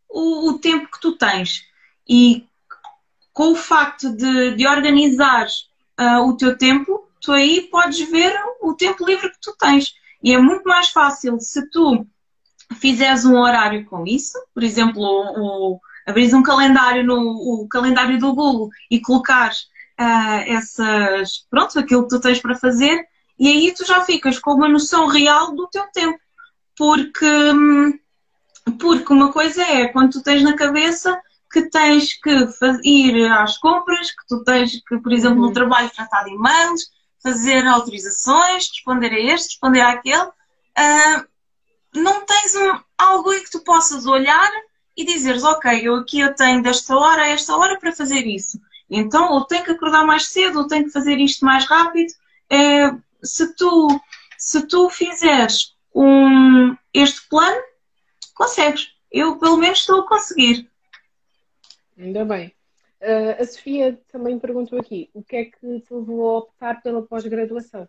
o, 0.10 0.50
o, 0.50 0.60
tempo 0.60 0.92
que 0.92 1.00
tu 1.00 1.18
tens. 1.18 1.64
E 2.08 2.46
com 3.34 3.54
o 3.54 3.56
facto 3.56 4.12
de, 4.16 4.56
de 4.56 4.68
organizar 4.68 5.48
uh, 6.00 6.28
o 6.28 6.36
teu 6.36 6.58
tempo, 6.58 7.08
tu 7.22 7.32
aí 7.32 7.62
podes 7.72 8.10
ver 8.10 8.34
o 8.62 8.74
tempo 8.74 9.06
livre 9.06 9.32
que 9.32 9.40
tu 9.42 9.56
tens. 9.58 9.94
E 10.22 10.34
é 10.34 10.38
muito 10.38 10.64
mais 10.64 10.90
fácil 10.90 11.40
se 11.40 11.70
tu 11.70 12.06
fizeres 12.80 13.26
um 13.26 13.38
horário 13.38 13.86
com 13.86 14.06
isso, 14.06 14.38
por 14.54 14.64
exemplo, 14.64 15.02
o, 15.02 15.74
o 15.76 15.80
um 16.36 16.44
calendário 16.44 17.04
no 17.04 17.64
o 17.64 17.68
calendário 17.68 18.20
do 18.20 18.34
Google 18.34 18.70
e 18.90 19.00
colocares 19.00 19.62
uh, 20.00 20.44
essas, 20.46 21.46
pronto, 21.50 21.78
aquilo 21.78 22.04
que 22.04 22.10
tu 22.10 22.20
tens 22.20 22.40
para 22.40 22.56
fazer, 22.56 23.06
e 23.40 23.48
aí 23.48 23.74
tu 23.74 23.86
já 23.86 24.04
ficas 24.04 24.38
com 24.38 24.54
uma 24.54 24.68
noção 24.68 25.08
real 25.08 25.56
do 25.56 25.68
teu 25.68 25.86
tempo. 25.94 26.20
Porque, 26.78 27.26
hum, 27.26 27.98
porque 28.78 29.14
uma 29.14 29.32
coisa 29.32 29.64
é 29.64 29.88
quando 29.88 30.12
tu 30.12 30.24
tens 30.24 30.44
na 30.44 30.56
cabeça 30.56 31.20
que 31.52 31.70
tens 31.70 32.14
que 32.14 32.48
ir 32.84 33.32
às 33.32 33.58
compras, 33.58 34.12
que 34.12 34.28
tu 34.28 34.44
tens 34.44 34.82
que, 34.86 34.98
por 35.00 35.12
exemplo, 35.12 35.40
no 35.40 35.48
uhum. 35.48 35.54
trabalho 35.54 35.90
tratar 35.90 36.24
de 36.24 36.32
e-mails, 36.32 36.92
fazer 37.24 37.66
autorizações, 37.66 38.70
responder 38.70 39.12
a 39.12 39.20
este, 39.20 39.50
responder 39.50 39.82
àquele. 39.82 40.28
Uh, 40.28 41.28
não 41.96 42.26
tens 42.26 42.56
um, 42.56 42.80
algo 42.98 43.32
aí 43.32 43.42
que 43.42 43.52
tu 43.52 43.62
possas 43.62 44.06
olhar 44.06 44.52
e 44.96 45.06
dizeres, 45.06 45.44
ok, 45.44 45.82
eu 45.82 45.96
aqui 45.96 46.20
eu 46.20 46.36
tenho 46.36 46.62
desta 46.62 46.96
hora 46.96 47.24
a 47.24 47.28
esta 47.30 47.56
hora 47.56 47.80
para 47.80 47.92
fazer 47.94 48.28
isso. 48.28 48.60
Então, 48.90 49.32
ou 49.32 49.46
tenho 49.46 49.64
que 49.64 49.72
acordar 49.72 50.06
mais 50.06 50.28
cedo, 50.28 50.60
ou 50.60 50.68
tenho 50.68 50.86
que 50.86 50.92
fazer 50.92 51.18
isto 51.18 51.46
mais 51.46 51.66
rápido. 51.66 52.12
É, 52.50 52.92
se 53.24 53.56
tu, 53.56 54.00
se 54.38 54.68
tu 54.68 54.90
fizeres 54.90 55.76
um, 55.94 56.76
este 56.94 57.28
plano, 57.28 57.62
consegues. 58.34 58.94
Eu, 59.12 59.38
pelo 59.38 59.58
menos, 59.58 59.80
estou 59.80 60.02
a 60.02 60.08
conseguir. 60.08 60.70
Ainda 61.98 62.24
bem. 62.24 62.54
Uh, 63.02 63.42
a 63.42 63.46
Sofia 63.46 64.00
também 64.12 64.38
perguntou 64.38 64.80
aqui: 64.80 65.10
o 65.14 65.24
que 65.24 65.36
é 65.36 65.46
que 65.46 65.80
te 65.82 65.94
levou 65.94 66.30
a 66.30 66.40
optar 66.40 66.82
pela 66.82 67.02
pós-graduação? 67.02 67.88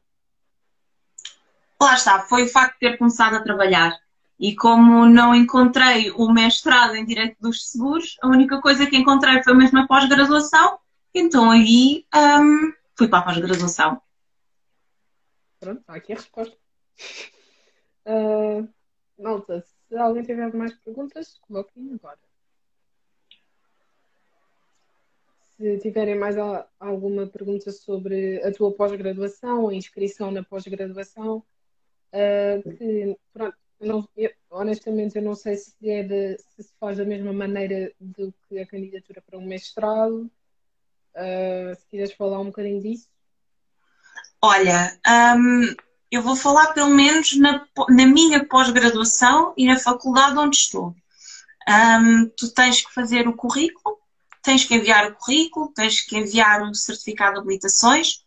Lá 1.80 1.94
está, 1.94 2.20
foi 2.20 2.44
o 2.44 2.48
facto 2.48 2.74
de 2.74 2.90
ter 2.90 2.98
começado 2.98 3.34
a 3.34 3.42
trabalhar. 3.42 3.96
E 4.38 4.54
como 4.54 5.06
não 5.06 5.34
encontrei 5.34 6.10
o 6.12 6.30
mestrado 6.32 6.94
em 6.94 7.04
Direito 7.04 7.36
dos 7.40 7.70
Seguros, 7.70 8.16
a 8.22 8.28
única 8.28 8.60
coisa 8.60 8.86
que 8.86 8.96
encontrei 8.96 9.42
foi 9.42 9.54
mesmo 9.54 9.78
a 9.80 9.86
pós-graduação, 9.86 10.78
então 11.14 11.50
aí 11.50 12.06
um, 12.14 12.72
fui 12.96 13.08
para 13.08 13.18
a 13.18 13.22
pós-graduação. 13.22 14.00
Pronto, 15.60 15.80
está 15.80 15.94
aqui 15.94 16.14
a 16.14 16.16
resposta. 16.16 16.56
Uh, 18.06 18.66
malta, 19.18 19.60
se 19.60 19.96
alguém 19.96 20.22
tiver 20.22 20.52
mais 20.54 20.74
perguntas, 20.74 21.38
coloquem 21.42 21.92
agora. 21.92 22.18
Se 25.56 25.78
tiverem 25.78 26.18
mais 26.18 26.36
alguma 26.78 27.26
pergunta 27.26 27.70
sobre 27.70 28.42
a 28.42 28.50
tua 28.50 28.74
pós-graduação, 28.74 29.68
a 29.68 29.74
inscrição 29.74 30.30
na 30.30 30.42
pós-graduação, 30.42 31.44
uh, 32.14 32.76
que 32.78 33.18
pronto, 33.30 33.58
não, 33.78 34.08
eu, 34.16 34.30
honestamente 34.48 35.16
eu 35.16 35.22
não 35.22 35.34
sei 35.34 35.56
se, 35.56 35.74
é 35.90 36.02
de, 36.02 36.38
se 36.38 36.62
se 36.62 36.74
faz 36.80 36.96
da 36.96 37.04
mesma 37.04 37.34
maneira 37.34 37.92
do 38.00 38.32
que 38.48 38.58
a 38.58 38.66
candidatura 38.66 39.20
para 39.20 39.38
um 39.38 39.44
mestrado. 39.44 40.30
Uh, 41.14 41.74
se 41.78 41.86
quiseres 41.88 42.12
falar 42.14 42.40
um 42.40 42.46
bocadinho 42.46 42.80
disso. 42.80 43.10
Olha, 44.42 44.98
um, 45.36 45.74
eu 46.10 46.22
vou 46.22 46.34
falar 46.34 46.68
pelo 46.68 46.90
menos 46.90 47.36
na, 47.36 47.66
na 47.90 48.06
minha 48.06 48.44
pós-graduação 48.46 49.52
e 49.56 49.66
na 49.66 49.78
faculdade 49.78 50.38
onde 50.38 50.56
estou. 50.56 50.94
Um, 51.68 52.28
tu 52.36 52.52
tens 52.52 52.80
que 52.80 52.92
fazer 52.92 53.28
o 53.28 53.36
currículo, 53.36 53.98
tens 54.42 54.64
que 54.64 54.74
enviar 54.74 55.10
o 55.10 55.14
currículo, 55.14 55.72
tens 55.74 56.00
que 56.00 56.16
enviar 56.16 56.62
o 56.62 56.74
certificado 56.74 57.34
de 57.34 57.40
habilitações 57.40 58.24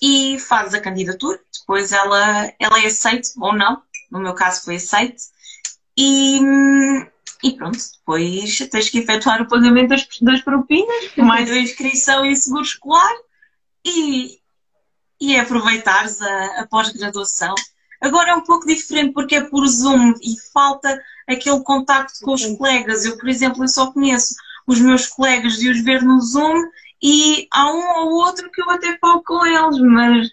e 0.00 0.38
fazes 0.40 0.74
a 0.74 0.80
candidatura. 0.80 1.38
Depois 1.60 1.92
ela, 1.92 2.52
ela 2.58 2.80
é 2.82 2.86
aceite 2.86 3.30
ou 3.38 3.54
não. 3.54 3.82
No 4.10 4.18
meu 4.18 4.34
caso 4.34 4.64
foi 4.64 4.76
aceite. 4.76 5.22
E, 5.96 6.40
e 7.44 7.52
pronto, 7.52 7.78
depois 7.98 8.58
tens 8.70 8.88
que 8.88 8.98
efetuar 8.98 9.42
o 9.42 9.48
pagamento 9.48 9.90
das, 9.90 10.08
das 10.22 10.40
propinas, 10.40 11.14
mais 11.16 11.50
a 11.50 11.58
inscrição 11.58 12.24
e 12.24 12.34
seguro 12.34 12.62
escolar. 12.62 13.12
E, 13.84 14.41
e 15.22 15.36
é 15.36 15.40
aproveitares 15.40 16.20
a, 16.20 16.62
a 16.62 16.66
pós-graduação. 16.66 17.54
Agora 18.00 18.30
é 18.30 18.34
um 18.34 18.42
pouco 18.42 18.66
diferente 18.66 19.12
porque 19.12 19.36
é 19.36 19.44
por 19.44 19.64
Zoom 19.68 20.14
e 20.20 20.34
falta 20.52 21.00
aquele 21.28 21.62
contacto 21.62 22.18
com 22.22 22.32
os 22.32 22.44
colegas. 22.56 23.04
Eu, 23.04 23.16
por 23.16 23.28
exemplo, 23.28 23.62
eu 23.62 23.68
só 23.68 23.92
conheço 23.92 24.34
os 24.66 24.80
meus 24.80 25.06
colegas 25.06 25.58
de 25.58 25.70
os 25.70 25.80
ver 25.80 26.02
no 26.02 26.20
Zoom 26.20 26.64
e 27.00 27.46
há 27.52 27.72
um 27.72 28.00
ou 28.00 28.14
outro 28.14 28.50
que 28.50 28.60
eu 28.60 28.68
até 28.68 28.98
falo 28.98 29.22
com 29.22 29.46
eles, 29.46 29.78
mas 29.78 30.28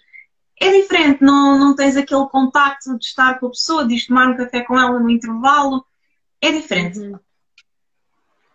é 0.60 0.72
diferente, 0.80 1.22
não, 1.22 1.56
não 1.56 1.76
tens 1.76 1.96
aquele 1.96 2.26
contacto 2.26 2.98
de 2.98 3.04
estar 3.04 3.38
com 3.38 3.46
a 3.46 3.50
pessoa, 3.50 3.86
de 3.86 4.06
tomar 4.08 4.26
um 4.26 4.36
café 4.36 4.62
com 4.62 4.76
ela 4.76 4.98
no 4.98 5.08
intervalo. 5.08 5.86
É 6.40 6.50
diferente. 6.50 6.98
Uhum. 6.98 7.16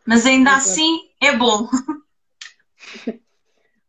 Mas 0.06 0.26
ainda 0.26 0.54
assim 0.54 1.00
é 1.22 1.34
bom. 1.34 1.70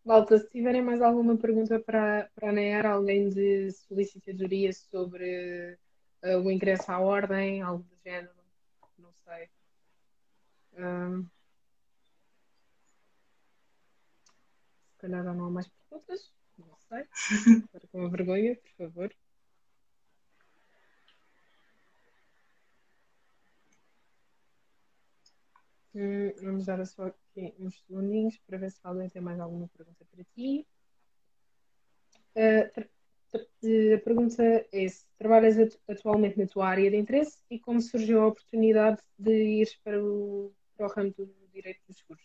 Malta, 0.06 0.38
se 0.38 0.48
tiverem 0.50 0.82
mais 0.82 1.02
alguma 1.02 1.36
pergunta 1.36 1.80
para, 1.80 2.30
para 2.32 2.50
a 2.50 2.52
NER, 2.52 2.86
além 2.86 3.28
de 3.28 3.72
solicitadoria 3.72 4.72
sobre 4.72 5.76
uh, 6.22 6.38
o 6.44 6.48
ingresso 6.48 6.92
à 6.92 7.00
ordem, 7.00 7.60
algo 7.60 7.82
do 7.82 7.96
género, 8.04 8.32
não 8.96 9.12
sei. 9.24 9.48
Um, 10.78 11.24
se 14.92 14.98
calhar 14.98 15.24
não 15.24 15.44
há 15.44 15.50
mais 15.50 15.66
perguntas, 15.66 16.32
não 16.56 16.76
sei. 16.88 17.04
Para 17.72 17.88
com 17.88 18.06
a 18.06 18.08
vergonha, 18.08 18.54
por 18.54 18.86
favor. 18.86 19.12
Hum, 25.98 26.30
vamos 26.42 26.66
dar 26.66 26.84
só 26.84 27.06
aqui 27.06 27.54
uns 27.58 27.82
segundinhos 27.86 28.38
para 28.46 28.58
ver 28.58 28.70
se 28.70 28.78
alguém 28.82 29.08
tem 29.08 29.22
mais 29.22 29.40
alguma 29.40 29.66
pergunta 29.68 30.04
para 30.14 30.22
ti. 30.34 30.66
Uh, 32.34 33.94
a 33.94 33.98
pergunta 34.04 34.42
é 34.70 34.88
se 34.88 35.06
trabalhas 35.18 35.56
atualmente 35.88 36.38
na 36.38 36.46
tua 36.46 36.68
área 36.68 36.90
de 36.90 36.98
interesse 36.98 37.38
e 37.50 37.58
como 37.58 37.80
surgiu 37.80 38.20
a 38.20 38.26
oportunidade 38.26 39.00
de 39.18 39.62
ir 39.62 39.70
para 39.82 39.98
o, 40.04 40.52
para 40.76 40.86
o 40.86 40.90
ramo 40.90 41.14
do 41.16 41.34
direito 41.50 41.80
dos 41.88 41.96
seguros? 41.96 42.24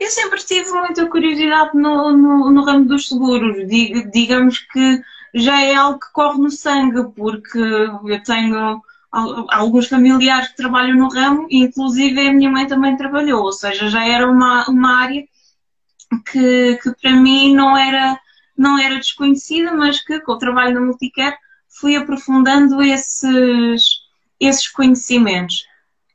Eu 0.00 0.10
sempre 0.10 0.44
tive 0.44 0.68
muita 0.72 1.08
curiosidade 1.08 1.78
no, 1.78 2.10
no, 2.10 2.50
no 2.50 2.64
ramo 2.64 2.86
dos 2.86 3.06
seguros. 3.06 3.68
Diga, 3.68 4.04
digamos 4.10 4.58
que 4.58 5.00
já 5.32 5.62
é 5.62 5.76
algo 5.76 6.00
que 6.00 6.10
corre 6.12 6.38
no 6.38 6.50
sangue, 6.50 7.08
porque 7.14 7.56
eu 7.56 8.22
tenho 8.24 8.82
alguns 9.10 9.88
familiares 9.88 10.48
que 10.48 10.56
trabalham 10.56 10.96
no 10.96 11.08
ramo, 11.08 11.46
inclusive 11.50 12.28
a 12.28 12.32
minha 12.32 12.50
mãe 12.50 12.66
também 12.66 12.96
trabalhou, 12.96 13.42
ou 13.44 13.52
seja, 13.52 13.88
já 13.88 14.06
era 14.06 14.28
uma, 14.28 14.68
uma 14.68 15.02
área 15.02 15.26
que, 16.30 16.78
que 16.82 16.94
para 17.00 17.12
mim 17.12 17.54
não 17.54 17.76
era, 17.76 18.18
não 18.56 18.78
era 18.78 18.96
desconhecida, 18.96 19.72
mas 19.72 20.04
que 20.04 20.20
com 20.20 20.32
o 20.32 20.38
trabalho 20.38 20.74
na 20.74 20.80
Multicare 20.80 21.36
fui 21.68 21.96
aprofundando 21.96 22.82
esses, 22.82 24.00
esses 24.40 24.68
conhecimentos. 24.68 25.64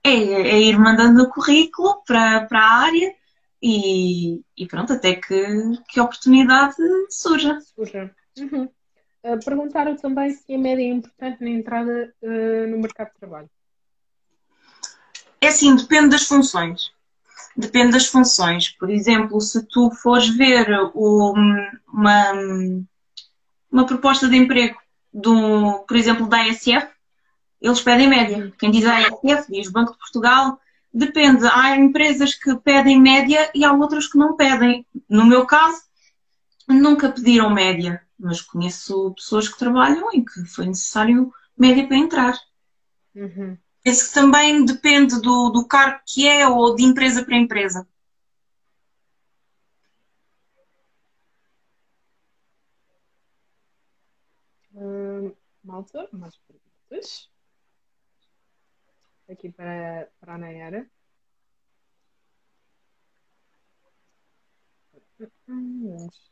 É, 0.03 0.11
é 0.11 0.59
ir 0.59 0.79
mandando 0.79 1.23
o 1.23 1.29
currículo 1.29 2.01
para, 2.07 2.45
para 2.45 2.59
a 2.59 2.73
área 2.85 3.13
e, 3.61 4.41
e 4.57 4.65
pronto, 4.65 4.93
até 4.93 5.15
que, 5.15 5.45
que 5.87 5.99
oportunidade 5.99 6.75
surja. 7.09 7.59
Surja. 7.75 8.11
Uhum. 8.39 8.67
Perguntaram 9.45 9.95
também 9.95 10.32
se 10.32 10.53
a 10.53 10.57
média 10.57 10.82
é 10.82 10.88
importante 10.88 11.43
na 11.43 11.49
entrada 11.49 12.13
uh, 12.24 12.67
no 12.67 12.80
mercado 12.80 13.09
de 13.09 13.19
trabalho. 13.19 13.49
É 15.39 15.47
assim, 15.47 15.76
depende 15.76 16.09
das 16.09 16.24
funções. 16.24 16.91
Depende 17.55 17.91
das 17.91 18.07
funções. 18.07 18.69
Por 18.69 18.89
exemplo, 18.89 19.39
se 19.39 19.63
tu 19.67 19.91
fores 19.91 20.28
ver 20.28 20.67
o, 20.95 21.34
uma, 21.88 22.32
uma 23.72 23.86
proposta 23.86 24.28
de 24.28 24.38
emprego, 24.38 24.80
do, 25.13 25.80
por 25.88 25.97
exemplo, 25.97 26.28
da 26.28 26.41
ASF, 26.43 26.88
eles 27.61 27.82
pedem 27.82 28.07
média. 28.07 28.51
Quem 28.57 28.72
diz 28.72 28.86
ASF 28.86 29.51
diz 29.51 29.69
Banco 29.69 29.91
de 29.91 29.99
Portugal. 29.99 30.59
Depende. 30.91 31.45
Há 31.45 31.78
empresas 31.78 32.34
que 32.34 32.55
pedem 32.55 32.99
média 32.99 33.51
e 33.53 33.63
há 33.63 33.72
outras 33.72 34.07
que 34.07 34.17
não 34.17 34.36
pedem. 34.36 34.86
No 35.07 35.26
meu 35.26 35.45
caso, 35.45 35.80
nunca 36.67 37.09
pediram 37.09 37.49
média 37.51 38.01
mas 38.22 38.41
conheço 38.41 39.13
pessoas 39.15 39.49
que 39.49 39.57
trabalham 39.57 40.13
e 40.13 40.24
que 40.24 40.45
foi 40.45 40.67
necessário 40.67 41.34
média 41.57 41.88
para 41.88 41.97
entrar. 41.97 42.39
Uhum. 43.15 43.57
Penso 43.84 44.07
que 44.07 44.13
também 44.13 44.63
depende 44.63 45.19
do, 45.19 45.49
do 45.49 45.67
cargo 45.67 46.01
que 46.05 46.28
é 46.28 46.47
ou 46.47 46.76
de 46.76 46.84
empresa 46.84 47.26
para 47.26 47.36
empresa. 47.36 47.88
Hum, 54.74 55.34
malta, 55.63 56.07
mais 56.13 56.38
perguntas? 56.38 57.30
Aqui 59.30 59.49
para, 59.51 60.09
para 60.19 60.36
a 60.36 60.38
Nayara. 60.38 60.89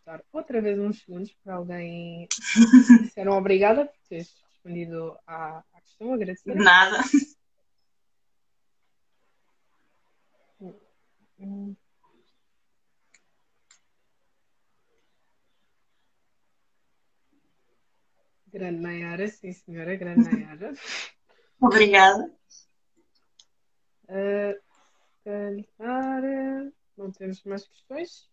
Dar 0.05 0.23
outra 0.31 0.61
vez 0.61 0.79
uns 0.79 0.99
segundos 1.01 1.33
para 1.43 1.55
alguém 1.55 2.27
disseram 3.03 3.37
obrigada 3.37 3.85
por 3.85 3.97
teres 4.07 4.35
respondido 4.49 5.17
à, 5.25 5.59
à 5.73 5.81
questão. 5.81 6.13
Agradecer. 6.13 6.55
Nada. 6.55 7.03
Grande 18.51 18.81
Nayara, 18.81 19.27
sim 19.27 19.53
senhora, 19.53 19.95
grande 19.95 20.27
Nayara. 20.29 20.73
Obrigada. 21.61 22.33
Uh, 24.09 24.59
não 26.97 27.11
temos 27.11 27.43
mais 27.43 27.67
questões? 27.67 28.28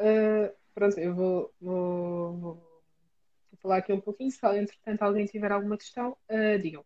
Uh, 0.00 0.50
pronto, 0.74 0.98
eu 0.98 1.14
vou, 1.14 1.54
vou, 1.60 2.32
vou, 2.38 2.62
falar 3.60 3.76
aqui 3.78 3.92
um 3.92 4.00
pouquinho. 4.00 4.30
Se 4.30 4.38
entretanto 4.46 5.02
alguém 5.02 5.26
tiver 5.26 5.52
alguma 5.52 5.76
questão, 5.76 6.16
uh, 6.30 6.58
digam. 6.58 6.80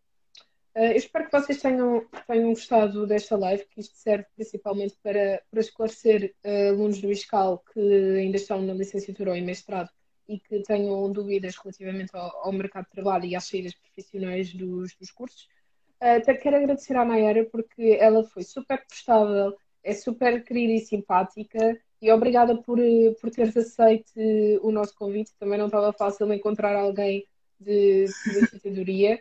Uh, 0.75 0.91
eu 0.91 0.97
espero 0.97 1.25
que 1.25 1.31
vocês 1.31 1.61
tenham, 1.61 2.05
tenham 2.27 2.49
gostado 2.49 3.07
desta 3.07 3.37
live, 3.37 3.65
que 3.67 3.79
isto 3.79 3.95
serve 3.95 4.25
principalmente 4.35 4.97
para, 5.01 5.41
para 5.49 5.61
esclarecer 5.61 6.35
alunos 6.43 6.99
do 6.99 7.09
ISCAL 7.09 7.63
que 7.71 7.79
ainda 7.79 8.35
estão 8.35 8.61
na 8.61 8.73
licenciatura 8.73 9.29
ou 9.31 9.37
em 9.37 9.45
mestrado 9.45 9.89
e 10.27 10.37
que 10.37 10.59
tenham 10.63 11.09
dúvidas 11.09 11.55
relativamente 11.55 12.09
ao, 12.13 12.47
ao 12.47 12.51
mercado 12.51 12.85
de 12.85 12.91
trabalho 12.91 13.23
e 13.23 13.35
às 13.37 13.47
saídas 13.47 13.73
profissionais 13.73 14.53
dos, 14.53 14.93
dos 14.95 15.11
cursos. 15.11 15.47
até 16.01 16.33
quero 16.33 16.57
agradecer 16.57 16.97
à 16.97 17.05
Nayara 17.05 17.45
porque 17.45 17.97
ela 17.97 18.25
foi 18.25 18.43
super 18.43 18.85
prestável, 18.85 19.55
é 19.81 19.93
super 19.93 20.43
querida 20.43 20.73
e 20.73 20.79
simpática 20.79 21.79
e 22.05 22.11
obrigada 22.11 22.55
por, 22.55 22.79
eh, 22.79 23.15
por 23.19 23.31
teres 23.31 23.57
aceito 23.57 24.11
eh, 24.15 24.59
o 24.61 24.71
nosso 24.71 24.93
convite. 24.93 25.33
Também 25.39 25.57
não 25.57 25.65
estava 25.65 25.91
fácil 25.91 26.31
encontrar 26.31 26.75
alguém 26.75 27.25
de 27.59 28.05
licenciadoria. 28.27 29.19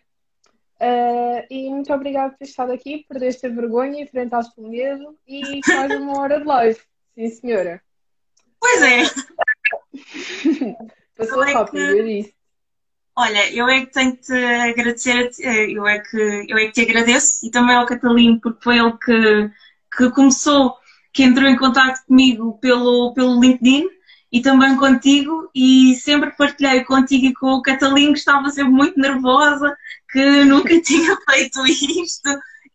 Uh, 0.75 1.41
e 1.49 1.71
muito 1.71 1.91
obrigada 1.95 2.31
por 2.31 2.39
ter 2.39 2.45
estado 2.45 2.73
aqui, 2.73 3.07
perdeste 3.09 3.47
a 3.47 3.49
vergonha, 3.49 4.03
enfrentaste 4.03 4.53
o 4.61 4.69
medo 4.69 5.17
e 5.27 5.61
faz 5.65 5.95
uma 5.99 6.21
hora 6.21 6.39
de 6.39 6.45
live. 6.45 6.81
Sim, 7.15 7.29
senhora. 7.29 7.81
Pois 8.61 8.83
é. 8.83 9.03
Passou 11.17 11.43
é 11.43 11.53
rápido, 11.55 11.71
que... 11.71 11.99
eu 11.99 12.05
disse. 12.05 12.35
Olha, 13.17 13.51
eu 13.55 13.67
é 13.67 13.87
que 13.87 13.93
tenho 13.93 14.15
que 14.15 14.23
te 14.25 14.35
agradecer, 14.35 15.31
eu 15.71 15.87
é 15.87 16.01
que, 16.01 16.47
eu 16.49 16.59
é 16.59 16.67
que 16.67 16.73
te 16.73 16.83
agradeço 16.83 17.47
e 17.47 17.51
também 17.51 17.77
ao 17.77 17.87
Catalino, 17.87 18.39
porque 18.41 18.63
foi 18.63 18.77
ele 18.77 18.93
que, 18.99 19.51
que 19.97 20.11
começou 20.11 20.77
que 21.15 21.23
entrou 21.23 21.49
em 21.49 21.57
contato 21.57 22.05
comigo 22.07 22.59
pelo, 22.61 23.15
pelo 23.15 23.41
LinkedIn 23.41 23.87
e 24.33 24.43
também 24.43 24.77
contigo 24.77 25.49
e 25.55 25.95
sempre 25.95 26.33
partilhei 26.33 26.83
contigo 26.83 27.27
e 27.27 27.35
com 27.35 27.53
o 27.53 27.63
Catalino 27.63 28.13
que 28.13 28.19
estava 28.19 28.51
sempre 28.51 28.73
muito 28.73 28.99
nervosa, 28.99 29.77
que 30.11 30.21
nunca 30.45 30.81
tinha 30.83 31.17
feito 31.31 31.65
isto 31.67 32.29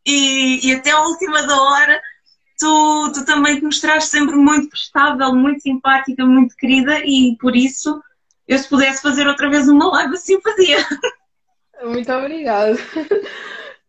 e, 0.06 0.66
e 0.66 0.74
até 0.74 0.92
a 0.92 1.02
última 1.02 1.44
da 1.44 1.62
hora 1.62 2.02
tu, 2.58 3.12
tu 3.14 3.26
também 3.26 3.58
te 3.58 3.66
mostraste 3.66 4.10
sempre 4.10 4.36
muito 4.38 4.70
prestável, 4.70 5.36
muito 5.36 5.62
simpática, 5.62 6.26
muito 6.26 6.56
querida 6.56 7.00
e 7.06 7.36
por 7.42 7.56
isso 7.56 8.02
eu 8.48 8.58
se 8.58 8.70
pudesse 8.70 9.02
fazer 9.02 9.28
outra 9.28 9.50
vez 9.50 9.68
uma 9.68 9.92
live 9.92 10.14
assim 10.14 10.40
fazia. 10.42 10.78
Muito 11.84 12.12
obrigada. 12.12 12.78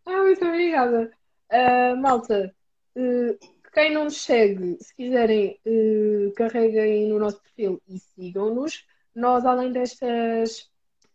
ah, 0.05 0.23
muito 0.23 0.45
obrigada. 0.45 1.11
Uh, 1.51 1.97
malta, 1.97 2.53
uh, 2.95 3.37
quem 3.71 3.93
não 3.93 4.05
nos 4.05 4.21
segue, 4.21 4.77
se 4.81 4.93
quiserem, 4.95 5.57
uh, 5.65 6.33
carreguem 6.33 7.07
no 7.07 7.17
nosso 7.17 7.41
perfil 7.41 7.81
e 7.87 7.99
sigam-nos. 7.99 8.85
Nós, 9.15 9.45
além 9.45 9.71
destas, 9.71 10.69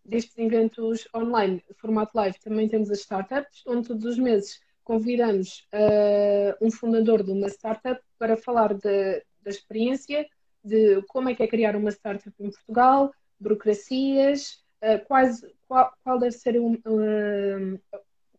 destes 0.04 0.36
eventos 0.38 1.07
online, 1.14 1.62
formato 1.76 2.12
live, 2.14 2.38
também 2.40 2.68
temos 2.68 2.90
as 2.90 3.00
startups, 3.00 3.62
onde 3.66 3.88
todos 3.88 4.04
os 4.04 4.18
meses 4.18 4.61
convidamos 4.84 5.66
uh, 5.74 6.64
um 6.64 6.70
fundador 6.70 7.22
de 7.22 7.30
uma 7.30 7.48
startup 7.48 8.00
para 8.18 8.36
falar 8.36 8.72
de, 8.72 9.22
da 9.42 9.50
experiência, 9.50 10.26
de 10.64 11.02
como 11.09 11.28
é 11.28 11.34
que 11.34 11.42
é 11.42 11.48
criar 11.48 11.76
uma 11.76 11.90
startup 11.90 12.34
em 12.40 12.50
Portugal, 12.50 13.12
burocracias, 13.38 14.64
uh, 14.82 15.04
quais, 15.07 15.44
qual, 15.68 15.92
qual, 16.02 16.18
deve 16.18 16.32
ser 16.32 16.59
um, 16.59 16.80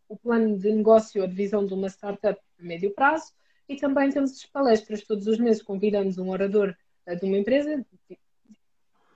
o 0.08 0.16
plano 0.16 0.58
de 0.58 0.72
negócio 0.72 1.22
ou 1.22 1.28
de 1.28 1.34
visão 1.34 1.64
de 1.64 1.74
uma 1.74 1.88
startup 1.88 2.40
a 2.58 2.62
médio 2.64 2.92
prazo 2.94 3.32
e 3.68 3.76
também 3.76 4.10
temos 4.10 4.44
palestras 4.46 5.02
todos 5.02 5.26
os 5.26 5.38
meses, 5.38 5.62
convidamos 5.62 6.18
um 6.18 6.30
orador 6.30 6.74
eh, 7.06 7.14
de 7.14 7.24
uma 7.26 7.36
empresa, 7.36 7.84
de 8.08 8.18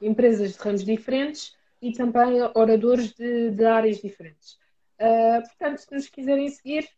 empresas 0.00 0.53
de 0.53 0.59
ramos 0.59 0.84
diferentes 0.84 1.57
e 1.80 1.92
também 1.92 2.40
oradores 2.55 3.12
de, 3.12 3.50
de 3.50 3.64
áreas 3.64 4.00
diferentes. 4.00 4.59
Uh, 5.00 5.42
portanto, 5.42 5.78
se 5.78 5.92
nos 5.92 6.09
quiserem 6.09 6.48
seguir, 6.48 6.88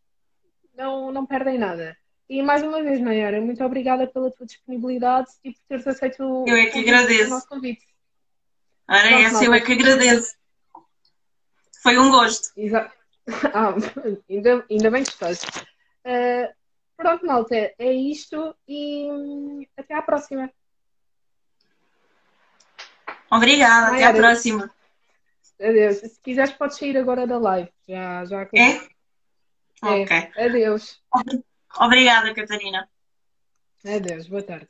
não, 0.76 1.10
não 1.10 1.24
perdem 1.24 1.58
nada. 1.58 1.96
E 2.28 2.42
mais 2.42 2.62
uma 2.62 2.82
vez, 2.82 3.00
Nayara, 3.00 3.40
muito 3.40 3.62
obrigada 3.64 4.06
pela 4.06 4.30
tua 4.30 4.46
disponibilidade 4.46 5.30
e 5.42 5.52
por 5.52 5.60
teres 5.68 5.86
aceito 5.86 6.22
o, 6.22 6.48
eu 6.48 6.56
é 6.56 6.66
que 6.66 6.78
agradeço. 6.80 7.26
o 7.26 7.30
nosso 7.30 7.48
convite. 7.48 7.86
Ora, 8.88 9.08
é 9.08 9.22
essa, 9.22 9.44
eu 9.44 9.54
é 9.54 9.60
que 9.60 9.72
agradeço. 9.72 10.34
Foi 11.82 11.98
um 11.98 12.10
gosto. 12.10 12.52
Exato. 12.56 12.94
Ah, 13.54 13.74
ainda, 14.28 14.66
ainda 14.70 14.90
bem 14.90 15.02
que 15.02 15.08
estás. 15.08 15.42
Uh, 16.04 16.52
Pronto, 16.96 17.26
malta, 17.26 17.54
é 17.56 17.92
isto 17.92 18.56
e 18.68 19.10
hum, 19.10 19.66
até 19.76 19.94
à 19.94 20.02
próxima. 20.02 20.50
Obrigada, 23.30 23.88
Ai, 23.92 24.02
até 24.02 24.04
à 24.04 24.14
próxima. 24.14 24.70
Adeus. 25.60 25.98
Se 25.98 26.20
quiseres, 26.20 26.52
podes 26.52 26.78
sair 26.78 26.96
agora 26.96 27.26
da 27.26 27.38
live. 27.38 27.70
Já, 27.88 28.24
já 28.24 28.42
É? 28.54 28.70
é. 28.76 28.88
Ok. 29.82 30.32
Adeus. 30.36 31.02
Obrigada, 31.78 32.34
Catarina. 32.34 32.88
Adeus, 33.84 34.28
boa 34.28 34.42
tarde. 34.42 34.68